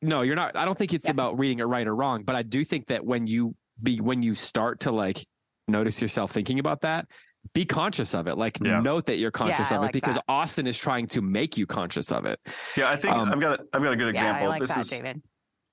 No, 0.00 0.22
you're 0.22 0.36
not. 0.36 0.54
I 0.54 0.64
don't 0.64 0.78
think 0.78 0.94
it's 0.94 1.06
yeah. 1.06 1.10
about 1.10 1.38
reading 1.38 1.58
it 1.58 1.64
right 1.64 1.86
or 1.86 1.94
wrong, 1.94 2.22
but 2.22 2.36
I 2.36 2.42
do 2.42 2.62
think 2.62 2.86
that 2.86 3.04
when 3.04 3.26
you 3.26 3.56
be 3.82 4.00
when 4.00 4.22
you 4.22 4.34
start 4.34 4.80
to 4.80 4.92
like 4.92 5.26
notice 5.68 6.00
yourself 6.00 6.32
thinking 6.32 6.58
about 6.58 6.82
that, 6.82 7.06
be 7.54 7.64
conscious 7.64 8.14
of 8.14 8.26
it. 8.26 8.36
Like 8.36 8.58
yeah. 8.62 8.80
note 8.80 9.06
that 9.06 9.18
you're 9.18 9.30
conscious 9.30 9.70
yeah, 9.70 9.78
of 9.78 9.84
it 9.84 9.92
because 9.92 10.16
that. 10.16 10.24
Austen 10.28 10.66
is 10.66 10.78
trying 10.78 11.06
to 11.08 11.22
make 11.22 11.56
you 11.56 11.66
conscious 11.66 12.12
of 12.12 12.26
it. 12.26 12.40
Yeah, 12.76 12.90
I 12.90 12.96
think 12.96 13.16
um, 13.16 13.32
I've 13.32 13.40
got 13.40 13.60
a, 13.60 13.64
I've 13.72 13.82
got 13.82 13.92
a 13.92 13.96
good 13.96 14.08
example. 14.08 14.42
Yeah, 14.42 14.46
I 14.46 14.48
like 14.48 14.60
this 14.60 14.70
that, 14.70 14.80
is, 14.80 14.88
David. 14.88 15.22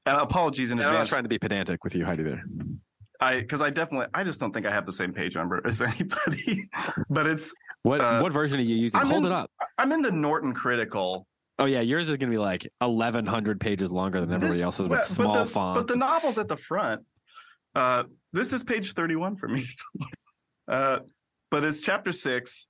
And 0.06 0.18
apologies 0.18 0.72
in 0.72 0.80
advance. 0.80 0.94
I'm 0.94 1.00
not 1.00 1.08
trying 1.08 1.24
to 1.24 1.30
be 1.30 1.40
pedantic 1.40 1.84
with 1.84 1.96
you, 1.96 2.06
Heidi. 2.06 2.24
There. 2.24 2.44
I 3.20 3.40
because 3.40 3.62
I 3.62 3.70
definitely 3.70 4.08
I 4.14 4.24
just 4.24 4.40
don't 4.40 4.54
think 4.54 4.66
I 4.66 4.72
have 4.72 4.86
the 4.86 4.92
same 4.92 5.14
page 5.14 5.36
number 5.36 5.62
as 5.66 5.82
anybody. 5.82 6.64
but 7.10 7.28
it's 7.28 7.54
what 7.84 8.02
uh, 8.02 8.20
what 8.20 8.32
version 8.32 8.60
are 8.60 8.64
you 8.64 8.76
using? 8.76 9.00
I'm 9.00 9.08
Hold 9.08 9.26
in, 9.26 9.32
it 9.32 9.36
up. 9.36 9.52
I'm 9.78 9.92
in 9.92 10.02
the 10.02 10.12
Norton 10.12 10.54
Critical. 10.54 11.28
Oh 11.58 11.66
yeah, 11.66 11.82
yours 11.82 12.10
is 12.10 12.18
going 12.18 12.30
to 12.30 12.36
be 12.36 12.38
like 12.38 12.68
1,100 12.80 13.62
pages 13.62 13.90
longer 13.90 14.20
than 14.20 14.30
everybody 14.30 14.58
this, 14.58 14.64
else's 14.64 14.90
with 14.90 15.06
small 15.06 15.34
but 15.34 15.44
the, 15.46 15.50
fonts. 15.50 15.80
But 15.80 15.88
the 15.88 15.98
novel's 15.98 16.38
at 16.38 16.50
the 16.50 16.58
front. 16.58 17.04
Uh, 17.74 18.04
this 18.36 18.52
is 18.52 18.64
page 18.64 18.92
31 18.92 19.38
for 19.38 19.48
me. 19.48 19.66
uh, 20.68 21.00
but 21.50 21.64
it's 21.64 21.80
chapter 21.80 22.12
six, 22.12 22.68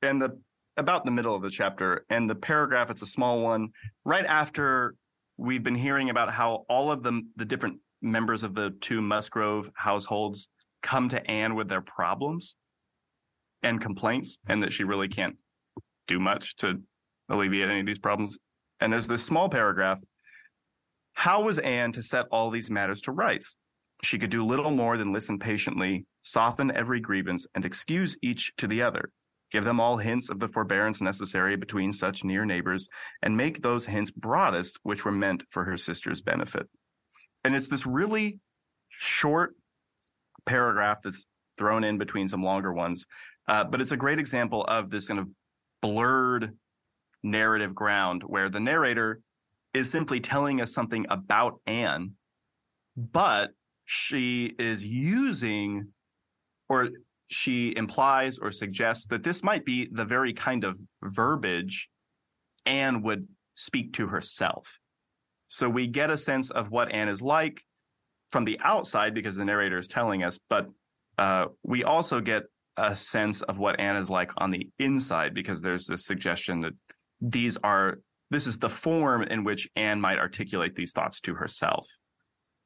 and 0.00 0.22
the 0.22 0.40
about 0.76 1.04
the 1.04 1.10
middle 1.10 1.34
of 1.34 1.42
the 1.42 1.50
chapter, 1.50 2.04
and 2.08 2.30
the 2.30 2.34
paragraph. 2.34 2.88
It's 2.90 3.02
a 3.02 3.06
small 3.06 3.40
one 3.40 3.70
right 4.04 4.24
after 4.24 4.94
we've 5.36 5.64
been 5.64 5.74
hearing 5.74 6.08
about 6.08 6.32
how 6.32 6.64
all 6.68 6.92
of 6.92 7.02
the 7.02 7.22
the 7.34 7.44
different 7.44 7.80
members 8.00 8.44
of 8.44 8.54
the 8.54 8.70
two 8.80 9.02
Musgrove 9.02 9.70
households 9.74 10.48
come 10.82 11.08
to 11.08 11.28
Anne 11.28 11.56
with 11.56 11.68
their 11.68 11.80
problems 11.80 12.56
and 13.62 13.80
complaints, 13.80 14.38
and 14.48 14.62
that 14.62 14.72
she 14.72 14.84
really 14.84 15.08
can't 15.08 15.36
do 16.06 16.20
much 16.20 16.54
to 16.58 16.82
alleviate 17.28 17.68
any 17.68 17.80
of 17.80 17.86
these 17.86 17.98
problems. 17.98 18.38
And 18.78 18.92
there's 18.92 19.08
this 19.08 19.24
small 19.24 19.48
paragraph. 19.48 20.00
How 21.14 21.42
was 21.42 21.58
Anne 21.58 21.90
to 21.92 22.02
set 22.02 22.26
all 22.30 22.50
these 22.50 22.70
matters 22.70 23.00
to 23.02 23.10
rights? 23.10 23.56
She 24.02 24.18
could 24.18 24.30
do 24.30 24.44
little 24.44 24.70
more 24.70 24.96
than 24.96 25.12
listen 25.12 25.38
patiently, 25.38 26.06
soften 26.22 26.70
every 26.70 27.00
grievance, 27.00 27.46
and 27.54 27.64
excuse 27.64 28.16
each 28.22 28.52
to 28.58 28.66
the 28.66 28.82
other, 28.82 29.10
give 29.50 29.64
them 29.64 29.80
all 29.80 29.98
hints 29.98 30.28
of 30.28 30.38
the 30.38 30.48
forbearance 30.48 31.00
necessary 31.00 31.56
between 31.56 31.92
such 31.92 32.24
near 32.24 32.44
neighbors, 32.44 32.88
and 33.22 33.36
make 33.36 33.62
those 33.62 33.86
hints 33.86 34.10
broadest 34.10 34.78
which 34.82 35.04
were 35.04 35.12
meant 35.12 35.44
for 35.50 35.64
her 35.64 35.76
sister's 35.76 36.20
benefit. 36.20 36.68
And 37.42 37.54
it's 37.54 37.68
this 37.68 37.86
really 37.86 38.40
short 38.90 39.54
paragraph 40.44 40.98
that's 41.02 41.26
thrown 41.58 41.84
in 41.84 41.98
between 41.98 42.28
some 42.28 42.42
longer 42.42 42.72
ones, 42.72 43.06
uh, 43.48 43.64
but 43.64 43.80
it's 43.80 43.92
a 43.92 43.96
great 43.96 44.18
example 44.18 44.64
of 44.64 44.90
this 44.90 45.08
kind 45.08 45.20
of 45.20 45.28
blurred 45.80 46.56
narrative 47.22 47.74
ground 47.74 48.22
where 48.26 48.48
the 48.48 48.60
narrator 48.60 49.20
is 49.74 49.90
simply 49.90 50.20
telling 50.20 50.60
us 50.60 50.72
something 50.72 51.06
about 51.08 51.60
Anne, 51.66 52.12
but 52.96 53.50
she 53.86 54.52
is 54.58 54.84
using 54.84 55.92
or 56.68 56.90
she 57.28 57.72
implies 57.74 58.38
or 58.38 58.50
suggests 58.50 59.06
that 59.06 59.22
this 59.22 59.42
might 59.42 59.64
be 59.64 59.88
the 59.90 60.04
very 60.04 60.32
kind 60.32 60.64
of 60.64 60.78
verbiage 61.02 61.88
Anne 62.66 63.02
would 63.02 63.28
speak 63.54 63.92
to 63.94 64.08
herself. 64.08 64.78
So 65.48 65.68
we 65.68 65.86
get 65.86 66.10
a 66.10 66.18
sense 66.18 66.50
of 66.50 66.70
what 66.70 66.92
Anne 66.92 67.08
is 67.08 67.22
like 67.22 67.62
from 68.30 68.44
the 68.44 68.58
outside 68.62 69.14
because 69.14 69.36
the 69.36 69.44
narrator 69.44 69.78
is 69.78 69.88
telling 69.88 70.24
us, 70.24 70.38
but 70.50 70.68
uh, 71.16 71.46
we 71.62 71.84
also 71.84 72.20
get 72.20 72.42
a 72.76 72.94
sense 72.94 73.42
of 73.42 73.58
what 73.58 73.80
Anne 73.80 73.96
is 73.96 74.10
like 74.10 74.32
on 74.36 74.50
the 74.50 74.68
inside 74.78 75.32
because 75.32 75.62
there's 75.62 75.86
this 75.86 76.04
suggestion 76.04 76.60
that 76.60 76.74
these 77.20 77.56
are 77.62 77.98
this 78.30 78.46
is 78.46 78.58
the 78.58 78.68
form 78.68 79.22
in 79.22 79.44
which 79.44 79.68
Anne 79.76 80.00
might 80.00 80.18
articulate 80.18 80.74
these 80.74 80.90
thoughts 80.90 81.20
to 81.20 81.34
herself. 81.34 81.86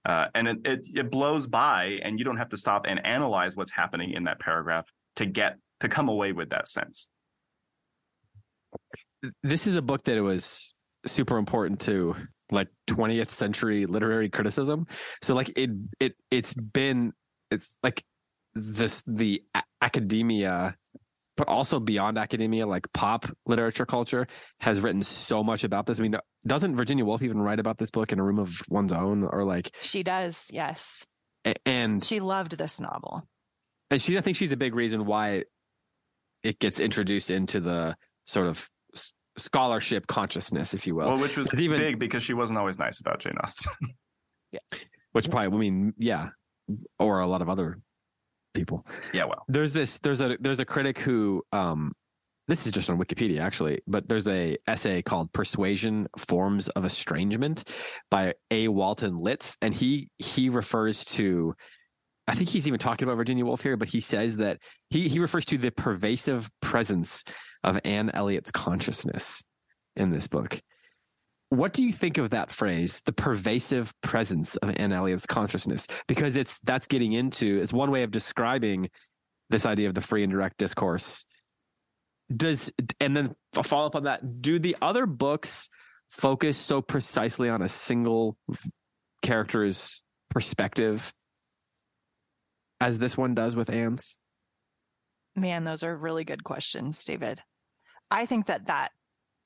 Uh, 0.06 0.26
and 0.34 0.48
it, 0.48 0.58
it, 0.64 0.86
it 0.94 1.10
blows 1.10 1.46
by, 1.46 1.98
and 2.02 2.18
you 2.18 2.24
don't 2.24 2.38
have 2.38 2.48
to 2.48 2.56
stop 2.56 2.86
and 2.88 3.04
analyze 3.04 3.56
what's 3.56 3.72
happening 3.72 4.12
in 4.12 4.24
that 4.24 4.40
paragraph 4.40 4.90
to 5.16 5.26
get 5.26 5.58
to 5.80 5.88
come 5.88 6.08
away 6.08 6.32
with 6.32 6.50
that 6.50 6.68
sense. 6.68 7.08
This 9.42 9.66
is 9.66 9.76
a 9.76 9.82
book 9.82 10.04
that 10.04 10.16
it 10.16 10.22
was 10.22 10.74
super 11.06 11.36
important 11.36 11.80
to 11.80 12.14
like 12.50 12.68
20th 12.88 13.30
century 13.30 13.86
literary 13.86 14.28
criticism. 14.28 14.86
So 15.22 15.34
like 15.34 15.52
it 15.56 15.70
it 15.98 16.14
it's 16.30 16.54
been 16.54 17.12
it's 17.50 17.78
like 17.82 18.02
this 18.54 19.02
the 19.06 19.42
academia 19.82 20.76
but 21.40 21.48
also 21.48 21.80
beyond 21.80 22.18
academia, 22.18 22.66
like 22.66 22.86
pop 22.92 23.24
literature 23.46 23.86
culture, 23.86 24.26
has 24.60 24.78
written 24.82 25.00
so 25.00 25.42
much 25.42 25.64
about 25.64 25.86
this. 25.86 25.98
I 25.98 26.02
mean, 26.02 26.16
doesn't 26.46 26.76
Virginia 26.76 27.02
Woolf 27.02 27.22
even 27.22 27.40
write 27.40 27.58
about 27.58 27.78
this 27.78 27.90
book 27.90 28.12
in 28.12 28.18
a 28.18 28.22
room 28.22 28.38
of 28.38 28.60
one's 28.68 28.92
own, 28.92 29.24
or 29.24 29.44
like 29.44 29.74
she 29.82 30.02
does? 30.02 30.48
Yes, 30.52 31.06
and 31.64 32.04
she 32.04 32.20
loved 32.20 32.58
this 32.58 32.78
novel, 32.78 33.26
and 33.90 34.02
she, 34.02 34.18
I 34.18 34.20
think, 34.20 34.36
she's 34.36 34.52
a 34.52 34.56
big 34.58 34.74
reason 34.74 35.06
why 35.06 35.44
it 36.42 36.58
gets 36.58 36.78
introduced 36.78 37.30
into 37.30 37.58
the 37.58 37.96
sort 38.26 38.46
of 38.46 38.68
scholarship 39.38 40.06
consciousness, 40.06 40.74
if 40.74 40.86
you 40.86 40.94
will. 40.94 41.08
Well, 41.08 41.20
which 41.20 41.38
was 41.38 41.54
even, 41.54 41.78
big 41.78 41.98
because 41.98 42.22
she 42.22 42.34
wasn't 42.34 42.58
always 42.58 42.78
nice 42.78 43.00
about 43.00 43.20
Jane 43.20 43.38
Austen. 43.42 43.72
yeah, 44.52 44.78
which 45.12 45.30
probably, 45.30 45.56
I 45.56 45.58
mean, 45.58 45.94
yeah, 45.96 46.28
or 46.98 47.20
a 47.20 47.26
lot 47.26 47.40
of 47.40 47.48
other 47.48 47.78
people. 48.54 48.86
Yeah, 49.12 49.24
well, 49.24 49.44
there's 49.48 49.72
this 49.72 49.98
there's 49.98 50.20
a 50.20 50.36
there's 50.40 50.60
a 50.60 50.64
critic 50.64 50.98
who 50.98 51.42
um 51.52 51.92
this 52.48 52.66
is 52.66 52.72
just 52.72 52.90
on 52.90 52.98
Wikipedia 52.98 53.40
actually, 53.40 53.80
but 53.86 54.08
there's 54.08 54.28
a 54.28 54.56
essay 54.66 55.02
called 55.02 55.32
"Persuasion: 55.32 56.08
Forms 56.18 56.68
of 56.70 56.84
Estrangement" 56.84 57.64
by 58.10 58.34
A. 58.50 58.68
Walton 58.68 59.18
Litz, 59.18 59.56
and 59.62 59.72
he 59.72 60.10
he 60.18 60.48
refers 60.48 61.04
to. 61.06 61.54
I 62.26 62.34
think 62.34 62.48
he's 62.48 62.68
even 62.68 62.78
talking 62.78 63.08
about 63.08 63.16
Virginia 63.16 63.44
Woolf 63.44 63.62
here, 63.62 63.76
but 63.76 63.88
he 63.88 64.00
says 64.00 64.36
that 64.36 64.58
he 64.90 65.08
he 65.08 65.18
refers 65.18 65.46
to 65.46 65.58
the 65.58 65.70
pervasive 65.70 66.50
presence 66.60 67.24
of 67.64 67.80
Anne 67.84 68.10
Elliot's 68.10 68.50
consciousness 68.50 69.44
in 69.96 70.10
this 70.10 70.26
book. 70.26 70.60
What 71.50 71.72
do 71.72 71.84
you 71.84 71.92
think 71.92 72.16
of 72.16 72.30
that 72.30 72.52
phrase, 72.52 73.02
the 73.04 73.12
pervasive 73.12 73.92
presence 74.02 74.56
of 74.56 74.72
Anne 74.76 74.92
Elliot's 74.92 75.26
consciousness? 75.26 75.86
Because 76.06 76.36
it's 76.36 76.60
that's 76.60 76.86
getting 76.86 77.12
into 77.12 77.60
it's 77.60 77.72
one 77.72 77.90
way 77.90 78.04
of 78.04 78.10
describing 78.10 78.88
this 79.50 79.66
idea 79.66 79.88
of 79.88 79.94
the 79.94 80.00
free 80.00 80.22
and 80.22 80.32
direct 80.32 80.58
discourse. 80.58 81.26
Does 82.34 82.72
and 83.00 83.16
then 83.16 83.34
a 83.56 83.64
follow 83.64 83.86
up 83.86 83.96
on 83.96 84.04
that, 84.04 84.40
do 84.40 84.60
the 84.60 84.76
other 84.80 85.06
books 85.06 85.68
focus 86.10 86.56
so 86.56 86.80
precisely 86.80 87.48
on 87.48 87.62
a 87.62 87.68
single 87.68 88.36
character's 89.22 90.02
perspective 90.28 91.12
as 92.80 92.98
this 92.98 93.16
one 93.16 93.34
does 93.34 93.56
with 93.56 93.70
Anne's? 93.70 94.18
Man, 95.36 95.64
those 95.64 95.82
are 95.82 95.96
really 95.96 96.24
good 96.24 96.44
questions, 96.44 97.04
David. 97.04 97.40
I 98.10 98.26
think 98.26 98.46
that 98.46 98.66
that 98.66 98.90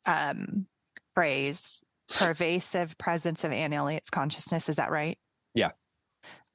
um, 0.06 0.66
phrase, 1.14 1.82
pervasive 2.14 2.96
presence 2.96 3.44
of 3.44 3.52
Anne 3.52 3.72
Elliot's 3.72 4.10
consciousness, 4.10 4.68
is 4.68 4.76
that 4.76 4.90
right? 4.90 5.18
Yeah. 5.54 5.70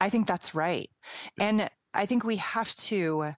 I 0.00 0.08
think 0.08 0.26
that's 0.26 0.54
right. 0.54 0.90
And 1.38 1.70
I 1.94 2.06
think 2.06 2.24
we 2.24 2.36
have 2.36 2.74
to, 2.76 3.32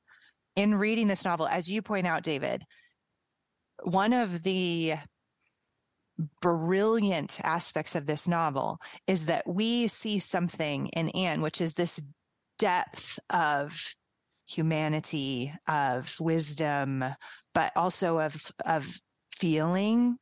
in 0.57 0.77
reading 0.77 1.09
this 1.09 1.25
novel, 1.25 1.47
as 1.47 1.71
you 1.71 1.83
point 1.83 2.07
out, 2.07 2.23
David, 2.23 2.65
one 3.83 4.13
of 4.13 4.43
the 4.43 4.95
brilliant 6.41 7.41
aspects 7.43 7.95
of 7.95 8.07
this 8.07 8.29
novel 8.29 8.79
is 9.07 9.27
that 9.27 9.47
we 9.47 9.89
see 9.89 10.19
something 10.19 10.87
in 10.89 11.09
Anne, 11.11 11.41
which 11.41 11.61
is 11.61 11.75
this 11.75 12.03
depth 12.59 13.19
of 13.31 13.95
humanity, 14.47 15.53
of 15.67 16.15
wisdom, 16.21 17.05
but 17.55 17.73
also 17.75 18.21
of 18.21 18.53
of 18.65 19.01
feeling 19.37 20.19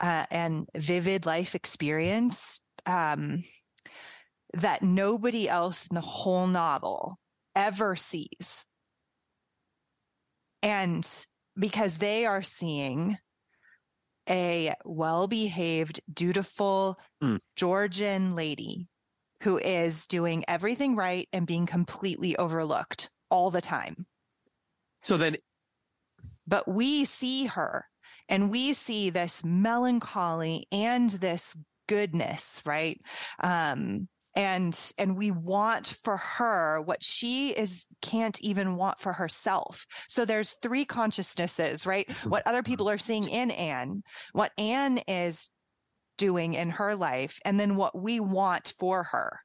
uh, 0.00 0.26
and 0.30 0.68
vivid 0.76 1.26
life 1.26 1.54
experience 1.54 2.60
um, 2.86 3.44
that 4.54 4.82
nobody 4.82 5.48
else 5.48 5.86
in 5.86 5.94
the 5.94 6.00
whole 6.00 6.46
novel 6.46 7.18
ever 7.54 7.96
sees. 7.96 8.66
And 10.62 11.06
because 11.58 11.98
they 11.98 12.26
are 12.26 12.42
seeing 12.42 13.18
a 14.28 14.74
well 14.84 15.28
behaved, 15.28 16.00
dutiful 16.12 16.98
Mm. 17.22 17.38
Georgian 17.54 18.34
lady 18.34 18.88
who 19.42 19.58
is 19.58 20.06
doing 20.06 20.44
everything 20.48 20.96
right 20.96 21.28
and 21.32 21.46
being 21.46 21.66
completely 21.66 22.36
overlooked 22.36 23.10
all 23.30 23.50
the 23.50 23.60
time. 23.60 24.06
So 25.02 25.16
then, 25.16 25.36
But 26.46 26.66
we 26.66 27.04
see 27.04 27.46
her 27.46 27.89
and 28.30 28.50
we 28.50 28.72
see 28.72 29.10
this 29.10 29.42
melancholy 29.44 30.66
and 30.72 31.10
this 31.10 31.56
goodness, 31.88 32.62
right? 32.64 32.98
Um, 33.42 34.08
and 34.36 34.92
and 34.96 35.16
we 35.16 35.32
want 35.32 35.98
for 36.04 36.16
her 36.16 36.80
what 36.82 37.02
she 37.02 37.50
is 37.50 37.88
can't 38.00 38.40
even 38.40 38.76
want 38.76 39.00
for 39.00 39.12
herself. 39.12 39.84
So 40.08 40.24
there's 40.24 40.54
three 40.62 40.84
consciousnesses 40.84 41.84
right? 41.84 42.08
What 42.24 42.46
other 42.46 42.62
people 42.62 42.88
are 42.88 42.96
seeing 42.96 43.28
in 43.28 43.50
anne 43.50 44.02
what 44.32 44.52
anne 44.56 44.98
is 45.08 45.50
doing 46.16 46.54
in 46.54 46.70
her 46.70 46.94
life 46.94 47.40
and 47.44 47.58
then 47.58 47.74
what 47.74 48.00
we 48.00 48.20
want 48.20 48.72
for 48.78 49.02
her. 49.02 49.40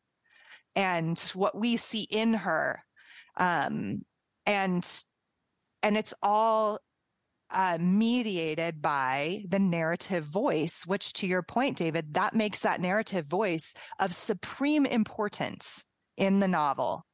And 0.76 1.18
what 1.34 1.58
we 1.58 1.78
see 1.78 2.04
in 2.04 2.36
her 2.36 2.84
um 3.38 4.04
and 4.46 4.88
and 5.82 5.98
it's 5.98 6.14
all 6.22 6.80
uh, 7.56 7.78
mediated 7.80 8.82
by 8.82 9.44
the 9.50 9.58
narrative 9.60 10.26
voice, 10.26 10.84
which, 10.86 11.14
to 11.14 11.26
your 11.28 11.42
point, 11.42 11.78
David, 11.78 12.14
that 12.14 12.36
makes 12.36 12.60
that 12.60 12.82
narrative 12.82 13.26
voice 13.26 13.74
of 14.00 14.14
supreme 14.14 14.86
importance 14.86 15.84
in 16.18 16.40
the 16.42 16.48
novel 16.48 17.06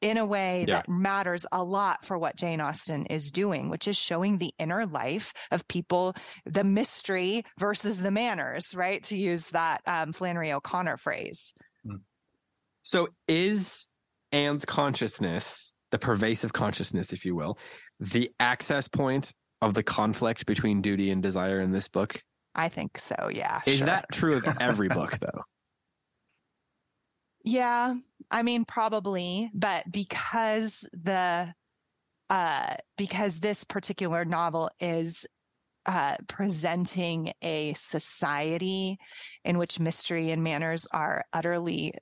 in 0.00 0.16
a 0.16 0.24
way 0.24 0.64
Yeah. 0.68 0.76
that 0.76 0.88
matters 0.88 1.44
a 1.50 1.64
lot 1.64 2.04
for 2.04 2.16
what 2.16 2.36
Jane 2.36 2.60
Austen 2.60 3.06
is 3.06 3.32
doing, 3.32 3.68
which 3.68 3.88
is 3.88 3.96
showing 3.96 4.38
the 4.38 4.52
inner 4.58 4.86
life 4.86 5.32
of 5.50 5.66
people, 5.66 6.14
the 6.46 6.62
mystery 6.62 7.42
versus 7.58 7.98
the 7.98 8.12
manners, 8.12 8.74
right? 8.76 9.02
To 9.04 9.16
use 9.16 9.46
that 9.46 9.80
um, 9.86 10.12
Flannery 10.12 10.52
O'Connor 10.52 10.98
phrase. 10.98 11.52
so 12.82 13.08
is 13.26 13.88
Anne's 14.30 14.64
consciousness, 14.64 15.72
the 15.90 15.98
pervasive 15.98 16.52
consciousness, 16.52 17.12
if 17.12 17.24
you 17.24 17.34
will, 17.34 17.58
the 18.00 18.30
access 18.40 18.88
point 18.88 19.32
of 19.60 19.74
the 19.74 19.82
conflict 19.82 20.46
between 20.46 20.80
duty 20.80 21.10
and 21.10 21.22
desire 21.22 21.60
in 21.60 21.72
this 21.72 21.88
book? 21.88 22.22
I 22.54 22.68
think 22.68 22.98
so. 22.98 23.30
Yeah. 23.32 23.60
Is 23.66 23.78
sure. 23.78 23.86
that 23.86 24.06
true 24.12 24.36
of 24.36 24.46
every 24.60 24.88
book, 24.88 25.18
though? 25.20 25.42
Yeah, 27.44 27.94
I 28.30 28.42
mean 28.42 28.64
probably, 28.64 29.50
but 29.54 29.90
because 29.90 30.88
the 30.92 31.54
uh 32.30 32.74
because 32.98 33.40
this 33.40 33.64
particular 33.64 34.24
novel 34.24 34.70
is 34.80 35.24
uh 35.86 36.16
presenting 36.26 37.32
a 37.40 37.72
society 37.74 38.98
in 39.44 39.56
which 39.56 39.80
mystery 39.80 40.30
and 40.30 40.42
manners 40.42 40.86
are 40.92 41.24
utterly 41.32 41.94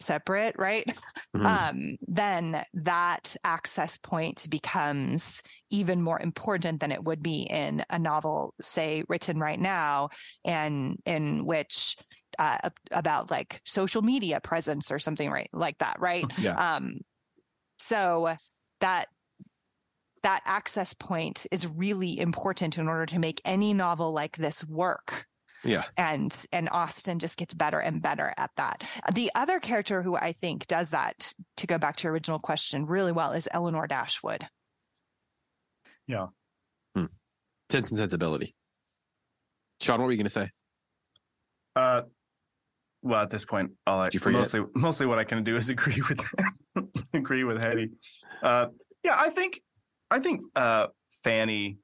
separate, 0.00 0.54
right? 0.58 0.84
Mhm. 1.36 1.44
um, 1.44 1.96
then 2.08 2.64
that 2.72 3.36
access 3.44 3.98
point 3.98 4.46
becomes 4.48 5.42
even 5.70 6.00
more 6.00 6.18
important 6.18 6.80
than 6.80 6.90
it 6.90 7.04
would 7.04 7.22
be 7.22 7.42
in 7.42 7.84
a 7.90 7.98
novel, 7.98 8.54
say, 8.62 9.04
written 9.10 9.38
right 9.38 9.60
now, 9.60 10.08
and 10.46 10.96
in 11.04 11.44
which 11.44 11.96
uh, 12.38 12.70
about 12.90 13.30
like 13.30 13.60
social 13.66 14.00
media 14.00 14.40
presence 14.40 14.90
or 14.90 14.98
something 14.98 15.30
right 15.30 15.50
like 15.52 15.76
that, 15.78 16.00
right? 16.00 16.24
yeah. 16.38 16.76
Um, 16.76 17.00
so 17.78 18.34
that 18.80 19.08
that 20.22 20.42
access 20.44 20.94
point 20.94 21.46
is 21.52 21.66
really 21.66 22.18
important 22.18 22.78
in 22.78 22.88
order 22.88 23.06
to 23.06 23.18
make 23.18 23.40
any 23.44 23.74
novel 23.74 24.12
like 24.12 24.36
this 24.36 24.64
work 24.64 25.26
Yeah. 25.66 25.84
and 25.96 26.46
and 26.52 26.68
Austen 26.70 27.18
just 27.18 27.36
gets 27.36 27.54
better 27.54 27.78
and 27.78 28.00
better 28.00 28.32
at 28.36 28.50
that. 28.56 28.84
The 29.12 29.30
other 29.34 29.58
character 29.60 30.02
who 30.02 30.16
I 30.16 30.32
think 30.32 30.66
does 30.66 30.90
that, 30.90 31.32
to 31.58 31.66
go 31.66 31.78
back 31.78 31.96
to 31.96 32.04
your 32.04 32.12
original 32.12 32.38
question, 32.38 32.86
really 32.86 33.12
well 33.12 33.32
is 33.32 33.48
Elinor 33.52 33.86
Dashwood. 33.86 34.46
Yeah. 36.06 36.26
Sense 37.68 37.90
and 37.90 37.98
sensibility. 37.98 38.54
Sean, 39.80 39.98
what 39.98 40.06
were 40.06 40.12
you 40.12 40.18
going 40.18 40.26
to 40.26 40.30
say? 40.30 40.50
Uh, 41.74 42.02
well, 43.02 43.22
at 43.22 43.30
this 43.30 43.44
point, 43.44 43.72
all 43.86 43.98
I 43.98 44.04
Did 44.06 44.14
you 44.14 44.20
forget? 44.20 44.38
mostly 44.38 44.60
mostly 44.74 45.06
what 45.06 45.18
I 45.18 45.24
can 45.24 45.42
do 45.42 45.56
is 45.56 45.68
agree 45.68 46.00
with 46.08 46.20
agree 47.12 47.44
with 47.44 47.58
Hetty. 47.60 47.90
Uh, 48.42 48.66
yeah, 49.02 49.16
I 49.18 49.30
think 49.30 49.60
I 50.10 50.20
think 50.20 50.42
uh, 50.54 50.86
Fanny 51.24 51.78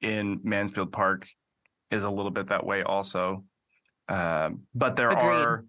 in 0.00 0.40
Mansfield 0.42 0.92
Park 0.92 1.28
is 1.92 2.02
a 2.02 2.10
little 2.10 2.30
bit 2.30 2.48
that 2.48 2.66
way 2.66 2.82
also, 2.82 3.44
um, 4.08 4.62
but 4.74 4.96
there 4.96 5.10
Agreed. 5.10 5.24
are 5.24 5.64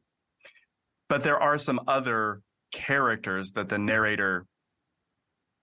but 1.10 1.22
there 1.22 1.40
are 1.40 1.60
some 1.60 1.80
other 1.88 2.42
characters 2.72 3.52
that 3.52 3.70
the 3.70 3.78
narrator 3.78 4.48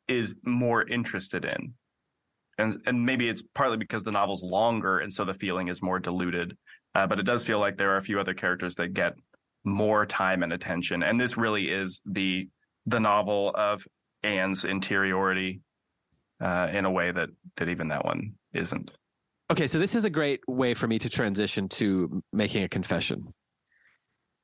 is 0.06 0.36
more 0.44 0.86
interested 0.86 1.44
in. 1.44 1.74
And, 2.58 2.80
and 2.86 3.06
maybe 3.06 3.28
it's 3.28 3.42
partly 3.54 3.76
because 3.76 4.02
the 4.02 4.12
novel's 4.12 4.42
longer 4.42 4.98
and 4.98 5.12
so 5.12 5.24
the 5.24 5.34
feeling 5.34 5.68
is 5.68 5.82
more 5.82 5.98
diluted. 5.98 6.56
Uh, 6.94 7.06
but 7.06 7.18
it 7.18 7.24
does 7.24 7.44
feel 7.44 7.58
like 7.58 7.78
there 7.78 7.92
are 7.92 7.96
a 7.96 8.02
few 8.02 8.20
other 8.20 8.34
characters 8.34 8.74
that 8.76 8.94
get 8.94 9.14
more 9.64 10.04
time 10.06 10.42
and 10.42 10.52
attention. 10.52 11.02
And 11.02 11.18
this 11.20 11.36
really 11.36 11.70
is 11.70 12.00
the 12.04 12.48
the 12.86 13.00
novel 13.00 13.52
of 13.54 13.86
Anne's 14.22 14.64
interiority 14.64 15.60
uh, 16.40 16.68
in 16.72 16.84
a 16.84 16.90
way 16.90 17.12
that 17.12 17.28
that 17.56 17.68
even 17.68 17.88
that 17.88 18.04
one 18.04 18.34
isn't. 18.52 18.90
Okay, 19.50 19.66
so 19.66 19.80
this 19.80 19.96
is 19.96 20.04
a 20.04 20.10
great 20.10 20.40
way 20.46 20.74
for 20.74 20.86
me 20.86 20.98
to 21.00 21.10
transition 21.10 21.68
to 21.70 22.22
making 22.32 22.62
a 22.62 22.68
confession. 22.68 23.34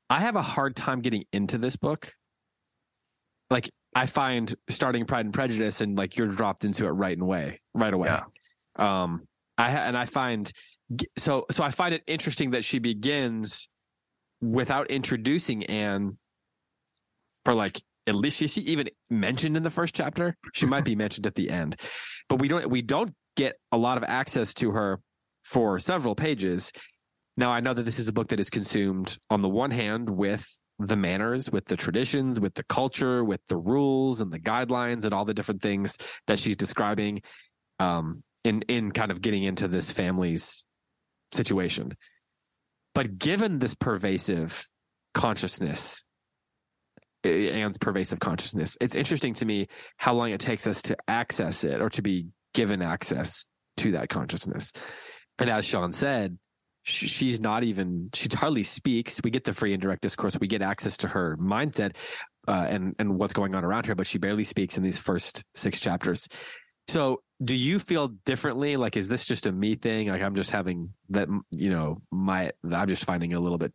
I 0.09 0.19
have 0.19 0.35
a 0.35 0.41
hard 0.41 0.75
time 0.75 0.99
getting 0.99 1.23
into 1.31 1.57
this 1.57 1.77
book. 1.77 2.13
Like 3.49 3.69
I 3.95 4.05
find 4.05 4.53
starting 4.69 5.05
Pride 5.05 5.25
and 5.25 5.33
Prejudice 5.33 5.79
and 5.79 5.97
like 5.97 6.17
you're 6.17 6.27
dropped 6.27 6.65
into 6.65 6.85
it 6.85 6.89
right 6.89 7.19
away, 7.19 7.61
right 7.73 7.93
away. 7.93 8.09
Yeah. 8.09 8.23
Um, 8.75 9.23
I 9.57 9.71
ha- 9.71 9.83
and 9.85 9.97
I 9.97 10.05
find 10.05 10.51
so 11.17 11.45
so 11.51 11.63
I 11.63 11.71
find 11.71 11.93
it 11.93 12.03
interesting 12.05 12.51
that 12.51 12.65
she 12.65 12.79
begins 12.79 13.69
without 14.41 14.91
introducing 14.91 15.63
Anne 15.65 16.17
for 17.45 17.53
like 17.53 17.81
at 18.07 18.15
least 18.15 18.41
is 18.41 18.53
she 18.53 18.61
even 18.61 18.89
mentioned 19.09 19.55
in 19.55 19.63
the 19.63 19.69
first 19.69 19.95
chapter? 19.95 20.35
She 20.53 20.65
might 20.65 20.83
be 20.83 20.95
mentioned 21.03 21.25
at 21.25 21.35
the 21.35 21.49
end, 21.49 21.79
but 22.27 22.39
we 22.39 22.49
don't 22.49 22.69
we 22.69 22.81
don't 22.81 23.13
get 23.37 23.55
a 23.71 23.77
lot 23.77 23.97
of 23.97 24.03
access 24.03 24.53
to 24.55 24.71
her 24.71 24.99
for 25.45 25.79
several 25.79 26.15
pages. 26.15 26.73
Now 27.37 27.51
I 27.51 27.61
know 27.61 27.73
that 27.73 27.83
this 27.83 27.99
is 27.99 28.09
a 28.09 28.13
book 28.13 28.29
that 28.29 28.39
is 28.39 28.49
consumed 28.49 29.17
on 29.29 29.41
the 29.41 29.47
one 29.47 29.71
hand 29.71 30.09
with 30.09 30.45
the 30.79 30.95
manners, 30.95 31.49
with 31.49 31.65
the 31.65 31.77
traditions, 31.77 32.39
with 32.39 32.53
the 32.55 32.63
culture, 32.63 33.23
with 33.23 33.41
the 33.47 33.57
rules 33.57 34.21
and 34.21 34.31
the 34.31 34.39
guidelines 34.39 35.05
and 35.05 35.13
all 35.13 35.25
the 35.25 35.33
different 35.33 35.61
things 35.61 35.97
that 36.27 36.39
she's 36.39 36.57
describing 36.57 37.21
um, 37.79 38.23
in 38.43 38.61
in 38.63 38.91
kind 38.91 39.11
of 39.11 39.21
getting 39.21 39.43
into 39.43 39.67
this 39.67 39.91
family's 39.91 40.65
situation. 41.31 41.93
But 42.93 43.17
given 43.17 43.59
this 43.59 43.75
pervasive 43.75 44.67
consciousness, 45.13 46.03
eh, 47.23 47.49
Anne's 47.49 47.77
pervasive 47.77 48.19
consciousness, 48.19 48.77
it's 48.81 48.95
interesting 48.95 49.33
to 49.35 49.45
me 49.45 49.67
how 49.97 50.13
long 50.13 50.31
it 50.31 50.39
takes 50.39 50.67
us 50.67 50.81
to 50.83 50.97
access 51.07 51.63
it 51.63 51.81
or 51.81 51.89
to 51.91 52.01
be 52.01 52.27
given 52.57 52.81
access 52.81 53.45
to 53.77 53.91
that 53.91 54.09
consciousness. 54.09 54.73
And 55.37 55.47
as 55.47 55.63
Sean 55.63 55.93
said, 55.93 56.39
she's 56.81 57.39
not 57.39 57.63
even 57.63 58.09
she 58.15 58.27
hardly 58.33 58.63
speaks. 58.63 59.21
We 59.23 59.29
get 59.29 59.43
the 59.43 59.53
free 59.53 59.73
indirect 59.73 60.01
discourse. 60.01 60.39
We 60.39 60.47
get 60.47 60.63
access 60.63 60.97
to 60.97 61.07
her 61.07 61.37
mindset 61.37 61.95
uh, 62.47 62.65
and 62.67 62.95
and 62.97 63.19
what's 63.19 63.33
going 63.33 63.53
on 63.53 63.63
around 63.63 63.85
her, 63.85 63.93
but 63.93 64.07
she 64.07 64.17
barely 64.17 64.43
speaks 64.43 64.75
in 64.75 64.83
these 64.83 64.97
first 64.97 65.43
six 65.53 65.79
chapters. 65.79 66.27
So, 66.87 67.21
do 67.43 67.53
you 67.53 67.77
feel 67.77 68.07
differently? 68.25 68.75
Like, 68.75 68.97
is 68.97 69.07
this 69.07 69.25
just 69.25 69.45
a 69.45 69.51
me 69.51 69.75
thing? 69.75 70.07
Like, 70.07 70.23
I'm 70.23 70.33
just 70.33 70.49
having 70.49 70.93
that, 71.09 71.27
you 71.51 71.69
know, 71.69 72.01
my 72.11 72.51
I'm 72.73 72.89
just 72.89 73.05
finding 73.05 73.33
a 73.33 73.39
little 73.39 73.59
bit 73.59 73.71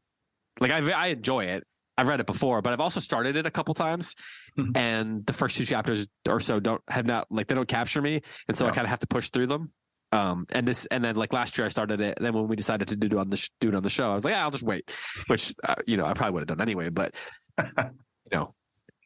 like 0.58 0.72
I 0.72 0.90
I 0.90 1.06
enjoy 1.08 1.44
it. 1.44 1.62
I've 1.99 2.09
read 2.09 2.20
it 2.20 2.26
before, 2.26 2.62
but 2.62 2.72
I've 2.72 2.80
also 2.80 3.01
started 3.01 3.36
it 3.36 3.45
a 3.47 3.51
couple 3.51 3.74
times, 3.74 4.14
Mhm. 4.59 4.76
and 4.76 5.26
the 5.26 5.32
first 5.32 5.57
two 5.57 5.64
chapters 5.64 6.07
or 6.28 6.40
so 6.40 6.59
don't 6.61 6.82
have 6.88 7.07
not 7.07 7.26
like 7.30 7.49
they 7.49 7.55
don't 7.55 7.68
capture 7.68 8.01
me, 8.03 8.22
and 8.49 8.57
so 8.57 8.66
I 8.66 8.70
kind 8.70 8.84
of 8.86 8.90
have 8.90 9.01
to 9.01 9.07
push 9.07 9.30
through 9.30 9.47
them. 9.49 9.72
Um, 10.11 10.47
and 10.53 10.68
this, 10.68 10.84
and 10.86 11.03
then 11.03 11.16
like 11.16 11.32
last 11.32 11.57
year 11.57 11.64
I 11.64 11.70
started 11.70 12.01
it, 12.03 12.18
and 12.18 12.26
then 12.26 12.34
when 12.34 12.47
we 12.49 12.55
decided 12.57 12.88
to 12.88 12.97
do 12.97 13.07
it 13.07 13.14
on 13.20 13.30
the 13.30 13.36
sh- 13.38 13.49
do 13.61 13.68
it 13.68 13.74
on 13.74 13.82
the 13.82 13.88
show, 13.90 14.11
I 14.11 14.14
was 14.14 14.24
like, 14.24 14.32
yeah, 14.32 14.43
I'll 14.43 14.51
just 14.51 14.62
wait, 14.62 14.90
which 15.28 15.55
uh, 15.64 15.74
you 15.86 15.97
know 15.97 16.05
I 16.05 16.12
probably 16.14 16.32
would 16.34 16.40
have 16.40 16.49
done 16.59 16.61
anyway, 16.61 16.88
but 16.90 17.14
you 17.59 17.84
know, 18.30 18.55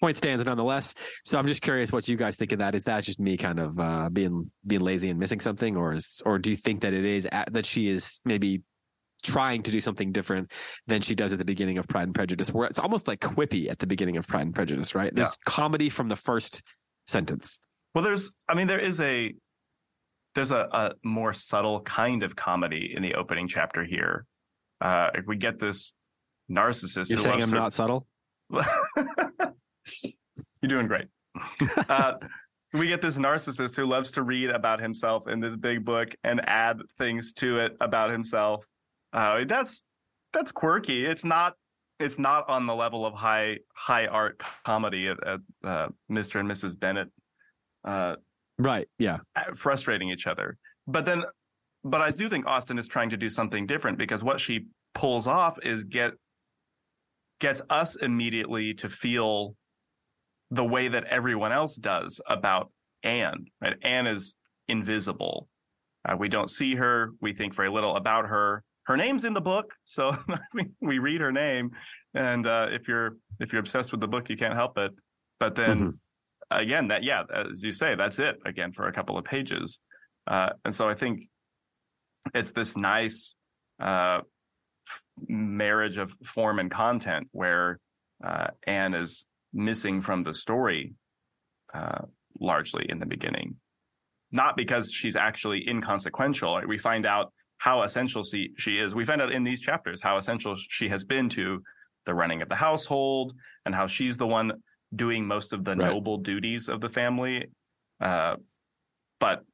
point 0.01 0.17
stands 0.17 0.45
nonetheless. 0.45 0.95
So 1.25 1.39
I'm 1.39 1.47
just 1.47 1.63
curious 1.63 1.93
what 1.93 2.09
you 2.09 2.17
guys 2.17 2.37
think 2.37 2.51
of 2.53 2.59
that. 2.59 2.75
Is 2.75 2.85
that 2.85 3.05
just 3.05 3.21
me 3.21 3.37
kind 3.37 3.59
of 3.61 3.79
uh, 3.79 4.09
being 4.11 4.51
being 4.67 4.83
lazy 4.83 5.09
and 5.11 5.19
missing 5.19 5.41
something, 5.41 5.77
or 5.77 5.93
is 5.93 6.23
or 6.27 6.39
do 6.39 6.51
you 6.51 6.57
think 6.57 6.81
that 6.83 6.93
it 6.93 7.05
is 7.05 7.27
at, 7.31 7.53
that 7.53 7.67
she 7.67 7.89
is 7.89 8.19
maybe 8.25 8.63
trying 9.23 9.63
to 9.63 9.71
do 9.71 9.81
something 9.81 10.13
different 10.13 10.53
than 10.87 11.01
she 11.03 11.15
does 11.15 11.33
at 11.33 11.39
the 11.39 11.45
beginning 11.45 11.79
of 11.79 11.89
Pride 11.89 12.05
and 12.05 12.15
Prejudice, 12.15 12.53
where 12.53 12.69
it's 12.69 12.79
almost 12.79 13.09
like 13.09 13.21
quippy 13.21 13.71
at 13.71 13.79
the 13.79 13.87
beginning 13.87 14.17
of 14.17 14.27
Pride 14.27 14.43
and 14.43 14.55
Prejudice, 14.55 14.95
right? 14.95 15.15
There's 15.15 15.37
comedy 15.45 15.89
from 15.89 16.09
the 16.09 16.17
first 16.17 16.63
sentence. 17.07 17.59
Well, 17.95 18.05
there's, 18.05 18.31
I 18.49 18.55
mean, 18.55 18.67
there 18.67 18.79
is 18.79 19.01
a, 19.01 19.35
there's 20.35 20.51
a, 20.51 20.69
a 20.73 20.91
more 21.03 21.33
subtle 21.33 21.81
kind 21.81 22.23
of 22.23 22.37
comedy 22.37 22.93
in 22.95 23.03
the 23.03 23.15
opening 23.15 23.49
chapter 23.49 23.85
here. 23.85 24.27
Uh, 24.81 25.11
if 25.15 25.27
we 25.27 25.37
get 25.37 25.59
this 25.59 25.93
narcissist 26.51 27.09
You're 27.09 27.19
who 27.19 27.25
saying 27.25 27.41
loves 27.41 27.43
I'm 27.45 27.51
to- 27.51 27.55
not 27.57 27.73
subtle? 27.73 28.07
You're 30.61 30.69
doing 30.69 30.87
great. 30.89 31.07
Uh, 31.89 32.15
we 32.73 32.89
get 32.89 33.01
this 33.01 33.17
narcissist 33.17 33.77
who 33.77 33.87
loves 33.87 34.13
to 34.13 34.23
read 34.23 34.51
about 34.51 34.81
himself 34.81 35.29
in 35.29 35.41
this 35.41 35.57
big 35.57 35.85
book 35.85 36.09
and 36.25 36.41
add 36.49 36.79
things 36.99 37.33
to 37.35 37.59
it 37.61 37.77
about 37.81 38.11
himself. 38.11 38.67
Uh, 39.17 39.45
that's 39.49 39.83
that's 40.33 40.53
quirky. 40.53 41.07
It's 41.07 41.25
not 41.25 41.55
it's 41.99 42.19
not 42.19 42.49
on 42.49 42.67
the 42.67 42.75
level 42.75 43.07
of 43.07 43.15
high 43.15 43.59
high 43.75 44.07
art 44.07 44.43
comedy 44.65 45.09
at, 45.09 45.17
at 45.27 45.41
uh, 45.65 45.89
Mr. 46.11 46.39
and 46.39 46.49
Mrs. 46.49 46.79
Bennet 46.79 47.09
uh, 47.85 48.17
Right. 48.59 48.89
Yeah. 48.99 49.19
frustrating 49.55 50.09
each 50.11 50.27
other. 50.27 50.59
But 50.87 51.05
then, 51.05 51.25
but 51.85 52.01
I 52.01 52.11
do 52.11 52.29
think 52.29 52.47
Austen 52.47 52.79
is 52.79 52.87
trying 52.87 53.11
to 53.11 53.17
do 53.17 53.29
something 53.31 53.67
different 53.67 53.99
because 53.99 54.25
what 54.25 54.41
she 54.41 54.67
pulls 54.95 55.27
off 55.27 55.59
is 55.63 55.85
get 55.85 56.13
gets 57.41 57.61
us 57.69 57.97
immediately 57.97 58.73
to 58.75 58.89
feel 58.89 59.57
the 60.51 60.65
way 60.65 60.89
that 60.89 61.05
everyone 61.05 61.53
else 61.53 61.77
does 61.77 62.21
about 62.29 62.71
Anne. 63.03 63.47
Right? 63.61 63.75
Anne 63.83 64.07
is 64.07 64.35
invisible. 64.69 65.49
Uh, 66.09 66.17
we 66.17 66.29
don't 66.29 66.51
see 66.51 66.77
her. 66.77 67.11
We 67.21 67.33
think 67.33 67.55
very 67.55 67.71
little 67.71 67.97
about 67.97 68.27
her. 68.27 68.63
Her 68.87 68.97
name's 68.97 69.25
in 69.25 69.35
the 69.35 69.41
book, 69.41 69.75
so 69.85 70.17
we, 70.55 70.67
we 70.81 70.99
read 70.99 71.21
her 71.21 71.33
name. 71.33 71.73
And 72.15 72.47
uh, 72.47 72.69
if 72.71 72.89
you're 72.89 73.17
if 73.41 73.53
you're 73.53 73.61
obsessed 73.61 73.91
with 73.91 74.01
the 74.01 74.09
book, 74.09 74.29
you 74.31 74.37
can't 74.37 74.55
help 74.55 74.79
it. 74.79 74.93
But 75.41 75.55
then 75.57 75.79
Mhm. 75.79 75.99
again, 76.51 76.89
that 76.89 77.03
yeah, 77.03 77.25
as 77.35 77.63
you 77.63 77.73
say, 77.73 77.95
that's 77.97 78.19
it 78.19 78.37
again 78.47 78.73
for 78.73 78.87
a 78.87 78.93
couple 78.93 79.19
of 79.19 79.25
pages. 79.25 79.81
Uh, 80.27 80.51
and 80.65 80.75
so 80.75 80.89
I 80.89 80.95
think 80.95 81.29
it's 82.35 82.53
this 82.53 82.77
nice 82.77 83.35
uh, 83.81 84.21
f- 84.89 85.03
marriage 85.29 85.97
of 85.99 86.13
form 86.25 86.59
and 86.59 86.71
content 86.71 87.29
where 87.33 87.79
uh, 88.25 88.49
Anne 88.67 88.95
is 88.95 89.27
missing 89.53 90.01
from 90.01 90.23
the 90.23 90.33
story 90.33 90.95
uh, 91.75 92.03
largely 92.41 92.87
in 92.89 92.99
the 92.99 93.07
beginning, 93.07 93.57
not 94.33 94.57
because 94.57 94.91
she's 94.93 95.17
actually 95.17 95.69
inconsequential. 95.69 96.61
We 96.67 96.79
find 96.79 97.05
out 97.07 97.33
how 97.59 97.83
essential 97.83 98.25
she, 98.25 98.51
she 98.57 98.79
is. 98.79 98.95
We 98.95 99.05
find 99.05 99.21
out 99.23 99.33
in 99.33 99.45
these 99.45 99.61
chapters 99.61 100.01
how 100.03 100.19
essential 100.19 100.57
she 100.57 100.89
has 100.89 101.05
been 101.05 101.29
to 101.31 101.63
the 102.05 102.15
running 102.15 102.43
of 102.43 102.49
the 102.49 102.57
household 102.57 103.33
and 103.65 103.75
how 103.75 103.87
she's 103.87 104.17
the 104.17 104.27
one 104.27 104.53
doing 104.95 105.27
most 105.27 105.53
of 105.53 105.65
the 105.65 105.75
Right. 105.75 105.93
noble 105.93 106.19
duties 106.19 106.69
of 106.69 106.81
the 106.81 106.89
family. 106.89 107.47
Uh, 108.01 108.37
but 109.19 109.45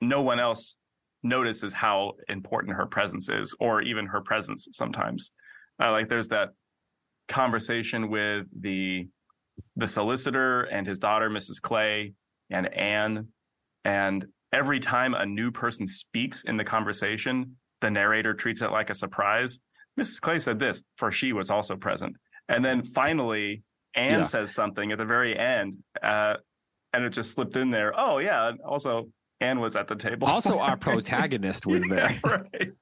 no 0.00 0.20
one 0.22 0.40
else 0.40 0.76
notices 1.22 1.72
how 1.72 2.12
important 2.28 2.76
her 2.76 2.86
presence 2.86 3.28
is, 3.28 3.54
or 3.58 3.80
even 3.80 4.06
her 4.06 4.20
presence 4.20 4.68
sometimes. 4.72 5.30
Uh, 5.80 5.90
like 5.92 6.08
there's 6.08 6.28
that 6.28 6.50
conversation 7.28 8.10
with 8.10 8.46
the 8.60 9.08
the 9.76 9.86
solicitor 9.86 10.62
and 10.62 10.86
his 10.86 10.98
daughter, 10.98 11.30
Mrs. 11.30 11.62
Clay, 11.62 12.12
and 12.50 12.66
Anne. 12.74 13.28
And 13.84 14.26
every 14.54 14.80
time 14.80 15.14
a 15.14 15.26
new 15.26 15.50
person 15.50 15.86
speaks 15.88 16.44
in 16.44 16.56
the 16.56 16.64
conversation, 16.64 17.56
the 17.80 17.90
narrator 17.90 18.32
treats 18.34 18.62
it 18.62 18.70
like 18.70 18.88
a 18.88 18.94
surprise. 18.94 19.58
Mrs. 19.98 20.20
Clay 20.20 20.38
said 20.38 20.58
this, 20.58 20.82
for 20.96 21.10
she 21.10 21.32
was 21.32 21.50
also 21.50 21.76
present. 21.76 22.16
And 22.48 22.64
then 22.64 22.84
finally, 22.84 23.62
Anne 23.94 24.20
Yeah. 24.20 24.22
says 24.24 24.54
something 24.54 24.92
at 24.92 24.98
the 24.98 25.04
very 25.04 25.36
end, 25.38 25.78
uh, 26.02 26.34
and 26.92 27.04
it 27.04 27.10
just 27.10 27.32
slipped 27.32 27.56
in 27.56 27.70
there. 27.70 27.92
Oh, 27.98 28.18
yeah. 28.18 28.52
Also, 28.64 29.08
Anne 29.40 29.60
was 29.60 29.76
at 29.76 29.88
the 29.88 29.96
table. 29.96 30.28
Also, 30.28 30.58
our 30.58 30.76
protagonist 30.88 31.66
was 31.66 31.82
there. 31.88 32.18
Yeah, 32.24 32.30
right. 32.54 32.72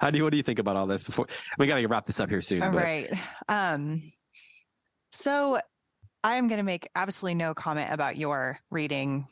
How 0.00 0.10
do 0.10 0.16
you, 0.18 0.24
what 0.24 0.30
do 0.30 0.36
you 0.38 0.42
think 0.42 0.58
about 0.58 0.76
all 0.76 0.86
this? 0.86 1.04
Before 1.04 1.26
we 1.58 1.66
got 1.66 1.76
to 1.76 1.86
wrap 1.86 2.06
this 2.06 2.20
up 2.20 2.28
here 2.30 2.40
soon. 2.40 2.62
All 2.62 2.70
but- 2.70 2.82
right. 2.82 3.10
Um, 3.48 4.02
so 5.12 5.60
I 6.24 6.36
am 6.36 6.48
going 6.48 6.58
to 6.58 6.64
make 6.64 6.88
absolutely 6.94 7.34
no 7.36 7.54
comment 7.54 7.90
about 7.92 8.16
your 8.16 8.58
reading 8.70 9.26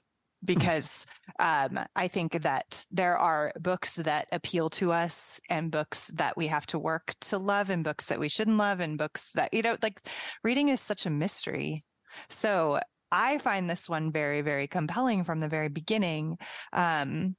because 0.44 1.06
um, 1.38 1.80
I 1.96 2.08
think 2.08 2.42
that 2.42 2.84
there 2.90 3.16
are 3.16 3.52
books 3.58 3.96
that 3.96 4.28
appeal 4.30 4.68
to 4.70 4.92
us 4.92 5.40
and 5.48 5.70
books 5.70 6.10
that 6.14 6.36
we 6.36 6.48
have 6.48 6.66
to 6.66 6.78
work 6.78 7.14
to 7.22 7.38
love 7.38 7.70
and 7.70 7.82
books 7.82 8.06
that 8.06 8.20
we 8.20 8.28
shouldn't 8.28 8.58
love 8.58 8.80
and 8.80 8.98
books 8.98 9.30
that, 9.34 9.54
you 9.54 9.62
know, 9.62 9.76
like 9.82 10.00
reading 10.42 10.68
is 10.68 10.80
such 10.80 11.06
a 11.06 11.10
mystery. 11.10 11.84
So 12.28 12.80
I 13.10 13.38
find 13.38 13.68
this 13.68 13.88
one 13.88 14.12
very, 14.12 14.40
very 14.40 14.66
compelling 14.66 15.24
from 15.24 15.38
the 15.38 15.48
very 15.48 15.68
beginning. 15.68 16.36
Um, 16.72 17.36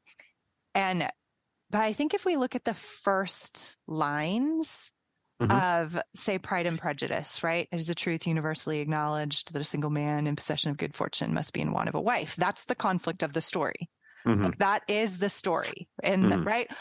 and, 0.73 1.09
but 1.69 1.81
I 1.81 1.93
think 1.93 2.13
if 2.13 2.25
we 2.25 2.37
look 2.37 2.55
at 2.55 2.65
the 2.65 2.73
first 2.73 3.77
lines, 3.87 4.91
Mhm. 5.41 5.51
of 5.83 6.01
say 6.15 6.39
pride 6.39 6.65
and 6.65 6.79
prejudice 6.79 7.43
right 7.43 7.67
it 7.69 7.75
is 7.75 7.89
a 7.89 7.95
truth 7.95 8.25
universally 8.25 8.79
acknowledged 8.79 9.51
that 9.53 9.61
a 9.61 9.65
single 9.65 9.89
man 9.89 10.27
in 10.27 10.35
possession 10.37 10.71
of 10.71 10.77
good 10.77 10.95
fortune 10.95 11.33
must 11.33 11.51
be 11.51 11.59
in 11.59 11.73
want 11.73 11.89
of 11.89 11.95
a 11.95 11.99
wife 11.99 12.37
that's 12.37 12.65
the 12.65 12.75
conflict 12.75 13.21
of 13.21 13.33
the 13.33 13.41
story 13.41 13.89
Mhm. 14.25 14.43
like 14.45 14.57
that 14.59 14.83
is 14.87 15.17
the 15.17 15.29
story 15.29 15.89
and 16.01 16.23
Mhm. 16.23 16.45
right 16.45 16.71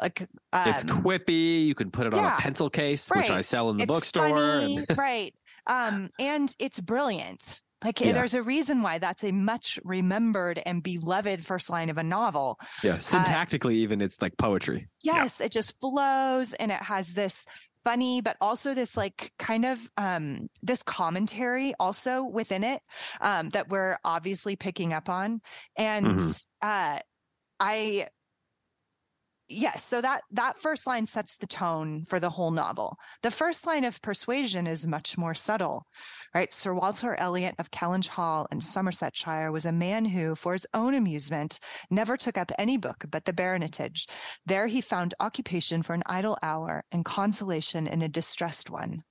like 0.00 0.20
It's 0.54 0.82
um, 0.84 1.02
quippy. 1.02 1.66
You 1.66 1.74
can 1.74 1.90
put 1.90 2.06
it 2.06 2.14
on 2.14 2.24
a 2.24 2.36
pencil 2.38 2.70
case, 2.70 3.08
which 3.10 3.30
I 3.30 3.40
sell 3.40 3.68
in 3.70 3.78
the 3.78 3.82
it's 3.82 3.88
bookstore. 3.90 4.28
funny, 4.30 4.76
and- 4.88 4.96
right 4.98 5.34
um 5.66 6.10
and 6.20 6.54
it's 6.60 6.78
brilliant 6.80 7.62
like 7.84 8.00
Yeah. 8.00 8.10
there's 8.12 8.34
a 8.34 8.42
reason 8.42 8.82
why 8.82 8.98
that's 8.98 9.22
a 9.24 9.30
much 9.32 9.78
remembered 9.84 10.60
and 10.66 10.82
beloved 10.84 11.44
first 11.44 11.68
line 11.68 11.90
of 11.90 11.98
a 11.98 12.02
novel 12.04 12.58
yeah, 12.82 12.96
syntactically, 12.98 13.74
even 13.74 14.00
it's 14.00 14.22
like 14.22 14.36
poetry. 14.36 14.88
yes 15.00 15.40
it 15.40 15.50
just 15.52 15.78
flows 15.80 16.52
and 16.54 16.70
it 16.72 16.80
has 16.82 17.14
this 17.14 17.44
funny 17.88 18.20
but 18.20 18.36
also 18.40 18.74
this 18.74 18.96
like 18.98 19.32
kind 19.38 19.64
of 19.64 19.78
um 19.96 20.48
this 20.62 20.82
commentary 20.82 21.72
also 21.80 22.22
within 22.22 22.62
it 22.62 22.82
um 23.22 23.48
that 23.50 23.68
we're 23.70 23.96
obviously 24.04 24.56
picking 24.56 24.92
up 24.92 25.08
on 25.08 25.40
and 25.76 26.04
Mhm. 26.04 26.46
uh 26.60 26.98
i 27.60 28.06
yes 29.48 29.84
so 29.84 30.00
that 30.00 30.22
that 30.30 30.58
first 30.58 30.86
line 30.86 31.06
sets 31.06 31.36
the 31.36 31.46
tone 31.46 32.04
for 32.04 32.20
the 32.20 32.30
whole 32.30 32.50
novel. 32.50 32.96
The 33.22 33.30
first 33.30 33.66
line 33.66 33.84
of 33.84 34.00
persuasion 34.02 34.66
is 34.66 34.86
much 34.86 35.16
more 35.18 35.34
subtle 35.34 35.86
right? 36.34 36.52
Sir 36.52 36.74
walter 36.74 37.14
elliot 37.14 37.54
of 37.58 37.70
kellynch 37.70 38.08
hall 38.08 38.46
in 38.52 38.60
somersetshire 38.60 39.50
was 39.50 39.64
a 39.66 39.72
man 39.72 40.04
who 40.04 40.34
for 40.34 40.52
his 40.52 40.66
own 40.74 40.94
amusement 40.94 41.58
never 41.90 42.16
took 42.16 42.36
up 42.36 42.52
any 42.58 42.76
book 42.76 43.04
but 43.10 43.24
the 43.24 43.32
baronetage. 43.32 44.06
There 44.46 44.66
he 44.66 44.80
found 44.80 45.14
occupation 45.20 45.82
for 45.82 45.94
an 45.94 46.02
idle 46.06 46.38
hour 46.42 46.84
and 46.92 47.04
consolation 47.04 47.86
in 47.86 48.02
a 48.02 48.08
distressed 48.08 48.70
one. 48.70 49.02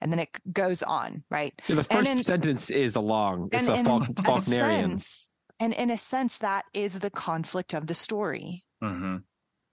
And 0.00 0.10
then 0.12 0.18
it 0.18 0.30
goes 0.52 0.82
on 0.82 1.24
right? 1.30 1.52
Yeah, 1.68 1.76
the 1.76 1.82
first 1.84 2.08
in- 2.08 2.24
sentence 2.24 2.70
is 2.70 2.96
a 2.96 3.00
long. 3.00 3.48
It's 3.52 3.68
a 3.68 3.74
in 3.74 3.84
Faulk, 3.84 4.08
a 4.08 4.12
Faulknerian. 4.22 4.50
sense 4.90 5.30
and 5.60 5.72
in 5.74 5.90
a 5.90 5.98
sense 5.98 6.38
that 6.38 6.64
is 6.74 6.98
the 7.00 7.10
conflict 7.10 7.74
of 7.74 7.86
the 7.86 7.94
story. 7.94 8.64
Hmm 8.80 9.18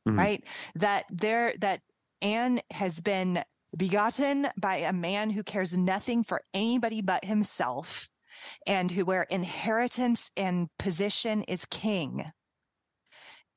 Mhm. 0.09 0.17
right? 0.17 0.43
That 0.75 1.05
there 1.09 1.53
that 1.59 1.81
Anne 2.21 2.61
has 2.71 3.01
been 3.01 3.43
begotten 3.75 4.49
by 4.57 4.77
a 4.77 4.93
man 4.93 5.29
who 5.29 5.43
cares 5.43 5.77
nothing 5.77 6.23
for 6.23 6.41
anybody 6.53 7.01
but 7.01 7.25
himself, 7.25 8.09
and 8.65 8.91
who 8.91 9.05
where 9.05 9.23
inheritance 9.23 10.31
and 10.35 10.69
position 10.77 11.43
is 11.43 11.65
king. 11.65 12.31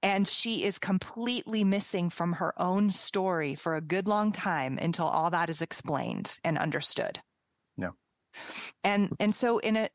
And 0.02 0.26
she 0.26 0.64
is 0.64 0.78
completely 0.78 1.62
missing 1.62 2.10
from 2.10 2.34
her 2.34 2.52
own 2.60 2.90
story 2.90 3.54
for 3.54 3.74
a 3.74 3.80
good 3.80 4.08
long 4.08 4.32
time 4.32 4.76
until 4.78 5.06
all 5.06 5.30
that 5.30 5.48
is 5.48 5.62
explained 5.62 6.40
and 6.42 6.58
understood. 6.58 7.22
Yeah. 7.76 7.90
And 8.82 9.14
and 9.20 9.34
so 9.34 9.58
in 9.58 9.76
a 9.76 9.88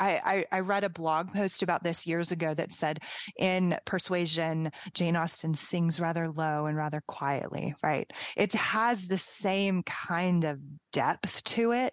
I, 0.00 0.20
I, 0.24 0.44
I 0.56 0.60
read 0.60 0.84
a 0.84 0.88
blog 0.88 1.32
post 1.32 1.62
about 1.62 1.84
this 1.84 2.06
years 2.06 2.32
ago 2.32 2.54
that 2.54 2.72
said 2.72 3.00
in 3.38 3.76
Persuasion, 3.84 4.72
Jane 4.94 5.16
Austen 5.16 5.54
sings 5.54 6.00
rather 6.00 6.28
low 6.28 6.66
and 6.66 6.76
rather 6.76 7.02
quietly, 7.06 7.74
right? 7.82 8.10
It 8.36 8.52
has 8.52 9.06
the 9.06 9.18
same 9.18 9.82
kind 9.82 10.44
of 10.44 10.58
depth 10.92 11.44
to 11.44 11.72
it, 11.72 11.92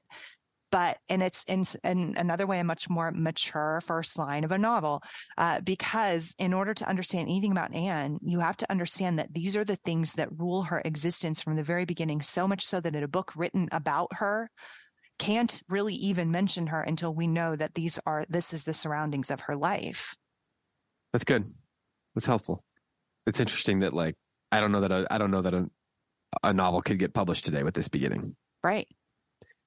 but 0.71 0.97
and 1.09 1.23
it's 1.23 1.43
in, 1.45 1.63
in 1.83 2.15
another 2.17 2.45
way 2.45 2.59
a 2.59 2.63
much 2.63 2.89
more 2.89 3.11
mature 3.11 3.81
first 3.85 4.17
line 4.17 4.43
of 4.43 4.51
a 4.51 4.57
novel 4.57 5.01
uh, 5.37 5.61
because 5.61 6.33
in 6.39 6.53
order 6.53 6.73
to 6.73 6.87
understand 6.87 7.27
anything 7.27 7.51
about 7.51 7.73
anne 7.73 8.17
you 8.21 8.39
have 8.39 8.57
to 8.57 8.69
understand 8.69 9.17
that 9.17 9.33
these 9.33 9.55
are 9.55 9.63
the 9.63 9.77
things 9.77 10.13
that 10.13 10.29
rule 10.37 10.63
her 10.63 10.81
existence 10.83 11.41
from 11.41 11.55
the 11.55 11.63
very 11.63 11.85
beginning 11.85 12.21
so 12.21 12.47
much 12.47 12.65
so 12.65 12.79
that 12.79 12.95
in 12.95 13.03
a 13.03 13.07
book 13.07 13.31
written 13.35 13.69
about 13.71 14.09
her 14.13 14.49
can't 15.19 15.61
really 15.69 15.95
even 15.95 16.31
mention 16.31 16.67
her 16.67 16.81
until 16.81 17.13
we 17.13 17.27
know 17.27 17.55
that 17.55 17.75
these 17.75 17.99
are 18.05 18.25
this 18.29 18.53
is 18.53 18.63
the 18.63 18.73
surroundings 18.73 19.31
of 19.31 19.41
her 19.41 19.55
life. 19.55 20.15
That's 21.13 21.23
good. 21.23 21.45
That's 22.15 22.27
helpful. 22.27 22.63
It's 23.25 23.39
interesting 23.39 23.79
that 23.79 23.93
like 23.93 24.15
I 24.51 24.59
don't 24.59 24.71
know 24.71 24.81
that 24.81 24.91
a, 24.91 25.07
I 25.09 25.17
don't 25.17 25.31
know 25.31 25.41
that 25.41 25.53
a, 25.53 25.65
a 26.43 26.53
novel 26.53 26.81
could 26.81 26.99
get 26.99 27.13
published 27.13 27.45
today 27.45 27.63
with 27.63 27.73
this 27.73 27.89
beginning. 27.89 28.35
Right. 28.63 28.87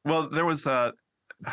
Well, 0.04 0.30
there 0.30 0.44
was 0.44 0.66
uh 0.66 0.92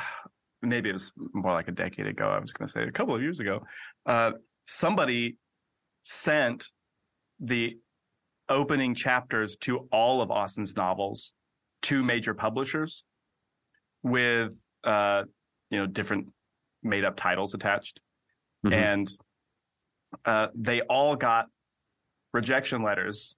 maybe 0.62 0.90
it 0.90 0.94
was 0.94 1.12
more 1.34 1.54
like 1.54 1.68
a 1.68 1.74
decade 1.74 2.08
ago. 2.08 2.28
I 2.28 2.40
was 2.40 2.54
going 2.54 2.68
to 2.68 2.72
say 2.72 2.84
a 2.84 2.92
couple 2.92 3.16
of 3.16 3.22
years 3.22 3.40
ago. 3.40 3.60
Uh, 4.06 4.32
somebody 4.66 5.38
sent 6.02 6.66
the 7.40 7.78
opening 8.50 8.96
chapters 8.96 9.56
to 9.62 9.88
all 9.92 10.22
of 10.22 10.32
Austen's 10.32 10.76
novels 10.76 11.34
to 11.84 12.04
major 12.04 12.34
publishers 12.34 13.04
with 14.04 14.60
uh, 14.84 15.24
you 15.70 15.80
know 15.80 15.88
different 15.88 16.28
made 16.84 17.04
up 17.04 17.16
titles 17.16 17.54
attached, 17.54 18.00
mm-hmm. 18.66 18.74
and 18.74 19.08
uh, 20.26 20.48
they 20.56 20.82
all 20.82 21.16
got 21.16 21.48
rejection 22.34 22.84
letters, 22.84 23.36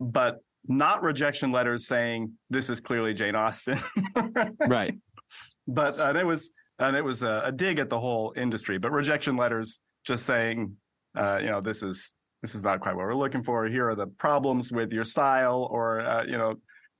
but 0.00 0.40
not 0.68 1.02
rejection 1.02 1.52
letters 1.52 1.86
saying 1.86 2.32
this 2.50 2.70
is 2.70 2.80
clearly 2.80 3.14
Jane 3.14 3.34
Austen, 3.34 3.78
right? 4.66 4.94
But 5.66 5.98
uh, 5.98 6.18
it 6.18 6.26
was 6.26 6.50
and 6.78 6.96
it 6.96 7.04
was 7.04 7.22
a, 7.22 7.42
a, 7.46 7.52
dig 7.52 7.78
at 7.78 7.88
the 7.88 7.98
whole 7.98 8.32
industry, 8.36 8.78
but 8.78 8.92
rejection 8.92 9.36
letters 9.36 9.80
just 10.06 10.26
saying, 10.26 10.76
uh, 11.16 11.38
you 11.38 11.46
know, 11.46 11.60
this 11.60 11.82
is 11.82 12.12
this 12.42 12.54
is 12.54 12.62
not 12.62 12.80
quite 12.80 12.94
what 12.94 13.06
we're 13.06 13.14
looking 13.14 13.42
for. 13.42 13.66
Here 13.66 13.88
are 13.88 13.94
the 13.94 14.06
problems 14.06 14.70
with 14.70 14.92
your 14.92 15.04
style, 15.04 15.66
or 15.70 16.00
uh, 16.00 16.24
you 16.24 16.36
know, 16.36 16.56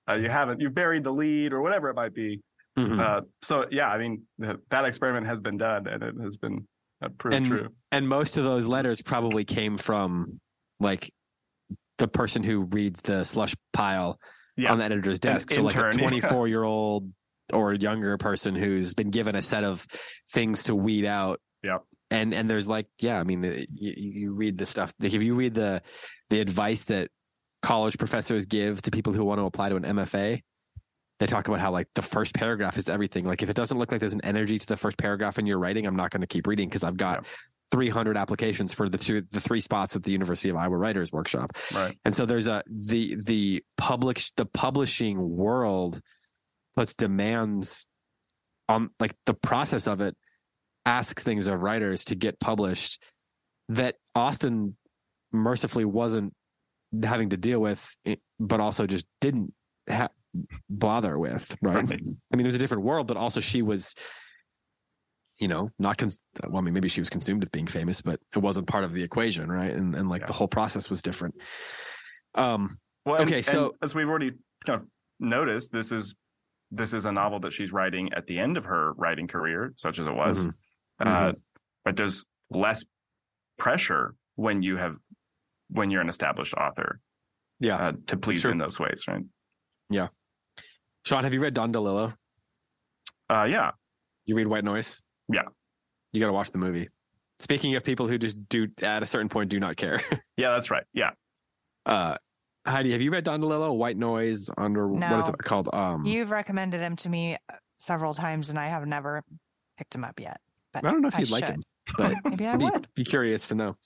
uh, 0.09 0.15
you 0.15 0.29
haven't 0.29 0.61
you've 0.61 0.75
buried 0.75 1.05
the 1.05 1.13
lead 1.13 1.53
or 1.53 1.61
whatever 1.61 1.89
it 1.89 1.97
might 1.97 2.15
be. 2.15 2.41
Mm-hmm. 2.79 3.01
uh, 3.01 3.21
so 3.41 3.65
yeah 3.71 3.89
i 3.89 3.97
mean 3.97 4.25
that 4.39 4.85
experiment 4.85 5.27
has 5.27 5.41
been 5.41 5.57
done 5.57 5.87
and 5.87 6.03
it 6.03 6.15
has 6.23 6.37
been 6.37 6.69
uh, 7.03 7.09
proved 7.17 7.35
and, 7.35 7.47
true. 7.47 7.69
and 7.91 8.07
most 8.07 8.37
of 8.37 8.45
those 8.45 8.67
letters 8.67 9.01
probably 9.01 9.47
came 9.47 9.79
from 9.79 10.41
like 10.79 11.11
the 11.97 12.07
person 12.07 12.43
who 12.43 12.65
reads 12.65 13.01
the 13.01 13.25
slush 13.25 13.55
pile 13.73 14.19
yeah. 14.59 14.71
on 14.71 14.79
the 14.79 14.85
editor's 14.85 15.19
desk. 15.19 15.51
An 15.53 15.57
so 15.57 15.63
intern, 15.69 15.93
like 15.93 15.95
a 15.95 15.99
24 16.21 16.49
year 16.49 16.63
old 16.63 17.11
or 17.51 17.73
younger 17.73 18.19
person 18.19 18.55
who's 18.55 18.93
been 18.93 19.11
given 19.11 19.35
a 19.35 19.41
set 19.41 19.65
of 19.65 19.87
things 20.33 20.65
to 20.65 20.75
weed 20.75 21.07
out. 21.07 21.41
Yeah 21.63 21.79
and 22.11 22.33
and 22.33 22.49
there's 22.49 22.69
like 22.69 22.87
yeah 23.01 23.19
i 23.19 23.25
mean 23.25 23.43
you, 23.75 23.95
you 23.97 24.33
read 24.33 24.59
the 24.59 24.67
stuff 24.67 24.93
like 25.01 25.13
if 25.13 25.23
you 25.23 25.35
read 25.35 25.55
the 25.55 25.83
the 26.31 26.41
advice 26.41 26.85
that 26.85 27.09
college 27.67 27.99
professors 27.99 28.47
give 28.47 28.81
to 28.81 28.93
people 28.93 29.13
who 29.13 29.25
want 29.25 29.41
to 29.41 29.45
apply 29.45 29.69
to 29.69 29.75
an 29.75 29.83
MFA. 29.83 30.41
They 31.19 31.27
talk 31.27 31.49
about 31.49 31.59
how 31.59 31.73
like 31.73 31.89
the 31.97 32.03
first 32.03 32.33
paragraph 32.33 32.79
is 32.79 32.89
everything. 32.89 33.25
Like 33.25 33.43
if 33.43 33.51
it 33.51 33.57
doesn't 33.57 33.77
look 33.77 33.91
like 33.91 33.99
there's 33.99 34.13
an 34.13 34.25
energy 34.25 34.57
to 34.57 34.67
the 34.67 34.77
first 34.77 34.97
paragraph 34.97 35.37
in 35.37 35.47
your 35.47 35.59
writing, 35.59 35.85
I'm 35.85 35.97
not 35.97 36.13
going 36.13 36.21
to 36.21 36.29
keep 36.29 36.47
reading 36.47 36.69
because 36.69 36.85
I've 36.85 36.97
got 36.97 37.25
yeah. 37.25 37.29
300 37.73 38.17
applications 38.17 38.73
for 38.73 38.89
the 38.89 38.99
two 38.99 39.23
the 39.33 39.41
three 39.41 39.61
spots 39.61 39.97
at 39.97 40.05
the 40.05 40.13
University 40.13 40.49
of 40.49 40.55
Iowa 40.55 40.77
Writers 40.77 41.11
Workshop. 41.11 41.57
Right. 41.75 41.99
And 42.05 42.15
so 42.15 42.25
there's 42.25 42.47
a 42.47 42.63
the 42.69 43.17
the 43.17 43.65
public 43.77 44.23
the 44.37 44.47
publishing 44.47 45.37
world 45.37 46.01
puts 46.77 46.95
demands 46.95 47.85
on 48.69 48.91
like 49.01 49.17
the 49.25 49.35
process 49.35 49.89
of 49.89 50.01
it 50.01 50.17
asks 50.85 51.25
things 51.25 51.49
of 51.49 51.61
writers 51.61 52.05
to 52.05 52.15
get 52.15 52.39
published 52.39 53.03
that 53.71 53.97
Austen 54.15 54.77
mercifully 55.33 55.85
wasn't 55.85 56.33
having 57.03 57.31
to 57.31 57.37
deal 57.37 57.61
with, 57.61 57.97
but 58.39 58.61
also 58.61 58.87
just 58.87 59.07
didn't 59.21 59.53
ha- 59.89 60.11
bother 60.69 61.19
with. 61.19 61.57
Right? 61.63 61.89
right? 61.89 62.01
I 62.33 62.37
mean, 62.37 62.47
it 62.47 62.49
was 62.49 62.55
a 62.55 62.59
different 62.59 62.85
world, 62.85 63.07
but 63.07 63.17
also 63.17 63.41
she 63.41 63.63
was, 63.63 63.95
you 65.39 65.49
know, 65.49 65.71
not. 65.79 65.99
Cons- 65.99 66.21
well, 66.43 66.59
I 66.59 66.61
mean, 66.61 66.75
maybe 66.75 66.89
she 66.89 67.01
was 67.01 67.11
consumed 67.11 67.41
with 67.41 67.53
being 67.53 67.67
famous, 67.67 68.01
but 68.01 68.21
it 68.35 68.39
wasn't 68.39 68.67
part 68.67 68.85
of 68.85 68.93
the 68.93 69.03
equation, 69.03 69.51
right? 69.51 69.73
And 69.73 69.95
and 69.95 70.09
like 70.09 70.23
yeah. 70.23 70.27
the 70.27 70.33
whole 70.33 70.49
process 70.49 70.91
was 70.91 71.03
different. 71.03 71.35
Um. 72.35 72.79
Well, 73.05 73.23
okay, 73.23 73.37
and, 73.37 73.45
so 73.45 73.65
and 73.65 73.73
as 73.83 73.95
we've 73.95 74.09
already 74.09 74.33
kind 74.65 74.81
of 74.81 74.87
noticed, 75.21 75.73
this 75.73 75.93
is 75.93 76.15
this 76.71 76.93
is 76.93 77.05
a 77.05 77.13
novel 77.13 77.41
that 77.41 77.53
she's 77.53 77.73
writing 77.73 78.13
at 78.15 78.27
the 78.27 78.39
end 78.39 78.57
of 78.57 78.65
her 78.65 78.93
writing 78.95 79.29
career, 79.29 79.73
such 79.77 79.99
as 79.99 80.07
it 80.07 80.15
was. 80.15 80.47
Mm-hmm. 80.47 81.09
Uh, 81.09 81.11
mm-hmm. 81.11 81.39
But 81.85 81.97
there's 81.97 82.25
less 82.51 82.85
pressure 83.59 84.15
when 84.35 84.63
you 84.63 84.77
have 84.77 84.97
when 85.69 85.91
you're 85.91 86.01
an 86.01 86.09
established 86.09 86.55
author. 86.55 87.01
Yeah. 87.61 87.77
Uh, 87.77 87.93
to 88.09 88.17
please 88.17 88.41
sure. 88.41 88.51
in 88.51 88.59
those 88.59 88.79
ways, 88.79 89.05
right? 89.09 89.23
Yeah. 89.91 90.09
Sean, 91.05 91.25
have 91.25 91.33
you 91.33 91.41
read 91.41 91.55
Don 91.55 91.73
DeLillo? 91.73 92.15
Uh, 93.31 93.45
yeah. 93.45 93.71
You 94.25 94.37
read 94.37 94.47
White 94.47 94.65
Noise? 94.65 95.03
Yeah. 95.33 95.43
You 96.13 96.21
got 96.21 96.27
to 96.27 96.33
watch 96.33 96.51
the 96.51 96.59
movie. 96.59 96.89
Speaking 97.41 97.75
of 97.77 97.85
people 97.85 98.09
who 98.09 98.19
just 98.19 98.49
do 98.49 98.69
at 98.83 99.03
a 99.03 99.07
certain 99.07 99.29
point 99.29 99.51
do 99.51 99.61
not 99.61 99.77
care. 99.77 100.01
yeah, 100.37 100.51
that's 100.51 100.71
right. 100.71 100.85
Yeah. 100.93 101.11
Uh, 101.85 102.17
Heidi, 102.67 102.93
have 102.93 103.03
you 103.03 103.11
read 103.11 103.25
Don 103.25 103.41
DeLillo? 103.41 103.77
White 103.77 103.97
Noise 103.97 104.51
under 104.57 104.89
no. 104.89 105.11
what 105.11 105.21
is 105.21 105.29
it 105.29 105.39
called? 105.39 105.69
Um, 105.73 106.05
You've 106.05 106.31
recommended 106.31 106.81
him 106.81 106.97
to 106.97 107.09
me 107.09 107.37
several 107.79 108.15
times, 108.15 108.51
and 108.51 108.59
I 108.59 108.67
have 108.67 108.87
never 108.87 109.23
picked 109.79 109.95
him 109.95 110.03
up 110.03 110.19
yet. 110.19 110.41
But 110.73 110.85
I 110.85 110.91
don't 110.91 111.03
know 111.03 111.09
if 111.09 111.19
you'd 111.19 111.31
like 111.31 111.45
him, 111.45 111.63
but 111.97 112.15
maybe 112.25 112.47
I 112.47 112.57
would. 112.57 112.89
Be 112.95 113.05
curious 113.05 113.49
to 113.49 113.55
know. 113.55 113.77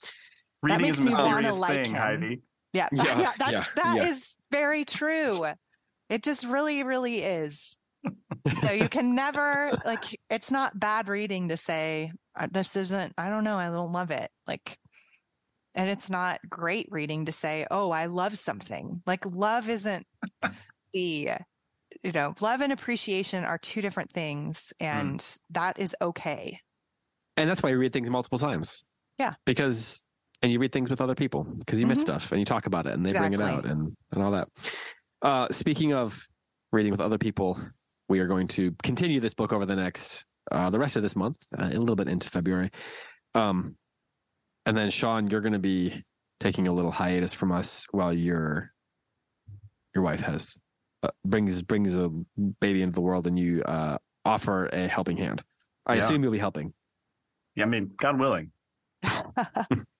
Reading 0.61 0.87
is 0.87 0.99
a 0.99 1.05
mysterious 1.05 1.59
like 1.59 1.83
thing, 1.83 1.93
him. 1.93 2.01
Heidi. 2.01 2.41
Yeah, 2.73 2.87
yeah, 2.93 3.19
yeah 3.19 3.31
that's 3.37 3.51
yeah, 3.51 3.83
that 3.83 3.97
yeah. 3.97 4.07
is 4.07 4.35
very 4.51 4.85
true. 4.85 5.45
It 6.09 6.23
just 6.23 6.45
really, 6.45 6.83
really 6.83 7.19
is. 7.19 7.77
so 8.61 8.71
you 8.71 8.89
can 8.89 9.15
never 9.15 9.77
like. 9.85 10.19
It's 10.29 10.51
not 10.51 10.79
bad 10.79 11.07
reading 11.07 11.49
to 11.49 11.57
say 11.57 12.11
uh, 12.35 12.47
this 12.51 12.75
isn't. 12.75 13.13
I 13.17 13.29
don't 13.29 13.43
know. 13.43 13.57
I 13.57 13.69
don't 13.69 13.91
love 13.91 14.11
it. 14.11 14.29
Like, 14.47 14.77
and 15.75 15.89
it's 15.89 16.09
not 16.09 16.39
great 16.49 16.87
reading 16.91 17.25
to 17.25 17.31
say, 17.31 17.65
oh, 17.69 17.91
I 17.91 18.07
love 18.07 18.37
something. 18.37 19.01
Like, 19.05 19.25
love 19.25 19.69
isn't 19.69 20.05
the 20.93 21.31
you 22.03 22.11
know, 22.11 22.33
love 22.41 22.61
and 22.61 22.73
appreciation 22.73 23.43
are 23.43 23.57
two 23.57 23.81
different 23.81 24.11
things, 24.11 24.73
hmm. 24.79 24.85
and 24.85 25.19
mm. 25.19 25.39
that 25.51 25.79
is 25.79 25.95
okay. 26.01 26.59
And 27.37 27.49
that's 27.49 27.63
why 27.63 27.69
you 27.69 27.77
read 27.77 27.93
things 27.93 28.09
multiple 28.09 28.39
times. 28.39 28.83
Yeah. 29.17 29.35
Because 29.45 30.03
and 30.41 30.51
you 30.51 30.59
read 30.59 30.71
things 30.71 30.89
with 30.89 31.01
other 31.01 31.15
people 31.15 31.45
because 31.59 31.79
you 31.79 31.85
mm-hmm. 31.85 31.91
miss 31.91 32.01
stuff 32.01 32.31
and 32.31 32.39
you 32.39 32.45
talk 32.45 32.65
about 32.65 32.87
it 32.87 32.93
and 32.93 33.05
they 33.05 33.09
exactly. 33.09 33.37
bring 33.37 33.47
it 33.47 33.53
out 33.53 33.65
and, 33.65 33.95
and 34.11 34.23
all 34.23 34.31
that. 34.31 34.47
Uh, 35.21 35.47
speaking 35.51 35.93
of 35.93 36.27
reading 36.71 36.91
with 36.91 37.01
other 37.01 37.17
people, 37.17 37.59
we 38.09 38.19
are 38.19 38.27
going 38.27 38.47
to 38.47 38.75
continue 38.83 39.19
this 39.19 39.33
book 39.33 39.53
over 39.53 39.65
the 39.65 39.75
next, 39.75 40.25
uh, 40.51 40.69
the 40.69 40.79
rest 40.79 40.95
of 40.95 41.03
this 41.03 41.15
month, 41.15 41.37
uh, 41.57 41.69
a 41.71 41.79
little 41.79 41.95
bit 41.95 42.07
into 42.07 42.27
February. 42.29 42.69
Um, 43.35 43.75
and 44.65 44.75
then 44.75 44.89
Sean, 44.89 45.27
you're 45.29 45.41
going 45.41 45.53
to 45.53 45.59
be 45.59 46.03
taking 46.39 46.67
a 46.67 46.73
little 46.73 46.91
hiatus 46.91 47.33
from 47.33 47.51
us 47.51 47.85
while 47.91 48.13
your 48.13 48.71
your 49.93 50.03
wife 50.03 50.21
has 50.21 50.57
uh, 51.03 51.09
brings 51.25 51.61
brings 51.61 51.95
a 51.95 52.09
baby 52.59 52.81
into 52.81 52.95
the 52.95 53.01
world 53.01 53.27
and 53.27 53.37
you 53.37 53.61
uh, 53.63 53.97
offer 54.25 54.67
a 54.67 54.87
helping 54.87 55.17
hand. 55.17 55.43
I 55.85 55.95
yeah. 55.95 56.01
assume 56.01 56.23
you'll 56.23 56.31
be 56.31 56.39
helping. 56.39 56.73
Yeah, 57.55 57.65
I 57.65 57.67
mean, 57.67 57.91
God 57.97 58.19
willing. 58.19 58.51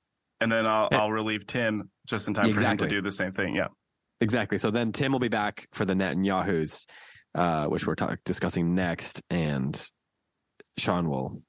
and 0.42 0.52
then 0.52 0.66
I'll, 0.66 0.90
I'll 0.92 1.12
relieve 1.12 1.46
Tim 1.46 1.90
just 2.08 2.28
in 2.28 2.34
time 2.34 2.48
exactly. 2.48 2.78
for 2.78 2.84
him 2.86 2.90
to 2.90 2.96
do 2.96 3.02
the 3.02 3.12
same 3.12 3.32
thing. 3.32 3.56
Yeah, 3.56 3.68
exactly. 4.20 4.58
So 4.58 4.72
then 4.72 4.92
Tim 4.92 5.12
will 5.12 5.20
be 5.20 5.30
back 5.30 5.68
for 5.72 5.86
the 5.86 5.96
net 5.96 6.18
Netanyahus, 6.18 6.88
uh, 7.36 7.66
which 7.68 7.86
we're 7.86 7.96
talk- 7.96 8.20
discussing 8.26 8.74
next, 8.74 9.22
and 9.30 9.90
Sean 10.78 11.10
will 11.10 11.44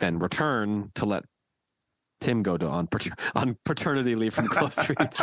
then 0.00 0.18
return 0.18 0.90
to 0.96 1.06
let 1.06 1.22
Tim 2.20 2.42
go 2.42 2.58
to 2.58 2.66
on 2.66 2.88
on 3.34 3.56
paternity 3.64 4.16
leave 4.16 4.34
from 4.34 4.48
Close 4.48 4.76
Reads. 4.88 5.20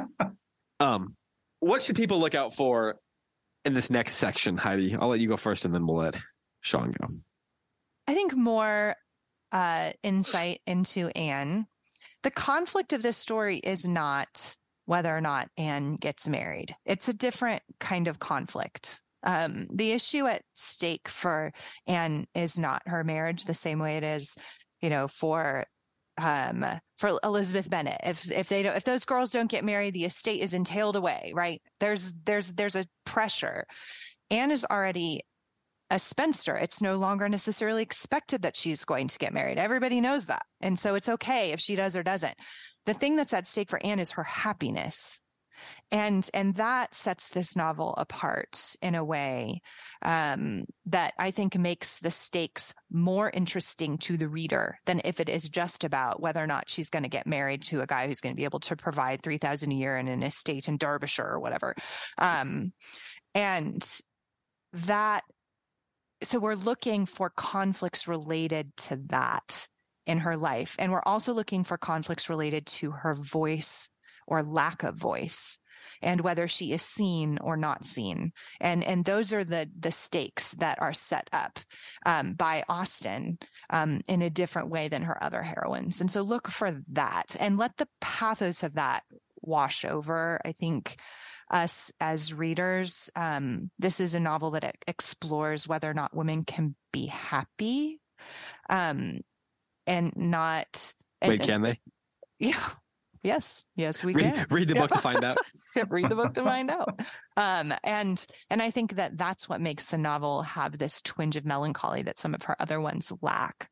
um, 0.80 1.14
what 1.60 1.82
should 1.82 1.96
people 1.96 2.18
look 2.18 2.34
out 2.34 2.54
for 2.54 2.96
in 3.64 3.74
this 3.74 3.90
next 3.90 4.14
section, 4.14 4.56
Heidi? 4.56 4.96
I'll 4.96 5.08
let 5.08 5.20
you 5.20 5.28
go 5.28 5.36
first, 5.36 5.66
and 5.66 5.74
then 5.74 5.86
we'll 5.86 5.98
let 5.98 6.16
Sean 6.62 6.92
go. 6.98 7.08
I 8.08 8.14
think 8.14 8.34
more 8.34 8.94
uh, 9.52 9.92
insight 10.02 10.60
into 10.66 11.08
Anne 11.16 11.66
the 12.26 12.30
conflict 12.32 12.92
of 12.92 13.02
this 13.02 13.16
story 13.16 13.58
is 13.58 13.86
not 13.86 14.56
whether 14.84 15.16
or 15.16 15.20
not 15.20 15.48
Anne 15.56 15.94
gets 15.94 16.26
married. 16.26 16.74
It's 16.84 17.06
a 17.06 17.14
different 17.14 17.62
kind 17.78 18.08
of 18.08 18.18
conflict. 18.18 19.00
Um, 19.22 19.68
the 19.72 19.92
issue 19.92 20.26
at 20.26 20.42
stake 20.52 21.08
for 21.08 21.52
Anne 21.86 22.26
is 22.34 22.58
not 22.58 22.82
her 22.86 23.04
marriage 23.04 23.44
the 23.44 23.54
same 23.54 23.78
way 23.78 23.96
it 23.96 24.02
is, 24.02 24.34
you 24.80 24.90
know, 24.90 25.06
for 25.06 25.66
um, 26.18 26.66
for 26.98 27.16
Elizabeth 27.22 27.70
Bennet. 27.70 28.00
If 28.02 28.28
if 28.32 28.48
they 28.48 28.64
don't, 28.64 28.76
if 28.76 28.82
those 28.82 29.04
girls 29.04 29.30
don't 29.30 29.50
get 29.50 29.64
married, 29.64 29.94
the 29.94 30.04
estate 30.04 30.42
is 30.42 30.52
entailed 30.52 30.96
away. 30.96 31.30
Right? 31.32 31.62
There's 31.78 32.12
there's 32.24 32.48
there's 32.54 32.74
a 32.74 32.86
pressure. 33.04 33.66
Anne 34.32 34.50
is 34.50 34.66
already 34.68 35.22
a 35.90 35.98
spinster. 35.98 36.56
It's 36.56 36.82
no 36.82 36.96
longer 36.96 37.28
necessarily 37.28 37.82
expected 37.82 38.42
that 38.42 38.56
she's 38.56 38.84
going 38.84 39.08
to 39.08 39.18
get 39.18 39.32
married. 39.32 39.58
Everybody 39.58 40.00
knows 40.00 40.26
that, 40.26 40.44
and 40.60 40.78
so 40.78 40.94
it's 40.94 41.08
okay 41.08 41.52
if 41.52 41.60
she 41.60 41.76
does 41.76 41.96
or 41.96 42.02
doesn't. 42.02 42.36
The 42.84 42.94
thing 42.94 43.16
that's 43.16 43.32
at 43.32 43.46
stake 43.46 43.70
for 43.70 43.84
Anne 43.84 43.98
is 43.98 44.12
her 44.12 44.22
happiness 44.22 45.20
and 45.90 46.28
and 46.34 46.54
that 46.56 46.94
sets 46.94 47.28
this 47.28 47.56
novel 47.56 47.94
apart 47.96 48.76
in 48.82 48.94
a 48.94 49.04
way 49.04 49.60
um, 50.02 50.64
that 50.86 51.14
I 51.18 51.30
think 51.30 51.56
makes 51.56 51.98
the 51.98 52.10
stakes 52.10 52.74
more 52.90 53.30
interesting 53.30 53.98
to 53.98 54.16
the 54.16 54.28
reader 54.28 54.78
than 54.86 55.00
if 55.04 55.20
it 55.20 55.28
is 55.28 55.48
just 55.48 55.84
about 55.84 56.20
whether 56.20 56.42
or 56.42 56.46
not 56.46 56.68
she's 56.68 56.90
going 56.90 57.04
to 57.04 57.08
get 57.08 57.26
married 57.26 57.62
to 57.64 57.82
a 57.82 57.86
guy 57.86 58.06
who's 58.06 58.20
going 58.20 58.34
to 58.34 58.36
be 58.36 58.44
able 58.44 58.60
to 58.60 58.76
provide 58.76 59.22
three 59.22 59.38
thousand 59.38 59.72
a 59.72 59.76
year 59.76 59.96
in 59.96 60.08
an 60.08 60.22
estate 60.22 60.68
in 60.68 60.76
Derbyshire 60.76 61.26
or 61.26 61.40
whatever, 61.40 61.74
um, 62.18 62.72
and 63.34 64.00
that. 64.72 65.22
So 66.26 66.40
we're 66.40 66.56
looking 66.56 67.06
for 67.06 67.30
conflicts 67.30 68.08
related 68.08 68.76
to 68.78 68.96
that 69.10 69.68
in 70.06 70.18
her 70.18 70.36
life, 70.36 70.74
and 70.76 70.90
we're 70.90 71.02
also 71.06 71.32
looking 71.32 71.62
for 71.62 71.78
conflicts 71.78 72.28
related 72.28 72.66
to 72.66 72.90
her 72.90 73.14
voice 73.14 73.88
or 74.26 74.42
lack 74.42 74.82
of 74.82 74.96
voice 74.96 75.60
and 76.02 76.22
whether 76.22 76.48
she 76.48 76.72
is 76.72 76.82
seen 76.82 77.38
or 77.38 77.56
not 77.56 77.84
seen. 77.84 78.32
And 78.60 78.82
and 78.82 79.04
those 79.04 79.32
are 79.32 79.44
the 79.44 79.70
the 79.78 79.92
stakes 79.92 80.50
that 80.54 80.82
are 80.82 80.92
set 80.92 81.30
up 81.32 81.60
um, 82.04 82.34
by 82.34 82.64
Austen 82.68 83.38
um, 83.70 84.00
in 84.08 84.20
a 84.20 84.28
different 84.28 84.68
way 84.68 84.88
than 84.88 85.02
her 85.02 85.22
other 85.22 85.42
heroines. 85.42 86.00
And 86.00 86.10
so 86.10 86.22
look 86.22 86.48
for 86.48 86.82
that 86.90 87.36
and 87.38 87.56
let 87.56 87.76
the 87.76 87.88
pathos 88.00 88.64
of 88.64 88.74
that 88.74 89.04
wash 89.42 89.84
over. 89.84 90.40
I 90.44 90.50
think 90.50 90.96
us 91.50 91.92
as 92.00 92.34
readers, 92.34 93.10
um, 93.16 93.70
this 93.78 94.00
is 94.00 94.14
a 94.14 94.20
novel 94.20 94.52
that 94.52 94.76
explores 94.86 95.68
whether 95.68 95.90
or 95.90 95.94
not 95.94 96.16
women 96.16 96.44
can 96.44 96.74
be 96.92 97.06
happy 97.06 98.00
um, 98.68 99.20
and 99.86 100.12
not. 100.16 100.94
Wait, 101.24 101.42
can 101.42 101.62
they? 101.62 101.80
Yeah, 102.38 102.60
Yes, 103.26 103.66
yes, 103.74 104.04
we 104.04 104.14
read, 104.14 104.34
can 104.34 104.46
read 104.50 104.68
the 104.68 104.76
book 104.76 104.92
to 104.92 105.00
find 105.00 105.24
out. 105.24 105.38
read 105.88 106.08
the 106.08 106.14
book 106.14 106.34
to 106.34 106.44
find 106.44 106.70
out. 106.70 107.00
Um, 107.36 107.74
and 107.82 108.24
and 108.50 108.62
I 108.62 108.70
think 108.70 108.94
that 108.94 109.18
that's 109.18 109.48
what 109.48 109.60
makes 109.60 109.86
the 109.86 109.98
novel 109.98 110.42
have 110.42 110.78
this 110.78 111.02
twinge 111.02 111.34
of 111.34 111.44
melancholy 111.44 112.02
that 112.02 112.18
some 112.18 112.34
of 112.34 112.42
her 112.44 112.54
other 112.60 112.80
ones 112.80 113.12
lack. 113.22 113.68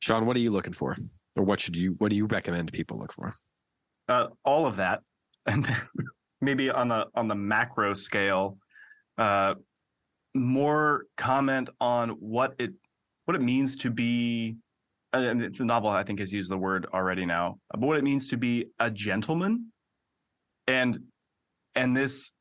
Sean, 0.00 0.24
what 0.24 0.34
are 0.38 0.40
you 0.40 0.50
looking 0.50 0.72
for, 0.72 0.96
or 1.36 1.44
what 1.44 1.60
should 1.60 1.76
you? 1.76 1.94
What 1.98 2.08
do 2.08 2.16
you 2.16 2.24
recommend 2.24 2.72
people 2.72 2.98
look 2.98 3.12
for? 3.12 3.34
Uh, 4.08 4.28
all 4.44 4.66
of 4.66 4.76
that, 4.76 5.00
and 5.46 5.66
maybe 6.40 6.70
on 6.70 6.88
the 6.88 7.06
on 7.14 7.28
the 7.28 7.34
macro 7.34 7.94
scale, 7.94 8.58
uh, 9.18 9.54
more 10.34 11.06
comment 11.16 11.70
on 11.80 12.10
what 12.10 12.54
it 12.58 12.72
what 13.24 13.34
it 13.34 13.42
means 13.42 13.76
to 13.76 13.90
be 13.90 14.56
and 15.12 15.54
the 15.54 15.64
novel 15.64 15.90
I 15.90 16.02
think 16.02 16.20
has 16.20 16.32
used 16.32 16.50
the 16.50 16.58
word 16.58 16.86
already 16.92 17.26
now, 17.26 17.58
but 17.70 17.80
what 17.80 17.96
it 17.96 18.04
means 18.04 18.28
to 18.30 18.36
be 18.36 18.66
a 18.78 18.90
gentleman, 18.90 19.72
and 20.66 20.98
and 21.74 21.96
this 21.96 22.32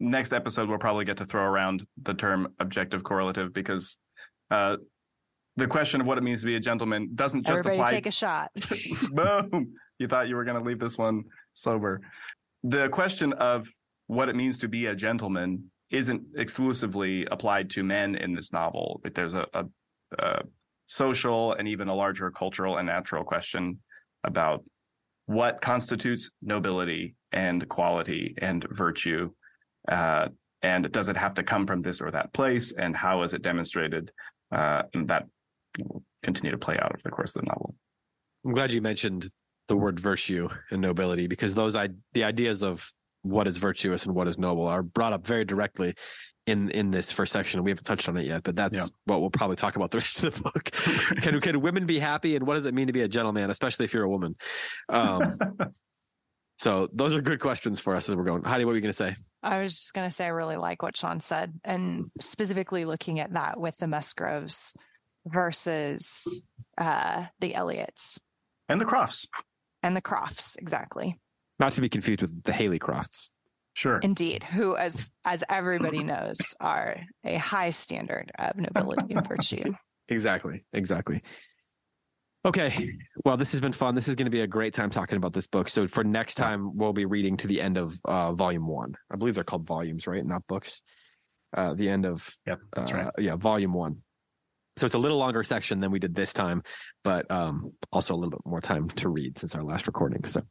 next 0.00 0.32
episode 0.32 0.68
we'll 0.68 0.78
probably 0.78 1.04
get 1.04 1.16
to 1.16 1.24
throw 1.24 1.42
around 1.42 1.84
the 2.00 2.14
term 2.14 2.54
objective 2.60 3.02
correlative 3.02 3.52
because 3.52 3.98
uh, 4.50 4.76
the 5.56 5.66
question 5.66 6.00
of 6.00 6.06
what 6.06 6.18
it 6.18 6.20
means 6.22 6.40
to 6.40 6.46
be 6.46 6.54
a 6.54 6.60
gentleman 6.60 7.10
doesn't 7.14 7.44
just 7.44 7.58
Everybody 7.66 7.78
apply. 7.80 7.90
take 7.90 8.06
a 8.06 8.12
shot. 8.12 8.50
Boom! 9.12 9.74
You 9.98 10.08
thought 10.08 10.28
you 10.28 10.36
were 10.36 10.44
going 10.44 10.58
to 10.58 10.64
leave 10.64 10.78
this 10.78 10.96
one 10.96 11.24
sober. 11.52 12.00
The 12.62 12.88
question 12.88 13.32
of 13.34 13.68
what 14.06 14.28
it 14.28 14.36
means 14.36 14.58
to 14.58 14.68
be 14.68 14.86
a 14.86 14.94
gentleman 14.94 15.70
isn't 15.90 16.22
exclusively 16.36 17.26
applied 17.26 17.70
to 17.70 17.82
men 17.82 18.14
in 18.14 18.34
this 18.34 18.52
novel. 18.52 19.00
There's 19.14 19.34
a, 19.34 19.46
a, 19.54 19.64
a 20.18 20.42
social 20.86 21.52
and 21.52 21.68
even 21.68 21.88
a 21.88 21.94
larger 21.94 22.30
cultural 22.30 22.76
and 22.76 22.86
natural 22.86 23.24
question 23.24 23.80
about 24.24 24.64
what 25.26 25.60
constitutes 25.60 26.30
nobility 26.42 27.14
and 27.32 27.68
quality 27.68 28.34
and 28.38 28.66
virtue. 28.70 29.30
Uh, 29.86 30.28
and 30.62 30.90
does 30.90 31.08
it 31.08 31.16
have 31.16 31.34
to 31.34 31.42
come 31.42 31.66
from 31.66 31.82
this 31.82 32.00
or 32.00 32.10
that 32.10 32.32
place? 32.32 32.72
And 32.72 32.96
how 32.96 33.22
is 33.22 33.34
it 33.34 33.42
demonstrated? 33.42 34.10
Uh, 34.50 34.82
and 34.94 35.08
that 35.08 35.26
will 35.78 36.02
continue 36.22 36.50
to 36.50 36.58
play 36.58 36.76
out 36.78 36.92
over 36.92 37.02
the 37.04 37.10
course 37.10 37.36
of 37.36 37.42
the 37.42 37.46
novel. 37.46 37.74
I'm 38.44 38.54
glad 38.54 38.72
you 38.72 38.80
mentioned 38.80 39.30
the 39.68 39.76
word 39.76 40.00
virtue 40.00 40.48
and 40.70 40.80
nobility 40.80 41.26
because 41.26 41.54
those 41.54 41.76
I, 41.76 41.90
the 42.14 42.24
ideas 42.24 42.62
of 42.62 42.90
what 43.22 43.46
is 43.46 43.56
virtuous 43.56 44.06
and 44.06 44.14
what 44.14 44.28
is 44.28 44.38
noble 44.38 44.66
are 44.66 44.82
brought 44.82 45.12
up 45.12 45.26
very 45.26 45.44
directly 45.44 45.94
in 46.46 46.70
in 46.70 46.90
this 46.90 47.12
first 47.12 47.32
section. 47.32 47.62
We 47.62 47.70
haven't 47.70 47.84
touched 47.84 48.08
on 48.08 48.16
it 48.16 48.24
yet, 48.26 48.42
but 48.42 48.56
that's 48.56 48.76
yeah. 48.76 48.86
what 49.04 49.20
we'll 49.20 49.30
probably 49.30 49.56
talk 49.56 49.76
about 49.76 49.90
the 49.90 49.98
rest 49.98 50.24
of 50.24 50.34
the 50.34 50.42
book. 50.42 50.64
can 51.22 51.40
can 51.40 51.60
women 51.60 51.86
be 51.86 51.98
happy, 51.98 52.34
and 52.34 52.46
what 52.46 52.54
does 52.54 52.66
it 52.66 52.74
mean 52.74 52.86
to 52.86 52.92
be 52.92 53.02
a 53.02 53.08
gentleman, 53.08 53.50
especially 53.50 53.84
if 53.84 53.92
you're 53.92 54.04
a 54.04 54.08
woman? 54.08 54.34
Um, 54.88 55.38
so 56.58 56.88
those 56.92 57.14
are 57.14 57.20
good 57.20 57.40
questions 57.40 57.80
for 57.80 57.94
us 57.94 58.08
as 58.08 58.16
we're 58.16 58.24
going. 58.24 58.42
Heidi, 58.42 58.64
what 58.64 58.70
were 58.70 58.76
you 58.76 58.82
going 58.82 58.92
to 58.92 58.96
say? 58.96 59.16
I 59.42 59.60
was 59.60 59.74
just 59.74 59.94
going 59.94 60.08
to 60.08 60.14
say 60.14 60.24
I 60.24 60.30
really 60.30 60.56
like 60.56 60.82
what 60.82 60.96
Sean 60.96 61.20
said, 61.20 61.52
and 61.64 62.10
specifically 62.20 62.84
looking 62.84 63.20
at 63.20 63.34
that 63.34 63.60
with 63.60 63.76
the 63.76 63.86
Musgroves 63.86 64.74
versus 65.26 66.42
uh, 66.78 67.26
the 67.40 67.54
Elliots 67.54 68.18
and 68.68 68.80
the 68.80 68.84
Crofts 68.84 69.26
and 69.82 69.96
the 69.96 70.00
Crofts, 70.00 70.56
exactly. 70.56 71.18
Not 71.58 71.72
to 71.72 71.80
be 71.80 71.88
confused 71.88 72.22
with 72.22 72.42
the 72.44 72.52
Haley 72.52 72.78
Crofts. 72.78 73.30
Sure. 73.74 73.98
Indeed, 73.98 74.42
who, 74.42 74.76
as 74.76 75.10
as 75.24 75.44
everybody 75.48 76.02
knows, 76.02 76.36
are 76.60 76.96
a 77.24 77.36
high 77.36 77.70
standard 77.70 78.30
of 78.38 78.56
nobility 78.56 79.14
and 79.14 79.26
virtue. 79.26 79.74
Exactly. 80.10 80.64
Exactly. 80.72 81.22
Okay. 82.46 82.94
Well, 83.26 83.36
this 83.36 83.52
has 83.52 83.60
been 83.60 83.74
fun. 83.74 83.94
This 83.94 84.08
is 84.08 84.16
going 84.16 84.24
to 84.24 84.30
be 84.30 84.40
a 84.40 84.46
great 84.46 84.72
time 84.72 84.88
talking 84.88 85.18
about 85.18 85.34
this 85.34 85.46
book. 85.46 85.68
So 85.68 85.86
for 85.86 86.02
next 86.02 86.36
time, 86.36 86.78
we'll 86.78 86.94
be 86.94 87.04
reading 87.04 87.36
to 87.36 87.46
the 87.46 87.60
end 87.60 87.76
of 87.76 87.94
uh, 88.06 88.32
volume 88.32 88.66
one. 88.66 88.94
I 89.12 89.16
believe 89.16 89.34
they're 89.34 89.44
called 89.44 89.66
volumes, 89.66 90.06
right? 90.06 90.24
Not 90.24 90.46
books. 90.46 90.80
Uh, 91.54 91.74
the 91.74 91.90
end 91.90 92.06
of 92.06 92.26
yep, 92.46 92.58
that's 92.74 92.90
uh, 92.90 92.94
right. 92.94 93.10
Yeah, 93.18 93.36
volume 93.36 93.74
one. 93.74 93.98
So 94.78 94.86
it's 94.86 94.94
a 94.94 94.98
little 94.98 95.18
longer 95.18 95.42
section 95.42 95.80
than 95.80 95.90
we 95.90 95.98
did 95.98 96.14
this 96.14 96.32
time, 96.32 96.62
but 97.04 97.30
um, 97.30 97.72
also 97.92 98.14
a 98.14 98.16
little 98.16 98.30
bit 98.30 98.40
more 98.44 98.60
time 98.60 98.88
to 98.90 99.08
read 99.08 99.38
since 99.38 99.54
our 99.54 99.62
last 99.62 99.86
recording. 99.86 100.24
So 100.24 100.42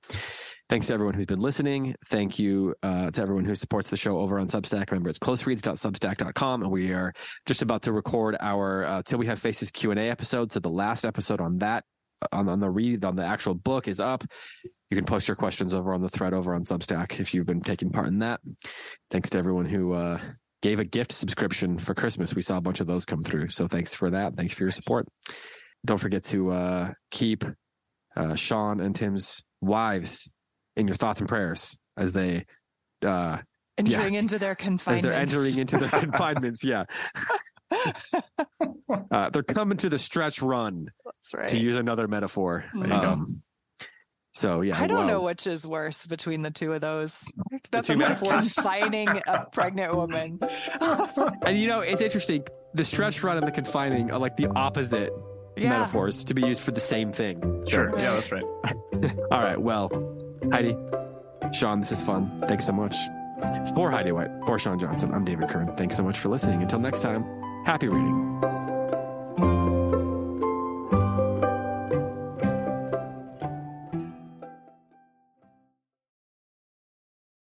thanks 0.69 0.87
to 0.87 0.93
everyone 0.93 1.15
who's 1.15 1.25
been 1.25 1.39
listening. 1.39 1.95
Thank 2.09 2.39
you 2.39 2.75
uh, 2.83 3.11
to 3.11 3.21
everyone 3.21 3.45
who 3.45 3.55
supports 3.55 3.89
the 3.89 3.97
show 3.97 4.19
over 4.19 4.39
on 4.39 4.47
Substack. 4.47 4.91
Remember, 4.91 5.09
it's 5.09 5.19
closereads.substack.com, 5.19 6.63
and 6.63 6.71
we 6.71 6.91
are 6.91 7.13
just 7.45 7.61
about 7.61 7.83
to 7.83 7.93
record 7.93 8.35
our 8.39 8.85
uh, 8.85 9.01
Till 9.03 9.19
We 9.19 9.27
Have 9.27 9.39
Faces 9.39 9.71
Q&A 9.71 10.09
episode. 10.09 10.51
So 10.51 10.59
the 10.59 10.69
last 10.69 11.05
episode 11.05 11.41
on 11.41 11.59
that, 11.59 11.85
on, 12.31 12.49
on 12.49 12.59
the 12.59 12.69
read, 12.69 13.05
on 13.05 13.15
the 13.15 13.25
actual 13.25 13.53
book 13.53 13.87
is 13.87 13.99
up. 13.99 14.23
You 14.89 14.95
can 14.95 15.05
post 15.05 15.27
your 15.27 15.35
questions 15.35 15.73
over 15.73 15.93
on 15.93 16.01
the 16.01 16.09
thread 16.09 16.33
over 16.33 16.53
on 16.53 16.63
Substack 16.63 17.19
if 17.19 17.33
you've 17.33 17.45
been 17.45 17.61
taking 17.61 17.91
part 17.91 18.07
in 18.07 18.19
that. 18.19 18.39
Thanks 19.11 19.29
to 19.31 19.37
everyone 19.37 19.65
who 19.65 19.93
uh, 19.93 20.19
gave 20.61 20.79
a 20.79 20.85
gift 20.85 21.11
subscription 21.11 21.77
for 21.77 21.93
Christmas. 21.93 22.35
We 22.35 22.41
saw 22.41 22.57
a 22.57 22.61
bunch 22.61 22.79
of 22.79 22.87
those 22.87 23.05
come 23.05 23.23
through. 23.23 23.49
So 23.49 23.67
thanks 23.67 23.93
for 23.93 24.09
that. 24.09 24.35
Thanks 24.35 24.53
for 24.53 24.63
your 24.63 24.71
support. 24.71 25.07
Don't 25.85 25.99
forget 25.99 26.23
to 26.25 26.51
uh, 26.51 26.93
keep 27.11 27.43
uh, 28.15 28.35
Sean 28.35 28.79
and 28.79 28.95
Tim's 28.95 29.43
wives 29.61 30.31
in 30.75 30.87
your 30.87 30.95
thoughts 30.95 31.19
and 31.19 31.29
prayers 31.29 31.77
as 31.97 32.11
they 32.13 32.45
uh, 33.05 33.37
entering 33.77 34.13
yeah, 34.13 34.19
into 34.19 34.39
their 34.39 34.55
confinements. 34.55 35.05
As 35.05 35.11
they're 35.11 35.19
entering 35.19 35.57
into 35.57 35.77
their 35.77 35.89
confinements. 35.99 36.63
Yeah. 36.63 36.85
uh, 39.11 39.29
they're 39.29 39.43
coming 39.43 39.77
to 39.77 39.89
the 39.89 39.97
stretch 39.97 40.41
run. 40.41 40.87
That's 41.05 41.33
right. 41.33 41.49
To 41.49 41.57
use 41.57 41.75
another 41.75 42.07
metaphor. 42.07 42.65
Um, 42.89 43.41
so 44.37 44.61
yeah, 44.61 44.79
I 44.79 44.85
don't 44.85 44.99
well, 44.99 45.07
know 45.07 45.21
which 45.21 45.47
is 45.47 45.65
worse 45.65 46.05
between 46.05 46.43
the 46.43 46.51
two 46.51 46.71
of 46.71 46.81
those. 46.81 47.25
Nothing 47.73 47.97
like 47.97 48.19
confining 48.19 49.09
a 49.27 49.45
pregnant 49.51 49.95
woman. 49.95 50.39
and 51.43 51.57
you 51.57 51.67
know, 51.67 51.79
it's 51.79 52.01
interesting. 52.01 52.43
The 52.75 52.83
stretch 52.83 53.23
run 53.23 53.37
and 53.37 53.47
the 53.47 53.51
confining 53.51 54.11
are 54.11 54.19
like 54.19 54.37
the 54.37 54.47
opposite 54.47 55.11
yeah. 55.55 55.69
metaphors 55.69 56.23
to 56.25 56.35
be 56.35 56.43
used 56.43 56.61
for 56.61 56.71
the 56.71 56.79
same 56.79 57.11
thing. 57.11 57.41
Sure. 57.67 57.91
So, 57.91 57.97
yeah, 57.97 58.13
that's 58.13 58.31
right. 58.31 58.43
all 59.31 59.41
right. 59.41 59.59
Well, 59.59 59.89
Heidi, 60.51 60.75
Sean, 61.51 61.79
this 61.79 61.91
is 61.91 62.01
fun. 62.03 62.43
Thanks 62.47 62.65
so 62.65 62.73
much. 62.73 62.95
For 63.73 63.89
Heidi 63.89 64.11
White, 64.11 64.29
for 64.45 64.59
Sean 64.59 64.77
Johnson, 64.77 65.13
I'm 65.13 65.25
David 65.25 65.49
Kern. 65.49 65.75
Thanks 65.75 65.95
so 65.95 66.03
much 66.03 66.17
for 66.19 66.29
listening. 66.29 66.61
Until 66.61 66.79
next 66.79 67.01
time, 67.01 67.23
happy 67.65 67.87
reading. 67.87 68.56